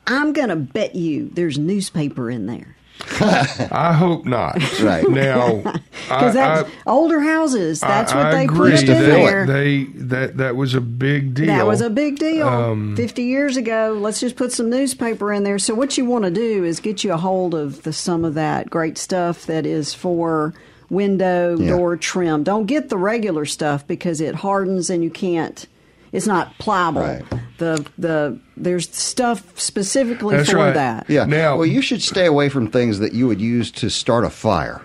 I'm 0.06 0.34
going 0.34 0.50
to 0.50 0.56
bet 0.56 0.94
you 0.94 1.30
there's 1.30 1.58
newspaper 1.58 2.30
in 2.30 2.44
there. 2.46 2.76
I 3.20 3.92
hope 3.92 4.24
not. 4.24 4.56
Right. 4.80 5.08
now, 5.08 5.58
Because 6.08 6.34
that's 6.34 6.68
I, 6.68 6.72
older 6.86 7.20
houses. 7.20 7.80
That's 7.80 8.12
what 8.14 8.26
I 8.26 8.30
they 8.32 8.44
agree 8.44 8.70
pushed 8.72 8.82
in 8.84 8.94
that 9.00 9.06
there. 9.06 9.46
They 9.46 9.84
that 9.94 10.36
that 10.38 10.56
was 10.56 10.74
a 10.74 10.80
big 10.80 11.34
deal. 11.34 11.46
That 11.46 11.66
was 11.66 11.80
a 11.80 11.90
big 11.90 12.18
deal. 12.18 12.46
Um, 12.48 12.96
50 12.96 13.22
years 13.22 13.56
ago, 13.56 13.96
let's 14.00 14.20
just 14.20 14.36
put 14.36 14.52
some 14.52 14.68
newspaper 14.70 15.32
in 15.32 15.42
there. 15.44 15.58
So, 15.58 15.74
what 15.74 15.96
you 15.98 16.04
want 16.04 16.24
to 16.24 16.30
do 16.30 16.64
is 16.64 16.80
get 16.80 17.02
you 17.04 17.12
a 17.12 17.16
hold 17.16 17.54
of 17.54 17.82
the, 17.82 17.92
some 17.92 18.24
of 18.24 18.34
that 18.34 18.70
great 18.70 18.98
stuff 18.98 19.46
that 19.46 19.64
is 19.66 19.94
for 19.94 20.54
window 20.90 21.56
Yeah. 21.58 21.70
door 21.70 21.96
trim. 21.96 22.42
Don't 22.44 22.66
get 22.66 22.88
the 22.88 22.98
regular 22.98 23.44
stuff 23.46 23.86
because 23.86 24.20
it 24.20 24.36
hardens 24.36 24.90
and 24.90 25.02
you 25.02 25.10
can't. 25.10 25.66
It's 26.12 26.26
not 26.26 26.56
pliable. 26.58 27.00
Right. 27.00 27.24
The 27.58 27.86
the 27.98 28.38
there's 28.56 28.94
stuff 28.94 29.58
specifically 29.58 30.36
That's 30.36 30.50
for 30.50 30.56
right. 30.56 30.74
that. 30.74 31.08
Yeah. 31.08 31.24
Now- 31.24 31.56
well, 31.56 31.66
you 31.66 31.80
should 31.82 32.02
stay 32.02 32.26
away 32.26 32.48
from 32.48 32.70
things 32.70 32.98
that 32.98 33.12
you 33.14 33.26
would 33.26 33.40
use 33.40 33.70
to 33.72 33.88
start 33.88 34.24
a 34.24 34.30
fire. 34.30 34.82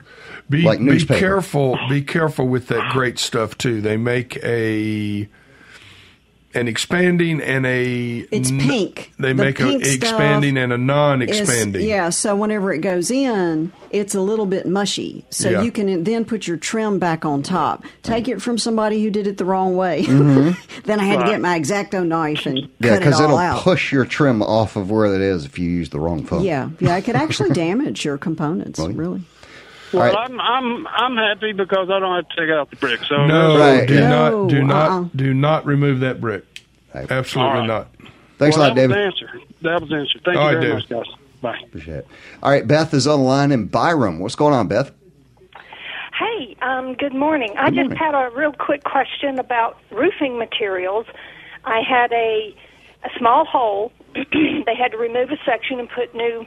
Be, 0.49 0.61
like 0.61 0.79
be 0.79 1.03
careful. 1.03 1.77
Be 1.89 2.01
careful 2.01 2.47
with 2.47 2.67
that 2.67 2.93
great 2.93 3.19
stuff 3.19 3.57
too. 3.57 3.81
They 3.81 3.97
make 3.97 4.37
a 4.43 5.27
an 6.57 6.67
expanding 6.67 7.39
and 7.41 7.65
a 7.65 8.25
It's 8.31 8.51
n- 8.51 8.59
pink. 8.59 9.13
They 9.19 9.29
The 9.29 9.43
make 9.43 9.59
a 9.59 9.63
pink 9.63 9.85
stuff 9.85 9.95
expanding 10.09 10.57
and 10.57 10.73
a 10.73 10.77
non-expanding. 10.77 11.87
yeah, 11.87 12.09
so 12.09 12.35
whenever 12.35 12.73
it 12.73 12.79
goes 12.79 13.09
in, 13.11 13.71
it's 13.91 14.13
a 14.15 14.21
little 14.21 14.45
bit 14.45 14.65
mushy. 14.67 15.23
So 15.29 15.49
Yeah. 15.49 15.61
you 15.61 15.71
can 15.71 16.03
then 16.03 16.25
put 16.25 16.47
your 16.47 16.57
trim 16.57 16.99
back 16.99 17.23
on 17.25 17.43
top. 17.43 17.83
Take 18.03 18.27
it 18.27 18.41
from 18.41 18.57
somebody 18.57 19.01
who 19.03 19.09
did 19.09 19.27
it 19.27 19.37
the 19.37 19.45
wrong 19.45 19.75
way. 19.77 20.01
then 20.05 20.99
I 20.99 21.03
had 21.03 21.19
to 21.21 21.25
get 21.25 21.39
my 21.41 21.57
exacto 21.59 22.05
knife 22.05 22.45
and 22.45 22.57
Mm-hmm. 22.57 22.83
Yeah, 22.85 22.89
cut 22.89 22.95
it 22.95 22.99
because 23.05 23.19
all 23.19 23.25
it'll 23.25 23.37
out. 23.37 23.61
push 23.61 23.91
your 23.91 24.05
trim 24.05 24.41
off 24.41 24.75
of 24.75 24.89
where 24.91 25.05
it 25.13 25.21
is 25.21 25.45
if 25.45 25.57
you 25.59 25.69
use 25.69 25.89
the 25.89 25.99
wrong 25.99 26.23
phone. 26.23 26.43
yeah, 26.43 26.69
yeah, 26.79 26.97
it 26.97 27.03
could 27.03 27.15
actually 27.23 27.51
damage 27.51 28.03
your 28.03 28.17
components. 28.17 28.79
Well, 28.79 28.89
really. 28.89 29.21
Well, 29.93 30.01
All 30.03 30.09
right. 30.09 30.17
I'm 30.29 30.39
I'm 30.41 30.85
I'm 30.87 31.15
happy 31.15 31.53
because 31.53 31.89
I 31.89 31.99
don't 31.99 32.13
have 32.15 32.27
to 32.27 32.35
take 32.35 32.49
out 32.53 32.69
the 32.69 32.75
brick. 32.75 32.99
So 33.07 33.25
No, 33.25 33.57
Right, 33.57 33.87
do 33.87 33.93
yeah. 33.93 34.09
not, 34.09 34.47
do 34.49 34.59
No, 34.61 34.65
not, 34.65 34.91
uh-uh. 34.91 35.05
do 35.15 35.33
not 35.33 35.65
remove 35.65 36.01
that 36.01 36.19
brick. 36.19 36.43
Right. 36.99 37.11
Absolutely 37.11 37.51
All 37.51 37.59
right. 37.59 37.67
not. 37.67 37.87
Thanks 38.37 38.57
well, 38.57 38.67
a 38.67 38.69
lot, 38.69 38.75
that 38.75 38.81
David. 38.87 38.97
was 38.97 38.97
the 39.19 39.25
answer. 39.25 39.41
That 39.61 39.81
was 39.81 39.89
the 39.89 39.95
answer. 39.95 40.19
Thank 40.25 40.37
All 40.37 40.51
you 40.51 40.57
right, 40.57 40.61
very 40.61 40.81
David. 40.81 40.89
much, 40.91 41.07
guys. 41.07 41.15
Bye. 41.41 41.59
Appreciate 41.63 41.97
it. 41.97 42.07
All 42.43 42.51
right, 42.51 42.67
Beth 42.67 42.93
is 42.93 43.07
on 43.07 43.19
the 43.19 43.25
line 43.25 43.51
in 43.51 43.65
Byram. 43.67 44.19
What's 44.19 44.35
going 44.35 44.53
on, 44.53 44.67
Beth? 44.67 44.91
Hey, 46.17 46.55
um, 46.61 46.93
good 46.95 47.13
morning. 47.13 47.53
I 47.57 47.69
Good 47.69 47.75
just 47.75 47.89
morning. 47.89 47.97
had 47.97 48.15
a 48.15 48.35
real 48.35 48.51
quick 48.53 48.83
question 48.83 49.37
about 49.39 49.77
roofing 49.91 50.37
materials. 50.39 51.05
I 51.63 51.81
had 51.87 52.11
a 52.11 52.55
a 53.03 53.09
small 53.17 53.45
hole. 53.45 53.91
they 54.15 54.75
had 54.75 54.91
to 54.91 54.97
remove 54.97 55.29
a 55.29 55.37
section 55.45 55.79
and 55.79 55.87
put 55.89 56.15
new 56.15 56.45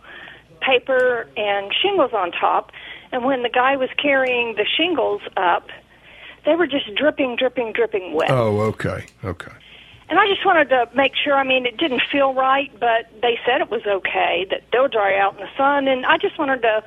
paper 0.60 1.28
and 1.36 1.72
shingles 1.80 2.12
on 2.12 2.32
top. 2.32 2.72
And 3.12 3.24
when 3.24 3.42
the 3.42 3.48
guy 3.48 3.76
was 3.76 3.88
carrying 3.96 4.56
the 4.56 4.66
shingles 4.76 5.22
up, 5.36 5.68
they 6.44 6.56
were 6.56 6.66
just 6.66 6.92
dripping, 6.96 7.36
dripping, 7.36 7.72
dripping 7.72 8.12
wet. 8.14 8.30
Oh, 8.30 8.60
okay, 8.62 9.06
okay. 9.24 9.52
And 10.10 10.18
I 10.18 10.26
just 10.26 10.44
wanted 10.44 10.68
to 10.70 10.88
make 10.94 11.12
sure. 11.14 11.34
I 11.34 11.44
mean, 11.44 11.66
it 11.66 11.76
didn't 11.76 12.02
feel 12.10 12.34
right, 12.34 12.70
but 12.80 13.08
they 13.22 13.38
said 13.46 13.60
it 13.60 13.70
was 13.70 13.86
okay 13.86 14.44
that 14.50 14.64
they'll 14.72 14.88
dry 14.88 15.16
out 15.16 15.34
in 15.34 15.40
the 15.40 15.50
sun. 15.56 15.86
And 15.86 16.04
I 16.04 16.18
just 16.18 16.36
wanted 16.36 16.62
to, 16.62 16.82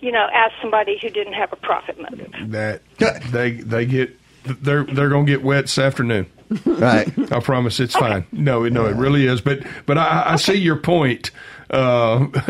you 0.00 0.10
know, 0.10 0.26
ask 0.34 0.52
somebody 0.60 0.98
who 1.00 1.08
didn't 1.08 1.34
have 1.34 1.52
a 1.52 1.56
profit 1.56 2.00
motive. 2.00 2.32
That 2.50 2.82
they 3.30 3.52
they 3.52 3.86
get 3.86 4.18
they're 4.42 4.84
they're 4.84 5.08
gonna 5.08 5.24
get 5.24 5.42
wet 5.42 5.64
this 5.64 5.78
afternoon. 5.78 6.26
Right. 6.66 7.32
I 7.32 7.40
promise 7.40 7.80
it's 7.80 7.94
fine. 7.94 8.26
No, 8.30 8.68
no, 8.68 8.86
it 8.86 8.96
really 8.96 9.26
is. 9.26 9.40
But 9.40 9.60
but 9.86 9.96
I, 9.96 10.34
I 10.34 10.36
see 10.36 10.54
your 10.54 10.76
point. 10.76 11.30
Uh, 11.70 12.26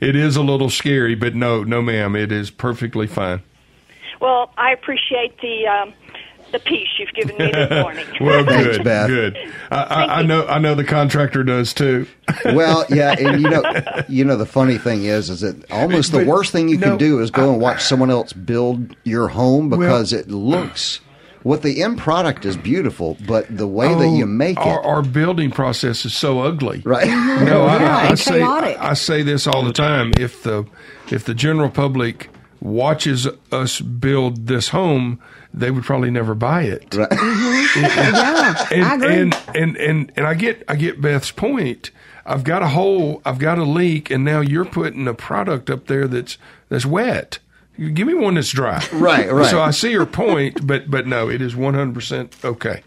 it 0.00 0.14
is 0.14 0.36
a 0.36 0.42
little 0.42 0.70
scary, 0.70 1.14
but 1.14 1.34
no, 1.34 1.64
no, 1.64 1.80
ma'am, 1.80 2.14
it 2.14 2.30
is 2.30 2.50
perfectly 2.50 3.06
fine. 3.06 3.42
Well, 4.20 4.52
I 4.58 4.72
appreciate 4.72 5.40
the 5.40 5.66
um, 5.66 5.94
the 6.52 6.58
peace 6.60 6.88
you've 6.98 7.12
given 7.14 7.36
me 7.36 7.50
this 7.50 7.70
morning. 7.82 8.06
well, 8.20 8.44
Thanks, 8.44 8.76
good, 8.78 8.84
Beth. 8.84 9.08
good. 9.08 9.36
I, 9.70 9.76
I, 9.82 10.18
I 10.18 10.22
know, 10.22 10.46
I 10.46 10.58
know 10.58 10.74
the 10.74 10.84
contractor 10.84 11.42
does 11.44 11.72
too. 11.74 12.06
Well, 12.44 12.84
yeah, 12.90 13.14
and 13.18 13.40
you 13.42 13.48
know, 13.48 13.62
you 14.08 14.24
know, 14.24 14.36
the 14.36 14.46
funny 14.46 14.76
thing 14.78 15.04
is, 15.04 15.30
is 15.30 15.40
that 15.40 15.70
almost 15.70 16.12
the 16.12 16.18
But- 16.18 16.26
worst 16.26 16.52
thing 16.52 16.68
you 16.68 16.76
no, 16.76 16.88
can 16.90 16.98
do 16.98 17.20
is 17.20 17.30
go 17.30 17.50
and 17.52 17.60
watch 17.60 17.82
someone 17.82 18.10
else 18.10 18.32
build 18.32 18.94
your 19.04 19.28
home 19.28 19.68
because 19.70 20.12
it 20.12 20.28
looks. 20.28 21.00
What 21.44 21.62
the 21.62 21.82
end 21.82 21.98
product 21.98 22.44
is 22.44 22.56
beautiful, 22.56 23.16
but 23.26 23.46
the 23.54 23.66
way 23.66 23.94
that 23.94 24.08
you 24.08 24.24
oh, 24.24 24.26
make 24.26 24.58
it, 24.58 24.62
Oh, 24.66 24.70
our, 24.70 24.82
our 24.82 25.02
building 25.02 25.50
process 25.52 26.04
is 26.04 26.12
so 26.12 26.40
ugly. 26.40 26.82
right? 26.84 27.06
No, 27.06 27.64
I, 27.64 27.78
Yeah, 27.80 27.96
I, 27.96 28.00
I 28.02 28.06
and 28.08 28.18
say. 28.18 28.42
I 28.42 28.94
say 28.94 29.22
this 29.22 29.46
all 29.46 29.62
the 29.64 29.72
time. 29.72 30.12
If 30.18 30.42
the 30.42 30.66
if 31.10 31.24
the 31.24 31.34
general 31.34 31.70
public 31.70 32.28
watches 32.60 33.26
us 33.52 33.80
build 33.80 34.46
this 34.46 34.68
home, 34.68 35.20
they 35.54 35.70
would 35.70 35.84
probably 35.84 36.10
never 36.10 36.34
buy 36.34 36.62
it. 36.62 36.94
Right. 36.94 37.08
yeah, 37.76 38.66
And, 38.72 38.84
I 38.84 38.94
agree. 38.94 39.14
and 39.16 39.36
and 39.54 39.76
and 39.76 40.12
and 40.16 40.26
I 40.26 40.34
get 40.34 40.62
I 40.68 40.76
get 40.76 41.00
Beth's 41.00 41.30
point. 41.30 41.90
I've 42.26 42.44
got 42.44 42.62
a 42.62 42.68
hole, 42.68 43.22
I've 43.24 43.38
got 43.38 43.58
a 43.58 43.64
leak, 43.64 44.10
and 44.10 44.24
now 44.24 44.40
you're 44.40 44.66
putting 44.66 45.08
a 45.08 45.14
product 45.14 45.70
up 45.70 45.86
there 45.86 46.06
that's 46.06 46.36
that's 46.68 46.84
wet. 46.84 47.38
You 47.76 47.90
Give 47.90 48.06
me 48.06 48.14
one 48.14 48.34
that's 48.34 48.50
dry. 48.50 48.84
Right, 48.92 49.32
right. 49.32 49.50
So 49.50 49.60
I 49.62 49.70
see 49.70 49.92
your 49.92 50.04
point, 50.06 50.66
but 50.66 50.90
but 50.90 51.06
no, 51.06 51.30
it 51.30 51.40
is 51.40 51.54
100 51.56 51.94
percent 51.94 52.36
okay. 52.44 52.82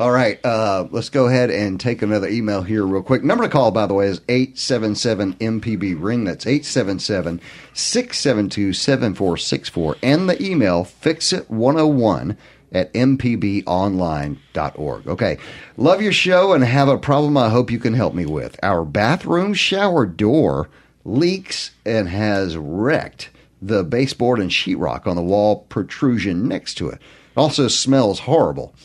All 0.00 0.12
right, 0.12 0.38
uh, 0.44 0.86
let's 0.92 1.08
go 1.08 1.26
ahead 1.26 1.50
and 1.50 1.80
take 1.80 2.02
another 2.02 2.28
email 2.28 2.62
here 2.62 2.86
real 2.86 3.02
quick. 3.02 3.24
Number 3.24 3.42
to 3.42 3.50
call, 3.50 3.72
by 3.72 3.86
the 3.86 3.94
way, 3.94 4.06
is 4.06 4.20
877 4.28 5.34
MPB 5.34 6.00
Ring. 6.00 6.22
That's 6.22 6.46
877 6.46 7.40
672 7.74 8.74
7464. 8.74 9.96
And 10.00 10.28
the 10.28 10.40
email, 10.40 10.84
fixit101 10.84 12.36
at 12.70 12.94
mpbonline.org. 12.94 15.08
Okay, 15.08 15.38
love 15.76 16.00
your 16.00 16.12
show 16.12 16.52
and 16.52 16.62
have 16.62 16.86
a 16.86 16.96
problem 16.96 17.36
I 17.36 17.48
hope 17.48 17.72
you 17.72 17.80
can 17.80 17.94
help 17.94 18.14
me 18.14 18.24
with. 18.24 18.56
Our 18.62 18.84
bathroom 18.84 19.52
shower 19.52 20.06
door 20.06 20.68
leaks 21.04 21.72
and 21.84 22.08
has 22.08 22.56
wrecked 22.56 23.30
the 23.60 23.82
baseboard 23.82 24.38
and 24.38 24.52
sheetrock 24.52 25.08
on 25.08 25.16
the 25.16 25.22
wall 25.22 25.66
protrusion 25.68 26.46
next 26.46 26.74
to 26.74 26.88
it. 26.88 27.00
It 27.00 27.36
also 27.36 27.66
smells 27.66 28.20
horrible. 28.20 28.76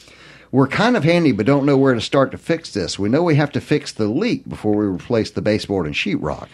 We're 0.53 0.67
kind 0.67 0.95
of 0.95 1.03
handy, 1.03 1.31
but 1.31 1.47
don't 1.47 1.65
know 1.65 1.77
where 1.77 1.95
to 1.95 1.99
start 1.99 2.29
to 2.29 2.37
fix 2.37 2.71
this. 2.71 2.99
We 2.99 3.09
know 3.09 3.23
we 3.23 3.33
have 3.37 3.51
to 3.53 3.59
fix 3.59 3.91
the 3.91 4.05
leak 4.07 4.47
before 4.47 4.75
we 4.75 4.85
replace 4.85 5.31
the 5.31 5.41
baseboard 5.41 5.87
and 5.87 5.95
sheetrock. 5.95 6.47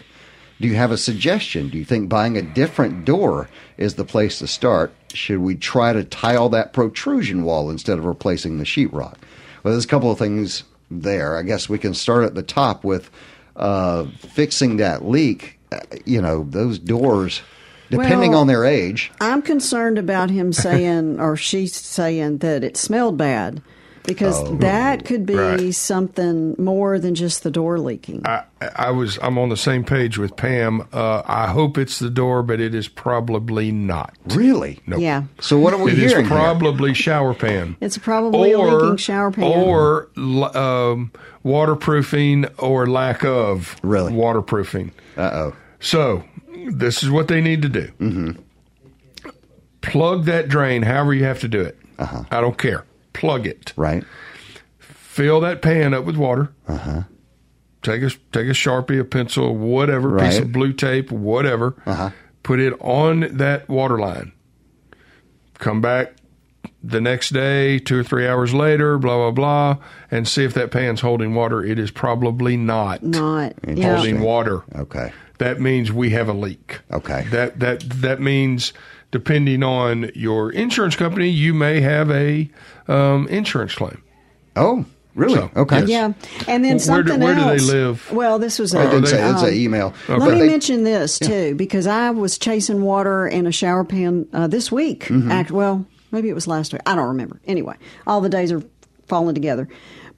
Do 0.58 0.68
you 0.68 0.74
have 0.76 0.90
a 0.90 0.96
suggestion? 0.96 1.68
Do 1.68 1.76
you 1.76 1.84
think 1.84 2.08
buying 2.08 2.38
a 2.38 2.42
different 2.42 3.04
door 3.04 3.50
is 3.76 3.96
the 3.96 4.06
place 4.06 4.38
to 4.38 4.46
start? 4.46 4.94
Should 5.12 5.40
we 5.40 5.54
try 5.54 5.92
to 5.92 6.02
tile 6.02 6.48
that 6.48 6.72
protrusion 6.72 7.44
wall 7.44 7.68
instead 7.68 7.98
of 7.98 8.06
replacing 8.06 8.56
the 8.56 8.64
sheetrock? 8.64 9.16
Well, 9.62 9.74
there's 9.74 9.84
a 9.84 9.88
couple 9.88 10.10
of 10.10 10.18
things 10.18 10.64
there. 10.90 11.36
I 11.36 11.42
guess 11.42 11.68
we 11.68 11.78
can 11.78 11.92
start 11.92 12.24
at 12.24 12.34
the 12.34 12.42
top 12.42 12.84
with 12.84 13.10
uh, 13.54 14.06
fixing 14.16 14.78
that 14.78 15.04
leak. 15.04 15.58
Uh, 15.70 15.80
you 16.06 16.22
know, 16.22 16.44
those 16.48 16.78
doors, 16.78 17.42
depending 17.90 18.30
Well- 18.30 18.40
on 18.40 18.46
their 18.46 18.64
age. 18.64 19.12
I'm 19.20 19.42
concerned 19.42 19.98
about 19.98 20.30
him 20.30 20.54
saying 20.54 21.20
or 21.20 21.36
she 21.36 21.66
saying 21.66 22.38
that 22.38 22.64
it 22.64 22.78
smelled 22.78 23.18
bad 23.18 23.60
because 24.04 24.40
Oh. 24.40 24.56
that 24.56 25.04
could 25.04 25.24
be 25.26 25.34
Right. 25.34 25.74
something 25.74 26.54
more 26.58 26.98
than 26.98 27.14
just 27.14 27.42
the 27.42 27.50
door 27.50 27.78
leaking. 27.78 28.22
I, 28.24 28.42
I 28.76 28.90
was 28.90 29.18
I'm 29.22 29.38
on 29.38 29.48
the 29.48 29.56
same 29.56 29.84
page 29.84 30.18
with 30.18 30.36
Pam. 30.36 30.82
Uh, 30.92 31.22
I 31.26 31.48
hope 31.48 31.78
it's 31.78 31.98
the 31.98 32.10
door, 32.10 32.42
but 32.42 32.60
it 32.60 32.74
is 32.74 32.88
probably 32.88 33.70
not. 33.72 34.14
Really? 34.34 34.78
Nope. 34.86 35.00
Yeah. 35.00 35.24
So 35.40 35.58
what 35.58 35.72
are 35.74 35.78
we 35.82 35.92
It 35.92 35.98
is 35.98 36.10
hearing 36.12 36.26
here? 36.26 36.36
probably 36.36 36.94
shower 36.94 37.34
pan. 37.34 37.76
It's 37.80 37.98
probably 37.98 38.52
a 38.52 38.58
leaking 38.58 38.96
shower 38.96 39.30
pan. 39.30 39.44
Or 39.44 40.08
um, 40.56 41.12
waterproofing 41.42 42.46
or 42.58 42.86
lack 42.86 43.24
of 43.24 43.76
Really? 43.82 44.12
waterproofing. 44.12 44.92
Uh 45.16 45.30
oh. 45.32 45.56
So 45.78 46.24
this 46.72 47.02
is 47.02 47.10
what 47.10 47.28
they 47.28 47.40
need 47.40 47.62
to 47.62 47.68
do. 47.68 47.88
Mm-hmm. 48.00 48.30
Plug 49.82 50.24
that 50.26 50.48
drain 50.48 50.82
however 50.82 51.14
you 51.14 51.24
have 51.24 51.40
to 51.40 51.48
do 51.48 51.60
it. 51.60 51.78
Uh-huh. 51.98 52.24
I 52.30 52.40
don't 52.40 52.58
care. 52.58 52.84
Plug 53.12 53.46
it. 53.46 53.72
Right. 53.76 54.04
Fill 54.78 55.40
that 55.40 55.62
pan 55.62 55.92
up 55.94 56.04
with 56.04 56.16
water. 56.16 56.52
Uh-huh. 56.68 57.02
Take 57.82 58.02
a 58.02 58.10
take 58.10 58.46
a 58.46 58.52
sharpie, 58.52 59.00
a 59.00 59.04
pencil, 59.04 59.56
whatever, 59.56 60.18
piece 60.18 60.38
of 60.38 60.52
blue 60.52 60.72
tape, 60.72 61.10
whatever. 61.10 61.74
Uh-huh. 61.86 62.10
Put 62.42 62.60
it 62.60 62.74
on 62.80 63.36
that 63.36 63.68
water 63.68 63.98
line. 63.98 64.32
Come 65.58 65.80
back 65.80 66.14
the 66.82 67.00
next 67.00 67.30
day, 67.30 67.78
two 67.78 68.00
or 68.00 68.04
three 68.04 68.26
hours 68.26 68.54
later, 68.54 68.98
blah 68.98 69.16
blah 69.16 69.30
blah, 69.30 69.84
and 70.10 70.26
see 70.26 70.44
if 70.44 70.54
that 70.54 70.70
pan's 70.70 71.00
holding 71.00 71.34
water. 71.34 71.62
It 71.62 71.78
is 71.78 71.90
probably 71.90 72.56
not, 72.56 73.02
Not. 73.02 73.54
Holding 73.64 74.20
water. 74.20 74.62
Okay. 74.74 75.12
That 75.38 75.60
means 75.60 75.90
we 75.90 76.10
have 76.10 76.28
a 76.28 76.34
leak. 76.34 76.80
Okay. 76.90 77.26
That 77.30 77.60
that 77.60 77.80
that 77.80 78.20
means 78.20 78.72
depending 79.10 79.62
on 79.62 80.10
your 80.14 80.50
insurance 80.52 80.96
company, 80.96 81.28
you 81.28 81.54
may 81.54 81.80
have 81.80 82.10
a 82.10 82.50
um, 82.90 83.28
insurance 83.28 83.74
claim. 83.74 84.02
Oh, 84.56 84.84
really? 85.14 85.34
So, 85.34 85.50
okay. 85.56 85.80
yes. 85.84 85.88
Yeah, 85.88 86.04
and 86.48 86.64
then 86.64 86.78
Where 86.78 87.02
do- 87.02 87.10
something 87.10 87.20
where 87.20 87.34
do 87.34 87.44
they 87.44 87.58
live? 87.58 88.10
Well, 88.12 88.38
this 88.38 88.58
was 88.58 88.74
It 88.74 88.80
a, 88.80 88.90
didn't 88.90 89.06
say. 89.06 89.22
um, 89.22 89.34
It's 89.34 89.42
an 89.44 89.54
email. 89.54 89.94
Let 90.08 90.20
me 90.32 90.40
they- 90.40 90.46
mention 90.46 90.84
this 90.84 91.18
too, 91.18 91.54
because 91.54 91.86
I 91.86 92.10
was 92.10 92.38
chasing 92.38 92.82
water 92.82 93.26
in 93.26 93.46
a 93.46 93.52
shower 93.52 93.84
pan 93.84 94.26
uh, 94.32 94.46
this 94.48 94.70
week. 94.72 95.04
Mm-hmm. 95.04 95.30
Act 95.30 95.50
well, 95.50 95.86
maybe 96.10 96.28
it 96.28 96.34
was 96.34 96.46
last 96.46 96.72
week. 96.72 96.82
I 96.86 96.94
don't 96.94 97.08
remember. 97.08 97.40
Anyway, 97.46 97.76
all 98.06 98.20
the 98.20 98.28
days 98.28 98.50
are 98.52 98.62
falling 99.06 99.34
together. 99.34 99.68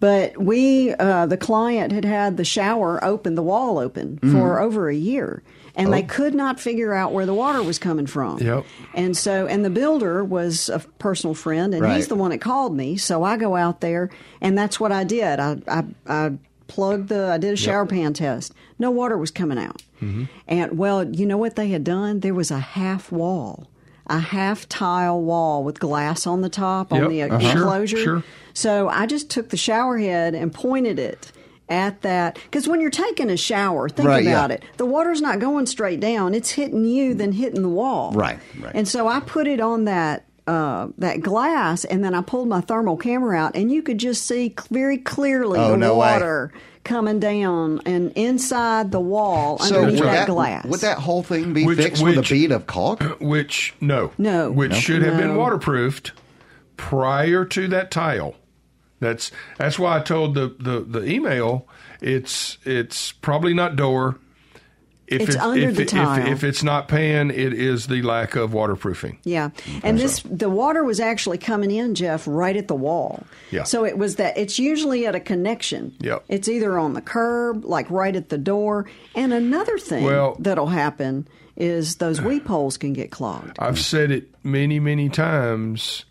But 0.00 0.36
we, 0.36 0.92
uh, 0.94 1.26
the 1.26 1.36
client 1.36 1.92
had 1.92 2.04
had 2.04 2.36
the 2.36 2.44
shower 2.44 3.02
open, 3.04 3.36
the 3.36 3.42
wall 3.42 3.78
open 3.78 4.18
Mm-hmm. 4.20 4.32
for 4.36 4.58
over 4.60 4.88
a 4.88 4.94
year, 4.96 5.42
and 5.74 5.88
Oh. 5.88 5.90
they 5.90 6.02
could 6.02 6.34
not 6.34 6.60
figure 6.60 6.92
out 6.92 7.12
where 7.12 7.26
the 7.26 7.34
water 7.34 7.62
was 7.62 7.78
coming 7.78 8.06
from. 8.06 8.38
Yep. 8.38 8.64
And 8.94 9.16
so, 9.16 9.46
and 9.46 9.64
the 9.64 9.70
builder 9.70 10.22
was 10.24 10.68
a 10.68 10.80
personal 10.98 11.34
friend, 11.34 11.72
and 11.74 11.82
Right. 11.82 11.96
he's 11.96 12.08
the 12.08 12.14
one 12.14 12.30
that 12.30 12.38
called 12.40 12.76
me. 12.76 12.96
So 12.96 13.22
I 13.24 13.36
go 13.36 13.56
out 13.56 13.80
there, 13.80 14.10
and 14.40 14.56
that's 14.58 14.78
what 14.78 14.92
I 14.92 15.04
did. 15.04 15.40
I 15.40 15.56
I, 15.68 15.84
I 16.06 16.32
plugged 16.68 17.08
the. 17.08 17.28
I 17.32 17.38
did 17.38 17.52
a 17.52 17.56
shower 17.56 17.86
pan 17.86 18.12
test. 18.14 18.52
No 18.78 18.90
water 18.90 19.16
was 19.18 19.30
coming 19.30 19.58
out. 19.58 19.82
Mm-hmm. 20.02 20.24
And 20.48 20.78
well, 20.78 21.04
you 21.04 21.26
know 21.26 21.36
what 21.38 21.56
they 21.56 21.68
had 21.68 21.84
done? 21.84 22.20
There 22.20 22.34
was 22.34 22.50
a 22.50 22.58
half 22.58 23.12
wall, 23.12 23.68
a 24.08 24.18
half 24.18 24.68
tile 24.68 25.20
wall 25.22 25.62
with 25.64 25.78
glass 25.80 26.26
on 26.26 26.40
the 26.40 26.48
top 26.48 26.92
on 26.92 27.00
Yep. 27.02 27.08
the 27.10 27.22
Uh-huh. 27.22 27.38
Sure, 27.40 27.50
enclosure. 27.62 27.96
sure. 27.96 28.24
So 28.54 28.88
I 28.88 29.06
just 29.06 29.30
took 29.30 29.48
the 29.50 29.56
shower 29.56 29.96
head 29.98 30.34
and 30.34 30.52
pointed 30.52 30.98
it 30.98 31.30
at 31.72 32.02
that 32.02 32.36
because 32.44 32.68
when 32.68 32.80
you're 32.80 32.90
taking 32.90 33.30
a 33.30 33.36
shower, 33.36 33.88
think 33.88 34.08
Right, 34.08 34.26
about 34.26 34.50
yeah. 34.50 34.56
it. 34.56 34.62
The 34.76 34.86
water's 34.86 35.20
not 35.22 35.38
going 35.40 35.66
straight 35.66 35.98
down; 36.00 36.34
it's 36.34 36.50
hitting 36.50 36.84
you, 36.84 37.14
then 37.14 37.32
hitting 37.32 37.62
the 37.62 37.68
wall. 37.68 38.12
Right, 38.12 38.38
right. 38.60 38.72
And 38.74 38.86
so 38.86 39.08
I 39.08 39.20
put 39.20 39.46
it 39.48 39.60
on 39.60 39.84
that 39.86 40.24
uh, 40.46 40.88
that 40.98 41.20
glass, 41.22 41.84
and 41.84 42.04
then 42.04 42.14
I 42.14 42.20
pulled 42.20 42.48
my 42.48 42.60
thermal 42.60 42.96
camera 42.96 43.36
out, 43.38 43.56
and 43.56 43.70
you 43.72 43.82
could 43.82 43.98
just 43.98 44.26
see 44.26 44.54
very 44.70 44.98
clearly 44.98 45.58
Oh, 45.58 45.70
the 45.72 45.76
no 45.78 45.92
way. 45.92 45.98
water 46.12 46.52
coming 46.84 47.20
down 47.20 47.80
and 47.86 48.10
inside 48.16 48.90
the 48.90 48.98
wall 48.98 49.56
So 49.60 49.76
underneath 49.76 50.00
would 50.00 50.08
that, 50.08 50.12
that, 50.12 50.28
glass. 50.28 50.64
would 50.66 50.80
that 50.80 50.98
whole 50.98 51.22
thing 51.22 51.52
be 51.52 51.64
Which- 51.64 51.78
fixed 51.78 52.02
with 52.02 52.18
a 52.18 52.22
bead 52.22 52.50
of 52.50 52.66
caulk? 52.66 53.02
which 53.20 53.72
no, 53.80 54.10
No. 54.18 54.50
which 54.50 54.72
No. 54.72 54.76
should 54.78 55.02
have 55.02 55.16
been 55.16 55.36
waterproofed 55.36 56.10
prior 56.76 57.44
to 57.44 57.68
that 57.68 57.92
tile. 57.92 58.34
That's 59.03 59.30
that's 59.59 59.78
why 59.78 59.98
I 59.98 60.00
told 60.00 60.34
the 60.34 60.55
the, 60.59 60.80
the 60.80 61.05
email 61.05 61.66
it's 62.00 62.57
it's 62.64 63.12
probably 63.12 63.53
not 63.55 63.76
door. 63.76 64.18
If 65.09 65.20
It's 65.22 65.34
it- 65.34 65.40
under 65.42 65.68
if 65.68 65.76
the 65.76 65.82
it- 65.82 65.92
if- 65.92 66.26
If, 66.28 66.44
it's 66.44 66.62
not 66.62 66.88
pan, 66.88 67.30
it 67.30 67.53
is 67.53 67.86
the 67.88 68.00
lack 68.00 68.34
of 68.34 68.55
waterproofing. 68.55 69.18
Yeah, 69.24 69.50
and 69.82 69.98
this 69.98 70.22
the 70.22 70.48
water 70.48 70.84
was 70.84 71.00
actually 71.00 71.36
coming 71.36 71.70
in, 71.70 71.94
Jeff, 71.94 72.24
right 72.26 72.57
at 72.57 72.66
the 72.68 72.74
wall. 72.74 73.24
Yeah. 73.50 73.64
So 73.64 73.84
it 73.84 73.98
was 73.98 74.16
that 74.16 74.38
it's 74.38 74.59
usually 74.59 75.07
at 75.07 75.14
a 75.14 75.20
connection. 75.20 75.94
Yep. 76.00 76.24
It's 76.30 76.48
either 76.48 76.78
on 76.78 76.94
the 76.94 77.03
curb, 77.03 77.64
like 77.66 77.90
right 77.90 78.16
at 78.16 78.30
the 78.30 78.38
door. 78.38 78.86
And 79.14 79.34
another 79.34 79.76
thing 79.78 80.05
Well- 80.05 80.36
that'll 80.38 80.68
happen 80.68 81.28
is 81.57 81.96
those 81.96 82.22
weep 82.30 82.46
holes 82.46 82.78
can 82.78 82.94
get 82.94 83.11
clogged. 83.11 83.59
I've 83.59 83.80
said 83.80 84.11
it 84.12 84.32
many, 84.42 84.80
many 84.80 85.11
times. 85.11 86.07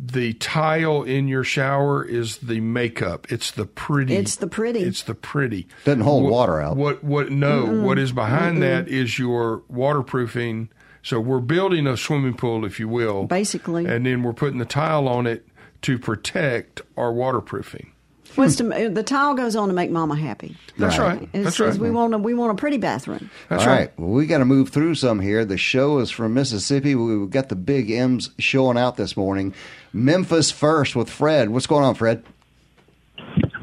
The 0.00 0.34
tile 0.34 1.02
in 1.02 1.26
your 1.26 1.42
shower 1.42 2.04
is 2.04 2.36
the 2.38 2.60
makeup. 2.60 3.26
It's 3.32 3.50
the 3.50 3.66
pretty. 3.66 4.14
It's 4.14 4.36
the 4.36 4.46
pretty. 4.46 4.80
It's 4.80 5.02
the 5.02 5.14
pretty. 5.14 5.66
Doesn't 5.84 6.02
hold 6.02 6.22
What- 6.24 6.32
water 6.32 6.60
out. 6.60 6.76
What? 6.76 7.02
What? 7.02 7.32
No. 7.32 7.64
What 7.64 7.98
is 7.98 8.12
behind 8.12 8.62
that 8.62 8.86
is 8.88 9.18
your 9.18 9.62
waterproofing. 9.68 10.68
So 11.02 11.18
we're 11.20 11.40
building 11.40 11.86
a 11.86 11.96
swimming 11.96 12.34
pool, 12.34 12.64
if 12.64 12.78
you 12.78 12.86
will, 12.88 13.24
Basically. 13.24 13.86
and 13.86 14.04
then 14.06 14.22
we're 14.22 14.32
putting 14.34 14.58
the 14.58 14.64
tile 14.64 15.08
on 15.08 15.26
it 15.26 15.46
to 15.82 15.98
protect 15.98 16.82
our 16.96 17.12
waterproofing. 17.12 17.92
What's 18.38 18.56
to, 18.56 18.88
the 18.88 19.02
tile 19.02 19.34
goes 19.34 19.56
on 19.56 19.68
to 19.68 19.74
make 19.74 19.90
Mama 19.90 20.14
happy. 20.16 20.56
That's 20.76 20.96
right. 20.98 21.28
It 21.32 21.42
That's 21.42 21.58
right. 21.58 21.74
we 21.74 21.90
want 21.90 22.14
a 22.14 22.18
we 22.18 22.34
want 22.34 22.52
a 22.52 22.54
pretty 22.54 22.76
bathroom. 22.78 23.30
That's 23.48 23.62
All 23.64 23.68
right. 23.68 23.78
right. 23.80 23.98
Well, 23.98 24.10
we 24.10 24.26
got 24.26 24.38
to 24.38 24.44
move 24.44 24.68
through 24.68 24.94
some 24.94 25.18
here. 25.20 25.44
The 25.44 25.58
show 25.58 25.98
is 25.98 26.10
from 26.10 26.34
Mississippi. 26.34 26.94
We've 26.94 27.28
got 27.30 27.48
the 27.48 27.56
big 27.56 27.90
M's 27.90 28.30
showing 28.38 28.78
out 28.78 28.96
this 28.96 29.16
morning. 29.16 29.54
Memphis 29.92 30.50
first 30.50 30.94
with 30.94 31.10
Fred. 31.10 31.50
What's 31.50 31.66
going 31.66 31.84
on, 31.84 31.94
Fred? 31.96 32.24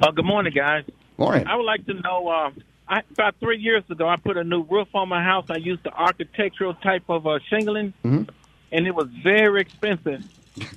Uh, 0.01 0.11
good 0.11 0.25
morning, 0.25 0.53
guys. 0.53 0.83
Morning. 1.17 1.47
I 1.47 1.55
would 1.55 1.65
like 1.65 1.85
to 1.85 1.93
know. 1.93 2.27
Uh, 2.27 2.51
I, 2.87 3.01
about 3.11 3.35
three 3.39 3.57
years 3.57 3.83
ago, 3.89 4.07
I 4.07 4.17
put 4.17 4.37
a 4.37 4.43
new 4.43 4.63
roof 4.63 4.89
on 4.93 5.07
my 5.09 5.23
house. 5.23 5.45
I 5.49 5.55
used 5.55 5.83
the 5.83 5.93
architectural 5.93 6.73
type 6.75 7.03
of 7.09 7.25
uh, 7.25 7.39
shingling, 7.49 7.93
Mhm. 8.03 8.29
and 8.71 8.85
it 8.87 8.93
was 8.93 9.07
very 9.23 9.61
expensive. 9.61 10.23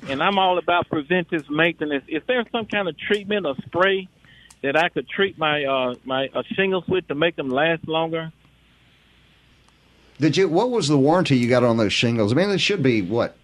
And 0.09 0.23
I'm 0.23 0.39
all 0.39 0.59
about 0.59 0.89
preventive 0.89 1.49
maintenance. 1.51 2.05
Is 2.09 2.23
there 2.27 2.45
some 2.53 2.67
kind 2.67 2.89
of 2.89 2.99
treatment 2.99 3.47
or 3.47 3.55
spray 3.67 4.09
that 4.63 4.77
I 4.77 4.89
could 4.89 5.09
treat 5.09 5.39
my 5.39 5.65
uh, 5.65 5.95
my 6.05 6.29
uh, 6.35 6.43
shingles 6.55 6.85
with 6.89 7.09
to 7.09 7.15
make 7.15 7.37
them 7.37 7.49
last 7.49 7.87
longer? 7.89 8.33
Did 10.19 10.37
you? 10.37 10.49
What 10.49 10.71
was 10.71 10.89
the 10.89 10.99
warranty 10.99 11.37
you 11.37 11.49
got 11.49 11.65
on 11.65 11.77
those 11.77 11.93
shingles? 11.93 12.33
I 12.33 12.35
mean, 12.35 12.51
it 12.51 12.61
should 12.61 12.83
be 12.83 13.03
what? 13.03 13.38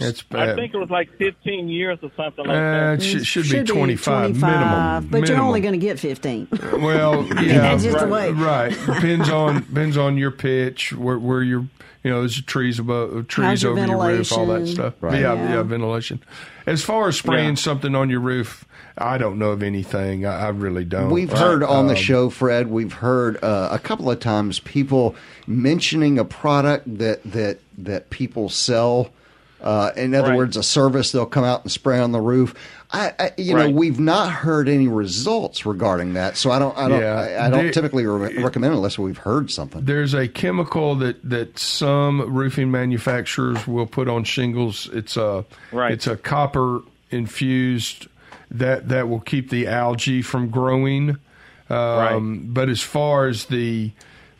It's 0.00 0.24
I 0.32 0.54
think 0.54 0.74
it 0.74 0.78
was 0.78 0.90
like 0.90 1.10
15 1.18 1.68
years 1.68 1.98
or 2.02 2.10
something 2.16 2.44
like 2.44 2.56
Uh, 2.56 2.60
that. 2.60 2.94
it 2.98 3.02
should, 3.02 3.26
should 3.26 3.48
be 3.50 3.62
25, 3.64 4.38
25, 4.38 4.40
minimum. 4.40 5.08
but 5.10 5.28
you're 5.28 5.40
only 5.40 5.60
going 5.60 5.72
to 5.72 5.78
get 5.78 5.98
15. 5.98 6.48
Well, 6.80 7.24
yeah, 7.42 7.58
That's 7.58 7.82
just 7.84 7.98
the 7.98 8.06
right, 8.06 8.32
way. 8.34 8.42
right. 8.44 8.70
Depends 8.86 9.28
on 9.30 9.54
depends 9.62 9.96
on 9.96 10.18
your 10.18 10.30
pitch, 10.30 10.92
where 10.92 11.18
where 11.18 11.42
you're, 11.42 11.66
you 12.04 12.10
know, 12.10 12.20
there's 12.20 12.40
trees 12.42 12.78
above, 12.78 13.26
trees 13.28 13.62
your 13.62 13.72
over 13.72 13.86
your 13.86 14.06
roof, 14.06 14.32
all 14.32 14.46
that 14.46 14.66
stuff. 14.66 14.94
Right. 15.00 15.20
Yeah, 15.20 15.34
Yeah. 15.34 15.54
yeah, 15.54 15.62
ventilation. 15.62 16.20
As 16.66 16.82
far 16.82 17.08
as 17.08 17.16
spraying 17.16 17.50
Yeah. 17.50 17.54
something 17.54 17.94
on 17.94 18.10
your 18.10 18.20
roof, 18.20 18.64
I 18.98 19.18
don't 19.18 19.38
know 19.38 19.50
of 19.50 19.62
anything. 19.62 20.26
I, 20.26 20.46
I 20.46 20.48
really 20.50 20.84
don't. 20.84 21.10
We've 21.10 21.30
Right. 21.32 21.38
heard 21.40 21.62
on 21.62 21.86
the 21.86 21.94
Um, 21.94 22.00
show, 22.00 22.28
Fred. 22.30 22.68
We've 22.70 22.92
heard 22.92 23.42
uh, 23.42 23.68
a 23.72 23.78
couple 23.78 24.10
of 24.10 24.20
times 24.20 24.58
people 24.60 25.14
mentioning 25.46 26.18
a 26.18 26.24
product 26.24 26.98
that 26.98 27.20
that 27.24 27.58
that 27.78 28.10
people 28.10 28.48
sell. 28.48 29.10
Uh, 29.60 29.90
in 29.96 30.14
other 30.14 30.28
Right. 30.28 30.36
words, 30.36 30.56
a 30.56 30.62
service 30.62 31.12
they'll 31.12 31.24
come 31.26 31.42
out 31.44 31.62
and 31.62 31.72
spray 31.72 31.98
on 31.98 32.12
the 32.12 32.20
roof. 32.20 32.54
I, 32.92 33.12
I 33.18 33.30
you 33.38 33.54
know, 33.54 33.68
we've 33.70 33.98
not 33.98 34.30
heard 34.30 34.68
any 34.68 34.86
results 34.86 35.64
regarding 35.66 36.12
that, 36.14 36.36
so 36.36 36.50
I 36.50 36.58
don't, 36.58 36.76
I 36.78 36.88
don't, 36.88 37.00
Yeah. 37.00 37.14
I, 37.14 37.46
I 37.46 37.50
don't 37.50 37.64
They- 37.64 37.70
typically 37.72 38.06
re- 38.06 38.36
recommend 38.42 38.74
it 38.74 38.76
unless 38.76 38.98
we've 38.98 39.16
heard 39.18 39.50
something. 39.50 39.84
There's 39.84 40.14
a 40.14 40.28
chemical 40.28 40.94
that, 40.96 41.16
that 41.28 41.58
some 41.58 42.20
roofing 42.34 42.70
manufacturers 42.70 43.66
will 43.66 43.86
put 43.86 44.08
on 44.08 44.24
shingles. 44.24 44.88
It's 44.92 45.16
a 45.16 45.44
Right. 45.72 45.90
it's 45.92 46.06
a 46.06 46.16
copper 46.16 46.82
infused 47.10 48.06
that 48.50 48.88
that 48.90 49.08
will 49.08 49.20
keep 49.20 49.50
the 49.50 49.66
algae 49.66 50.22
from 50.22 50.48
growing. 50.50 51.16
Um, 51.68 52.42
But 52.52 52.68
as 52.68 52.82
far 52.82 53.26
as 53.26 53.46
the 53.46 53.90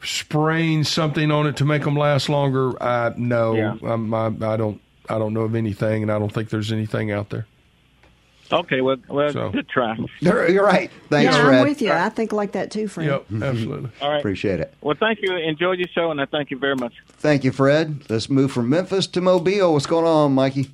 spraying 0.05 0.85
something 0.85 1.31
on 1.33 1.47
it 1.49 1.57
to 1.57 1.65
make 1.65 1.83
them 1.83 1.97
last 1.97 2.29
longer, 2.29 2.81
I 2.81 3.13
no, 3.17 3.55
Yeah. 3.55 3.75
um, 3.83 4.15
I, 4.15 4.27
I 4.27 4.57
don't 4.57 4.81
I 5.09 5.19
don't 5.19 5.33
know 5.35 5.43
of 5.43 5.55
anything, 5.55 6.03
and 6.03 6.11
I 6.13 6.19
don't 6.19 6.33
think 6.33 6.51
there's 6.51 6.73
anything 6.73 7.11
out 7.13 7.31
there. 7.31 7.47
Okay, 8.53 8.81
well, 8.81 8.97
well, 9.09 9.33
So- 9.33 9.51
good 9.51 9.69
try. 9.69 9.97
You're 10.21 10.49
you're 10.49 10.65
right. 10.65 10.89
Thanks, 11.11 11.35
yeah, 11.35 11.45
Fred. 11.45 11.55
I'm 11.61 11.69
with 11.69 11.83
you. 11.83 11.91
I 11.93 12.09
think 12.11 12.33
like 12.33 12.53
that 12.53 12.71
too, 12.71 12.87
Fred. 12.87 13.07
Yep, 13.09 13.43
absolutely. 13.43 13.91
All 14.01 14.11
right. 14.11 14.19
Appreciate 14.19 14.61
it. 14.61 14.73
Well, 14.83 14.97
thank 14.99 15.19
you. 15.21 15.35
Enjoy 15.35 15.73
your 15.73 15.89
show, 15.89 16.13
and 16.13 16.21
I 16.21 16.27
thank 16.27 16.53
you 16.53 16.59
very 16.59 16.77
much. 16.77 16.93
Thank 17.09 17.43
you, 17.43 17.51
Fred. 17.51 18.03
Let's 18.09 18.31
move 18.31 18.53
from 18.53 18.69
Memphis 18.69 19.09
to 19.09 19.21
Mobile. 19.21 19.73
What's 19.73 19.87
going 19.87 20.07
on, 20.07 20.33
Mikey? 20.35 20.71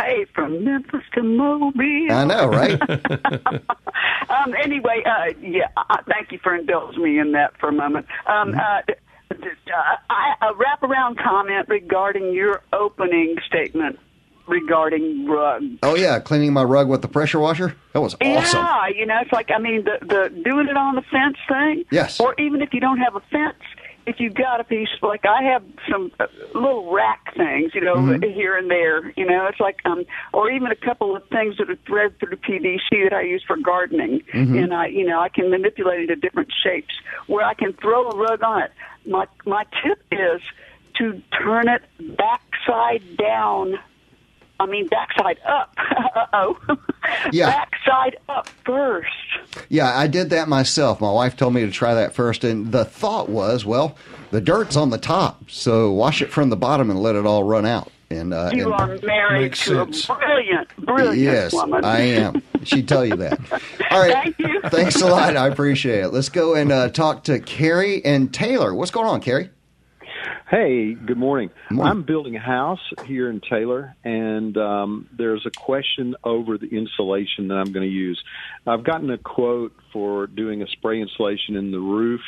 Hey, 0.00 0.26
from 0.34 0.64
Memphis 0.64 1.02
to 1.14 1.22
Mobile. 1.22 2.08
I 2.10 2.24
know, 2.24 2.46
right? 2.48 2.80
um, 4.28 4.54
anyway, 4.60 5.02
uh, 5.06 5.32
yeah, 5.40 5.68
uh, 5.76 5.98
thank 6.08 6.32
you 6.32 6.38
for 6.42 6.54
indulging 6.54 7.02
me 7.02 7.18
in 7.18 7.32
that 7.32 7.56
for 7.58 7.68
a 7.68 7.72
moment. 7.72 8.06
Um, 8.26 8.52
d- 8.52 8.58
d- 8.88 8.92
uh, 8.92 8.96
I, 9.30 10.34
a 10.40 10.54
wraparound 10.54 11.22
comment 11.22 11.68
regarding 11.68 12.32
your 12.32 12.62
opening 12.72 13.36
statement 13.46 13.98
regarding 14.46 15.26
rugs. 15.26 15.78
oh 15.82 15.96
yeah, 15.96 16.20
cleaning 16.20 16.52
my 16.52 16.62
rug 16.62 16.88
with 16.88 17.02
the 17.02 17.08
pressure 17.08 17.40
washer. 17.40 17.76
That 17.92 18.00
was 18.00 18.14
awesome. 18.14 18.60
Yeah, 18.60 18.88
you 18.88 19.06
know, 19.06 19.18
it's 19.20 19.32
like 19.32 19.50
I 19.50 19.58
mean 19.58 19.84
the 19.84 19.98
the 20.00 20.42
doing 20.44 20.68
it 20.68 20.76
on 20.76 20.94
the 20.94 21.02
fence 21.02 21.36
thing. 21.48 21.84
Yes. 21.90 22.20
Or 22.20 22.34
even 22.38 22.62
if 22.62 22.72
you 22.72 22.80
don't 22.80 22.98
have 22.98 23.16
a 23.16 23.20
fence, 23.20 23.62
if 24.06 24.20
you've 24.20 24.34
got 24.34 24.60
a 24.60 24.64
piece 24.64 24.88
like 25.02 25.24
I 25.26 25.42
have 25.42 25.64
some 25.90 26.12
uh, 26.20 26.26
little 26.54 26.92
rack 26.92 27.34
things, 27.36 27.74
you 27.74 27.80
know, 27.80 27.96
Mm-hmm. 27.96 28.30
here 28.30 28.56
and 28.56 28.70
there. 28.70 29.10
You 29.16 29.26
know, 29.26 29.46
it's 29.46 29.58
like 29.60 29.80
um, 29.84 30.04
or 30.32 30.50
even 30.50 30.70
a 30.70 30.76
couple 30.76 31.16
of 31.16 31.26
things 31.28 31.56
that 31.58 31.68
are 31.68 31.76
thread 31.86 32.18
through 32.18 32.30
the 32.30 32.36
PVC 32.36 33.08
that 33.08 33.12
I 33.12 33.22
use 33.22 33.42
for 33.46 33.56
gardening, 33.56 34.22
Mm-hmm. 34.32 34.56
and 34.56 34.72
I, 34.74 34.86
you 34.86 35.04
know, 35.04 35.20
I 35.20 35.28
can 35.28 35.50
manipulate 35.50 36.00
it 36.00 36.06
to 36.08 36.16
different 36.16 36.52
shapes 36.62 36.94
where 37.26 37.44
I 37.44 37.54
can 37.54 37.72
throw 37.74 38.10
a 38.10 38.16
rug 38.16 38.42
on 38.42 38.62
it. 38.62 38.72
My 39.06 39.26
my 39.44 39.64
tip 39.82 40.00
is 40.12 40.40
to 40.98 41.20
turn 41.42 41.68
it 41.68 41.82
backside 42.16 43.16
down. 43.16 43.74
I 44.58 44.66
mean, 44.66 44.86
backside 44.88 45.38
up. 45.46 45.74
uh 46.16 46.26
oh. 46.32 46.58
Yeah. 47.32 47.46
Backside 47.50 48.16
up 48.28 48.48
first. 48.64 49.06
Yeah, 49.68 49.96
I 49.96 50.06
did 50.06 50.30
that 50.30 50.48
myself. 50.48 51.00
My 51.00 51.10
wife 51.12 51.36
told 51.36 51.54
me 51.54 51.62
to 51.66 51.70
try 51.70 51.94
that 51.94 52.14
first, 52.14 52.44
and 52.44 52.72
the 52.72 52.84
thought 52.84 53.28
was, 53.28 53.64
well, 53.64 53.96
the 54.30 54.40
dirt's 54.40 54.76
on 54.76 54.90
the 54.90 54.98
top, 54.98 55.50
so 55.50 55.92
wash 55.92 56.20
it 56.22 56.30
from 56.30 56.50
the 56.50 56.56
bottom 56.56 56.90
and 56.90 57.00
let 57.00 57.14
it 57.14 57.26
all 57.26 57.44
run 57.44 57.64
out. 57.66 57.90
And, 58.10 58.32
uh, 58.32 58.50
You 58.52 58.72
and- 58.72 58.80
are 58.80 58.98
married 59.06 59.54
to 59.54 59.86
sense. 59.86 60.08
a 60.08 60.14
brilliant, 60.14 60.68
brilliant 60.78 61.18
yes, 61.18 61.52
woman. 61.52 61.84
I 61.84 62.00
am. 62.00 62.40
She'd 62.62 62.88
tell 62.88 63.04
you 63.04 63.16
that. 63.16 63.38
All 63.90 64.00
right. 64.00 64.12
Thank 64.12 64.38
you. 64.38 64.60
Thanks 64.70 65.00
a 65.00 65.06
lot. 65.06 65.36
I 65.36 65.46
appreciate 65.48 66.00
it. 66.04 66.08
Let's 66.12 66.28
go 66.28 66.54
and 66.54 66.70
uh, 66.72 66.88
talk 66.88 67.24
to 67.24 67.38
Carrie 67.40 68.04
and 68.04 68.32
Taylor. 68.34 68.74
What's 68.74 68.90
going 68.90 69.06
on, 69.06 69.20
Carrie? 69.20 69.50
Hey, 70.48 70.94
good 70.94 71.16
morning. 71.16 71.50
Morning. 71.70 71.90
I'm 71.90 72.02
building 72.02 72.36
a 72.36 72.40
house 72.40 72.80
here 73.04 73.28
in 73.28 73.40
Taylor, 73.40 73.94
and 74.04 74.56
um, 74.56 75.08
there's 75.12 75.44
a 75.44 75.50
question 75.50 76.14
over 76.22 76.58
the 76.58 76.68
insulation 76.68 77.48
that 77.48 77.54
I'm 77.54 77.72
going 77.72 77.86
to 77.86 77.92
use. 77.92 78.22
I've 78.66 78.84
gotten 78.84 79.10
a 79.10 79.18
quote 79.18 79.76
for 79.92 80.26
doing 80.26 80.62
a 80.62 80.66
spray 80.68 81.00
insulation 81.00 81.56
in 81.56 81.70
the 81.70 81.80
roof 81.80 82.20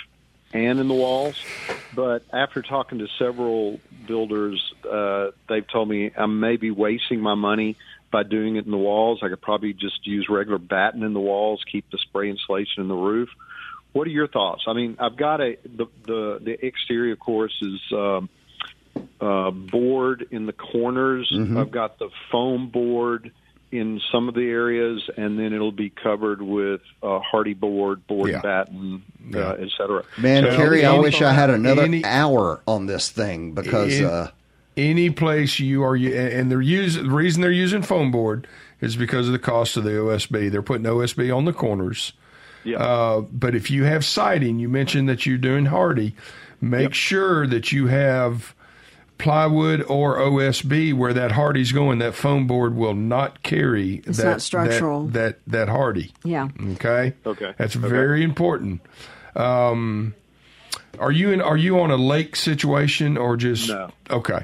and 0.53 0.81
in 0.81 0.89
the 0.89 0.95
walls, 0.95 1.37
but 1.95 2.25
after 2.33 2.63
talking 2.63 2.99
to 2.99 3.07
several 3.19 3.81
builders, 4.07 4.75
uh, 4.91 5.31
they've 5.49 5.67
told 5.67 5.89
me 5.89 6.11
I 6.17 6.27
may 6.27 6.57
be 6.57 6.71
wasting 6.71 7.21
my 7.21 7.35
money 7.35 7.77
by 8.11 8.23
doing 8.23 8.57
it 8.57 8.65
in 8.65 8.71
the 8.71 8.79
walls. 8.79 9.21
I 9.23 9.29
could 9.29 9.43
probably 9.43 9.75
just 9.75 10.07
use 10.07 10.29
regular 10.29 10.59
batten 10.59 11.03
in 11.03 11.13
the 11.13 11.21
walls, 11.21 11.63
keep 11.71 11.91
the 11.91 11.99
spray 11.99 12.31
insulation 12.31 12.83
in 12.83 12.89
the 12.89 12.95
roof. 12.95 13.29
What 13.93 14.07
are 14.07 14.11
your 14.11 14.29
thoughts? 14.29 14.65
I 14.67 14.73
mean, 14.75 14.97
I've 15.01 15.17
got 15.17 15.41
a 15.41 15.57
the 15.65 15.87
the, 16.07 16.39
the 16.43 16.65
exterior, 16.67 17.17
course, 17.17 17.57
is 17.63 17.81
um, 17.93 18.29
uh, 19.21 19.51
board 19.51 20.27
in 20.31 20.47
the 20.47 20.53
corners. 20.53 21.31
Mhm. 21.35 21.59
I've 21.59 21.71
got 21.71 21.99
the 21.99 22.11
foam 22.31 22.69
board 22.69 23.33
in 23.71 24.01
some 24.11 24.29
of 24.29 24.35
the 24.35 24.49
areas, 24.49 25.03
and 25.17 25.39
then 25.39 25.53
it'll 25.53 25.73
be 25.73 25.91
covered 25.91 26.41
with 26.41 26.81
uh, 27.03 27.21
Hardie 27.21 27.59
board, 27.59 28.07
board 28.07 28.31
Yeah. 28.31 28.41
batten, 28.41 29.03
uh, 29.35 29.57
et 29.59 29.69
cetera. 29.77 30.05
Man, 30.17 30.45
So- 30.45 30.57
Carrie, 30.57 30.85
I 30.87 30.99
wish 30.99 31.21
I 31.21 31.33
had 31.33 31.51
another 31.51 31.83
any- 31.83 32.03
hour 32.05 32.61
on 32.67 32.87
this 32.87 33.11
thing 33.11 33.53
because 33.53 33.99
In- 34.01 34.07
uh, 34.07 34.29
any 34.77 35.11
place 35.11 35.59
you 35.61 35.83
are, 35.83 35.95
and 35.97 36.51
they're 36.51 36.63
using 36.63 37.05
the 37.09 37.11
reason 37.15 37.43
they're 37.43 37.51
using 37.51 37.83
foam 37.83 38.11
board 38.11 38.47
is 38.81 38.97
because 38.97 39.27
of 39.27 39.33
the 39.33 39.39
cost 39.39 39.77
of 39.77 39.85
the 39.85 39.91
OSB. 39.99 40.49
They're 40.51 40.63
putting 40.63 40.87
OSB 40.87 41.31
on 41.31 41.45
the 41.45 41.53
corners. 41.53 42.13
Yeah. 42.69 42.79
Uh, 42.79 43.21
but 43.23 43.55
if 43.55 43.71
you 43.71 43.85
have 43.85 44.05
siding, 44.05 44.59
you 44.59 44.69
mentioned 44.69 45.09
that 45.09 45.27
you're 45.27 45.39
doing 45.39 45.67
Hardie. 45.67 46.13
Make 46.61 46.83
Yep. 46.83 46.93
sure 46.95 47.47
that 47.47 47.71
you 47.73 47.87
have 47.87 48.55
plywood 49.19 49.83
or 49.89 50.19
OSB 50.19 50.93
where 50.95 51.13
that 51.13 51.33
Hardie's 51.33 51.73
going. 51.73 51.99
That 51.99 52.15
foam 52.15 52.47
board 52.47 52.75
will 52.77 52.95
not 52.95 53.43
carry 53.43 54.03
It's 54.07 54.19
that 54.19 54.25
not 54.25 54.43
structural. 54.43 55.07
That, 55.09 55.39
that 55.47 55.67
that 55.67 55.69
Hardie. 55.69 56.13
Yeah. 56.25 56.49
Okay. 56.75 57.15
Okay. 57.27 57.55
That's 57.59 57.77
Okay. 57.77 57.89
very 57.89 58.23
important. 58.23 58.81
Um, 59.35 60.15
are 60.99 61.13
you 61.13 61.31
in? 61.31 61.41
Are 61.41 61.57
you 61.57 61.79
on 61.81 61.91
a 61.91 61.97
lake 61.97 62.35
situation 62.37 63.17
or 63.17 63.37
just? 63.37 63.69
No. 63.69 63.91
Okay. 64.11 64.41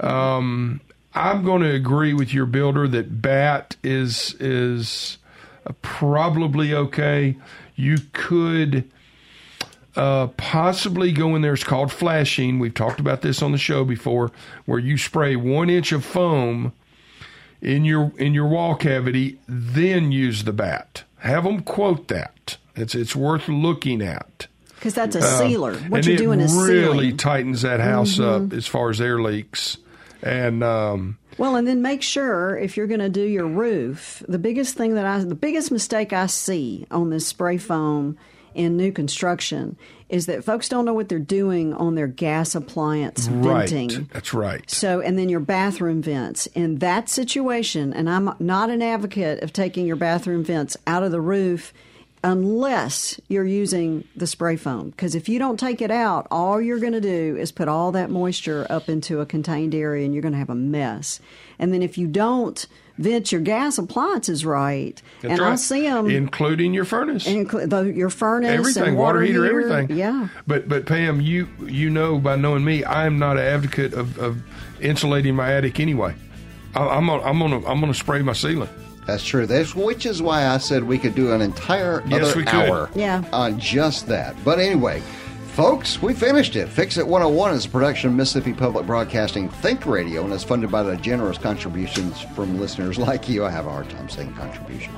Um, 0.00 0.80
I'm 1.14 1.42
going 1.44 1.62
to 1.62 1.70
agree 1.70 2.12
with 2.12 2.34
your 2.34 2.44
builder 2.46 2.86
that 2.88 3.22
batt 3.22 3.76
is 3.82 4.34
is 4.40 5.16
probably 5.82 6.74
okay. 6.74 7.36
You 7.74 7.96
could 8.12 8.90
uh, 9.94 10.28
possibly 10.36 11.12
go 11.12 11.34
in 11.36 11.42
there. 11.42 11.54
It's 11.54 11.64
called 11.64 11.90
flashing. 11.92 12.58
We've 12.58 12.74
talked 12.74 13.00
about 13.00 13.22
this 13.22 13.42
on 13.42 13.52
the 13.52 13.58
show 13.58 13.84
before, 13.84 14.30
where 14.66 14.78
you 14.78 14.98
spray 14.98 15.36
one 15.36 15.70
inch 15.70 15.92
of 15.92 16.04
foam 16.04 16.72
in 17.62 17.84
your 17.84 18.12
in 18.18 18.34
your 18.34 18.46
wall 18.46 18.74
cavity, 18.74 19.38
then 19.48 20.12
use 20.12 20.44
the 20.44 20.52
batt. 20.52 21.04
Have 21.18 21.44
them 21.44 21.62
quote 21.62 22.08
that. 22.08 22.58
It's 22.74 22.94
it's 22.94 23.16
worth 23.16 23.48
looking 23.48 24.02
at. 24.02 24.46
Because 24.74 24.92
that's 24.92 25.16
a 25.16 25.20
Uh, 25.20 25.38
sealer. 25.38 25.74
What 25.88 26.04
you're 26.06 26.18
doing 26.18 26.40
is 26.40 26.52
really 26.54 27.04
sealing. 27.06 27.16
tightens 27.16 27.62
that 27.62 27.80
house 27.80 28.16
Mhm. 28.18 28.46
up 28.46 28.52
as 28.52 28.66
far 28.66 28.90
as 28.90 29.00
air 29.00 29.20
leaks 29.20 29.78
And 30.22 30.62
um, 30.62 31.16
Well, 31.38 31.56
and 31.56 31.66
then 31.66 31.82
make 31.82 32.02
sure 32.02 32.56
if 32.56 32.76
you're 32.76 32.86
going 32.86 33.00
to 33.00 33.08
do 33.08 33.22
your 33.22 33.46
roof, 33.46 34.22
the 34.28 34.38
biggest 34.38 34.76
thing 34.76 34.94
that 34.94 35.06
I, 35.06 35.18
the 35.20 35.34
biggest 35.34 35.70
mistake 35.70 36.12
I 36.12 36.26
see 36.26 36.86
on 36.90 37.10
this 37.10 37.26
spray 37.26 37.58
foam 37.58 38.16
in 38.54 38.76
new 38.76 38.90
construction 38.90 39.76
is 40.08 40.26
that 40.26 40.44
folks 40.44 40.68
don't 40.68 40.84
know 40.84 40.94
what 40.94 41.08
they're 41.08 41.18
doing 41.18 41.74
on 41.74 41.94
their 41.94 42.06
gas 42.06 42.54
appliance 42.54 43.26
venting. 43.26 43.88
right, 43.88 44.10
that's 44.10 44.32
right. 44.32 44.70
So, 44.70 45.00
and 45.00 45.18
then 45.18 45.28
your 45.28 45.40
bathroom 45.40 46.00
vents. 46.00 46.46
In 46.48 46.76
that 46.76 47.08
situation, 47.08 47.92
and 47.92 48.08
I'm 48.08 48.34
not 48.38 48.70
an 48.70 48.82
advocate 48.82 49.42
of 49.42 49.52
taking 49.52 49.86
your 49.86 49.96
bathroom 49.96 50.42
vents 50.42 50.76
out 50.86 51.02
of 51.02 51.10
the 51.10 51.20
roof 51.20 51.72
unless 52.24 53.20
you're 53.28 53.44
using 53.44 54.04
the 54.16 54.26
spray 54.26 54.56
foam. 54.56 54.90
Because 54.90 55.14
if 55.14 55.28
you 55.28 55.38
don't 55.38 55.58
take 55.58 55.80
it 55.80 55.90
out, 55.90 56.26
all 56.30 56.60
you're 56.60 56.78
going 56.80 56.92
to 56.92 57.00
do 57.00 57.36
is 57.36 57.52
put 57.52 57.68
all 57.68 57.92
that 57.92 58.10
moisture 58.10 58.66
up 58.70 58.88
into 58.88 59.20
a 59.20 59.26
contained 59.26 59.74
area 59.74 60.04
and 60.04 60.14
you're 60.14 60.22
going 60.22 60.32
to 60.32 60.38
have 60.38 60.50
a 60.50 60.54
mess. 60.54 61.20
And 61.58 61.72
then 61.72 61.82
if 61.82 61.96
you 61.98 62.06
don't 62.06 62.66
vent 62.98 63.30
your 63.30 63.40
gas 63.42 63.78
appliances 63.78 64.44
right, 64.44 65.00
That's 65.20 65.32
and 65.32 65.40
right. 65.40 65.50
I'll 65.50 65.56
see 65.58 65.82
them. 65.82 66.10
including 66.10 66.72
your 66.74 66.84
furnace. 66.84 67.26
Inclu- 67.26 67.68
the, 67.68 67.84
your 67.92 68.10
furnace, 68.10 68.50
everything, 68.50 68.84
and 68.84 68.96
water, 68.96 69.20
heater, 69.20 69.44
everything. 69.46 69.96
Yeah, 69.96 70.28
But 70.46 70.68
but 70.68 70.86
Pam, 70.86 71.20
you 71.20 71.46
you 71.66 71.90
know 71.90 72.18
by 72.18 72.36
knowing 72.36 72.64
me, 72.64 72.84
I'm 72.84 73.18
not 73.18 73.36
an 73.36 73.44
advocate 73.44 73.92
of, 73.92 74.18
of 74.18 74.42
insulating 74.80 75.34
my 75.34 75.52
attic 75.52 75.78
anyway. 75.78 76.14
I, 76.74 76.86
I'm 76.88 77.06
gonna 77.06 77.22
I'm 77.22 77.38
gonna 77.38 77.66
I'm 77.66 77.80
gonna 77.80 77.92
spray 77.94 78.22
my 78.22 78.32
ceiling. 78.32 78.70
That's 79.06 79.24
true. 79.24 79.46
That's 79.46 79.74
which 79.74 80.04
is 80.04 80.20
why 80.20 80.48
I 80.48 80.58
said 80.58 80.82
we 80.84 80.98
could 80.98 81.14
do 81.14 81.32
an 81.32 81.40
entire 81.40 82.02
Yes, 82.08 82.22
other 82.24 82.36
we 82.36 82.44
could. 82.44 82.54
hour 82.54 82.90
Yeah. 82.94 83.22
on 83.32 83.58
just 83.60 84.08
that. 84.08 84.34
But 84.44 84.58
anyway, 84.58 85.00
folks, 85.56 86.02
we 86.02 86.12
finished 86.12 86.54
it. 86.54 86.68
Fix 86.68 86.98
It 86.98 87.06
101 87.06 87.54
is 87.54 87.64
a 87.64 87.70
production 87.70 88.10
of 88.10 88.14
Mississippi 88.14 88.52
Public 88.52 88.84
Broadcasting 88.84 89.48
Think 89.48 89.86
Radio 89.86 90.22
and 90.22 90.32
is 90.34 90.44
funded 90.44 90.70
by 90.70 90.82
the 90.82 90.98
generous 90.98 91.38
contributions 91.38 92.20
from 92.34 92.60
listeners 92.60 92.98
like 92.98 93.26
you. 93.26 93.42
I 93.42 93.48
have 93.48 93.64
a 93.64 93.70
hard 93.70 93.88
time 93.88 94.10
saying 94.10 94.34
contribution. 94.34 94.92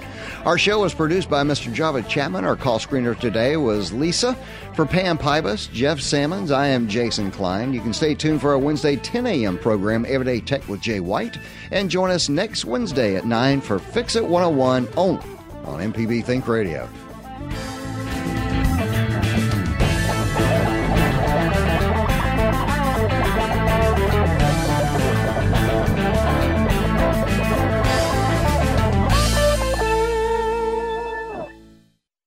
Our 0.45 0.59
show 0.59 0.81
was 0.81 0.93
produced 0.93 1.31
by 1.31 1.45
Mr. 1.45 1.73
Java 1.73 2.03
Chapman. 2.03 2.45
Our 2.45 2.57
call 2.57 2.81
screener 2.81 3.17
today 3.17 3.57
was 3.57 3.93
Lisa. 3.93 4.37
For 4.75 4.85
Pam 4.85 5.17
Pybus, 5.17 5.71
Jeff 5.71 6.01
Simmons, 6.01 6.51
I 6.51 6.67
am 6.67 6.89
Jason 6.89 7.31
Klein. 7.31 7.73
You 7.73 7.81
can 7.81 7.93
stay 7.93 8.17
tuned 8.17 8.41
for 8.41 8.51
our 8.51 8.59
Wednesday 8.59 8.97
10 8.97 9.29
a.m. 9.29 9.59
program, 9.59 10.05
Everyday 10.09 10.41
Tech 10.41 10.67
with 10.67 10.81
Jay 10.81 10.99
White, 10.99 11.39
and 11.71 11.89
join 11.89 12.11
us 12.11 12.29
next 12.29 12.65
Wednesday 12.65 13.15
at 13.15 13.27
9 13.27 13.61
for 13.61 13.79
Fix 13.79 14.17
It 14.17 14.25
101 14.25 14.89
only 14.97 15.23
on 15.65 15.93
MPB 15.93 16.25
Think 16.25 16.49
Radio. 16.49 16.89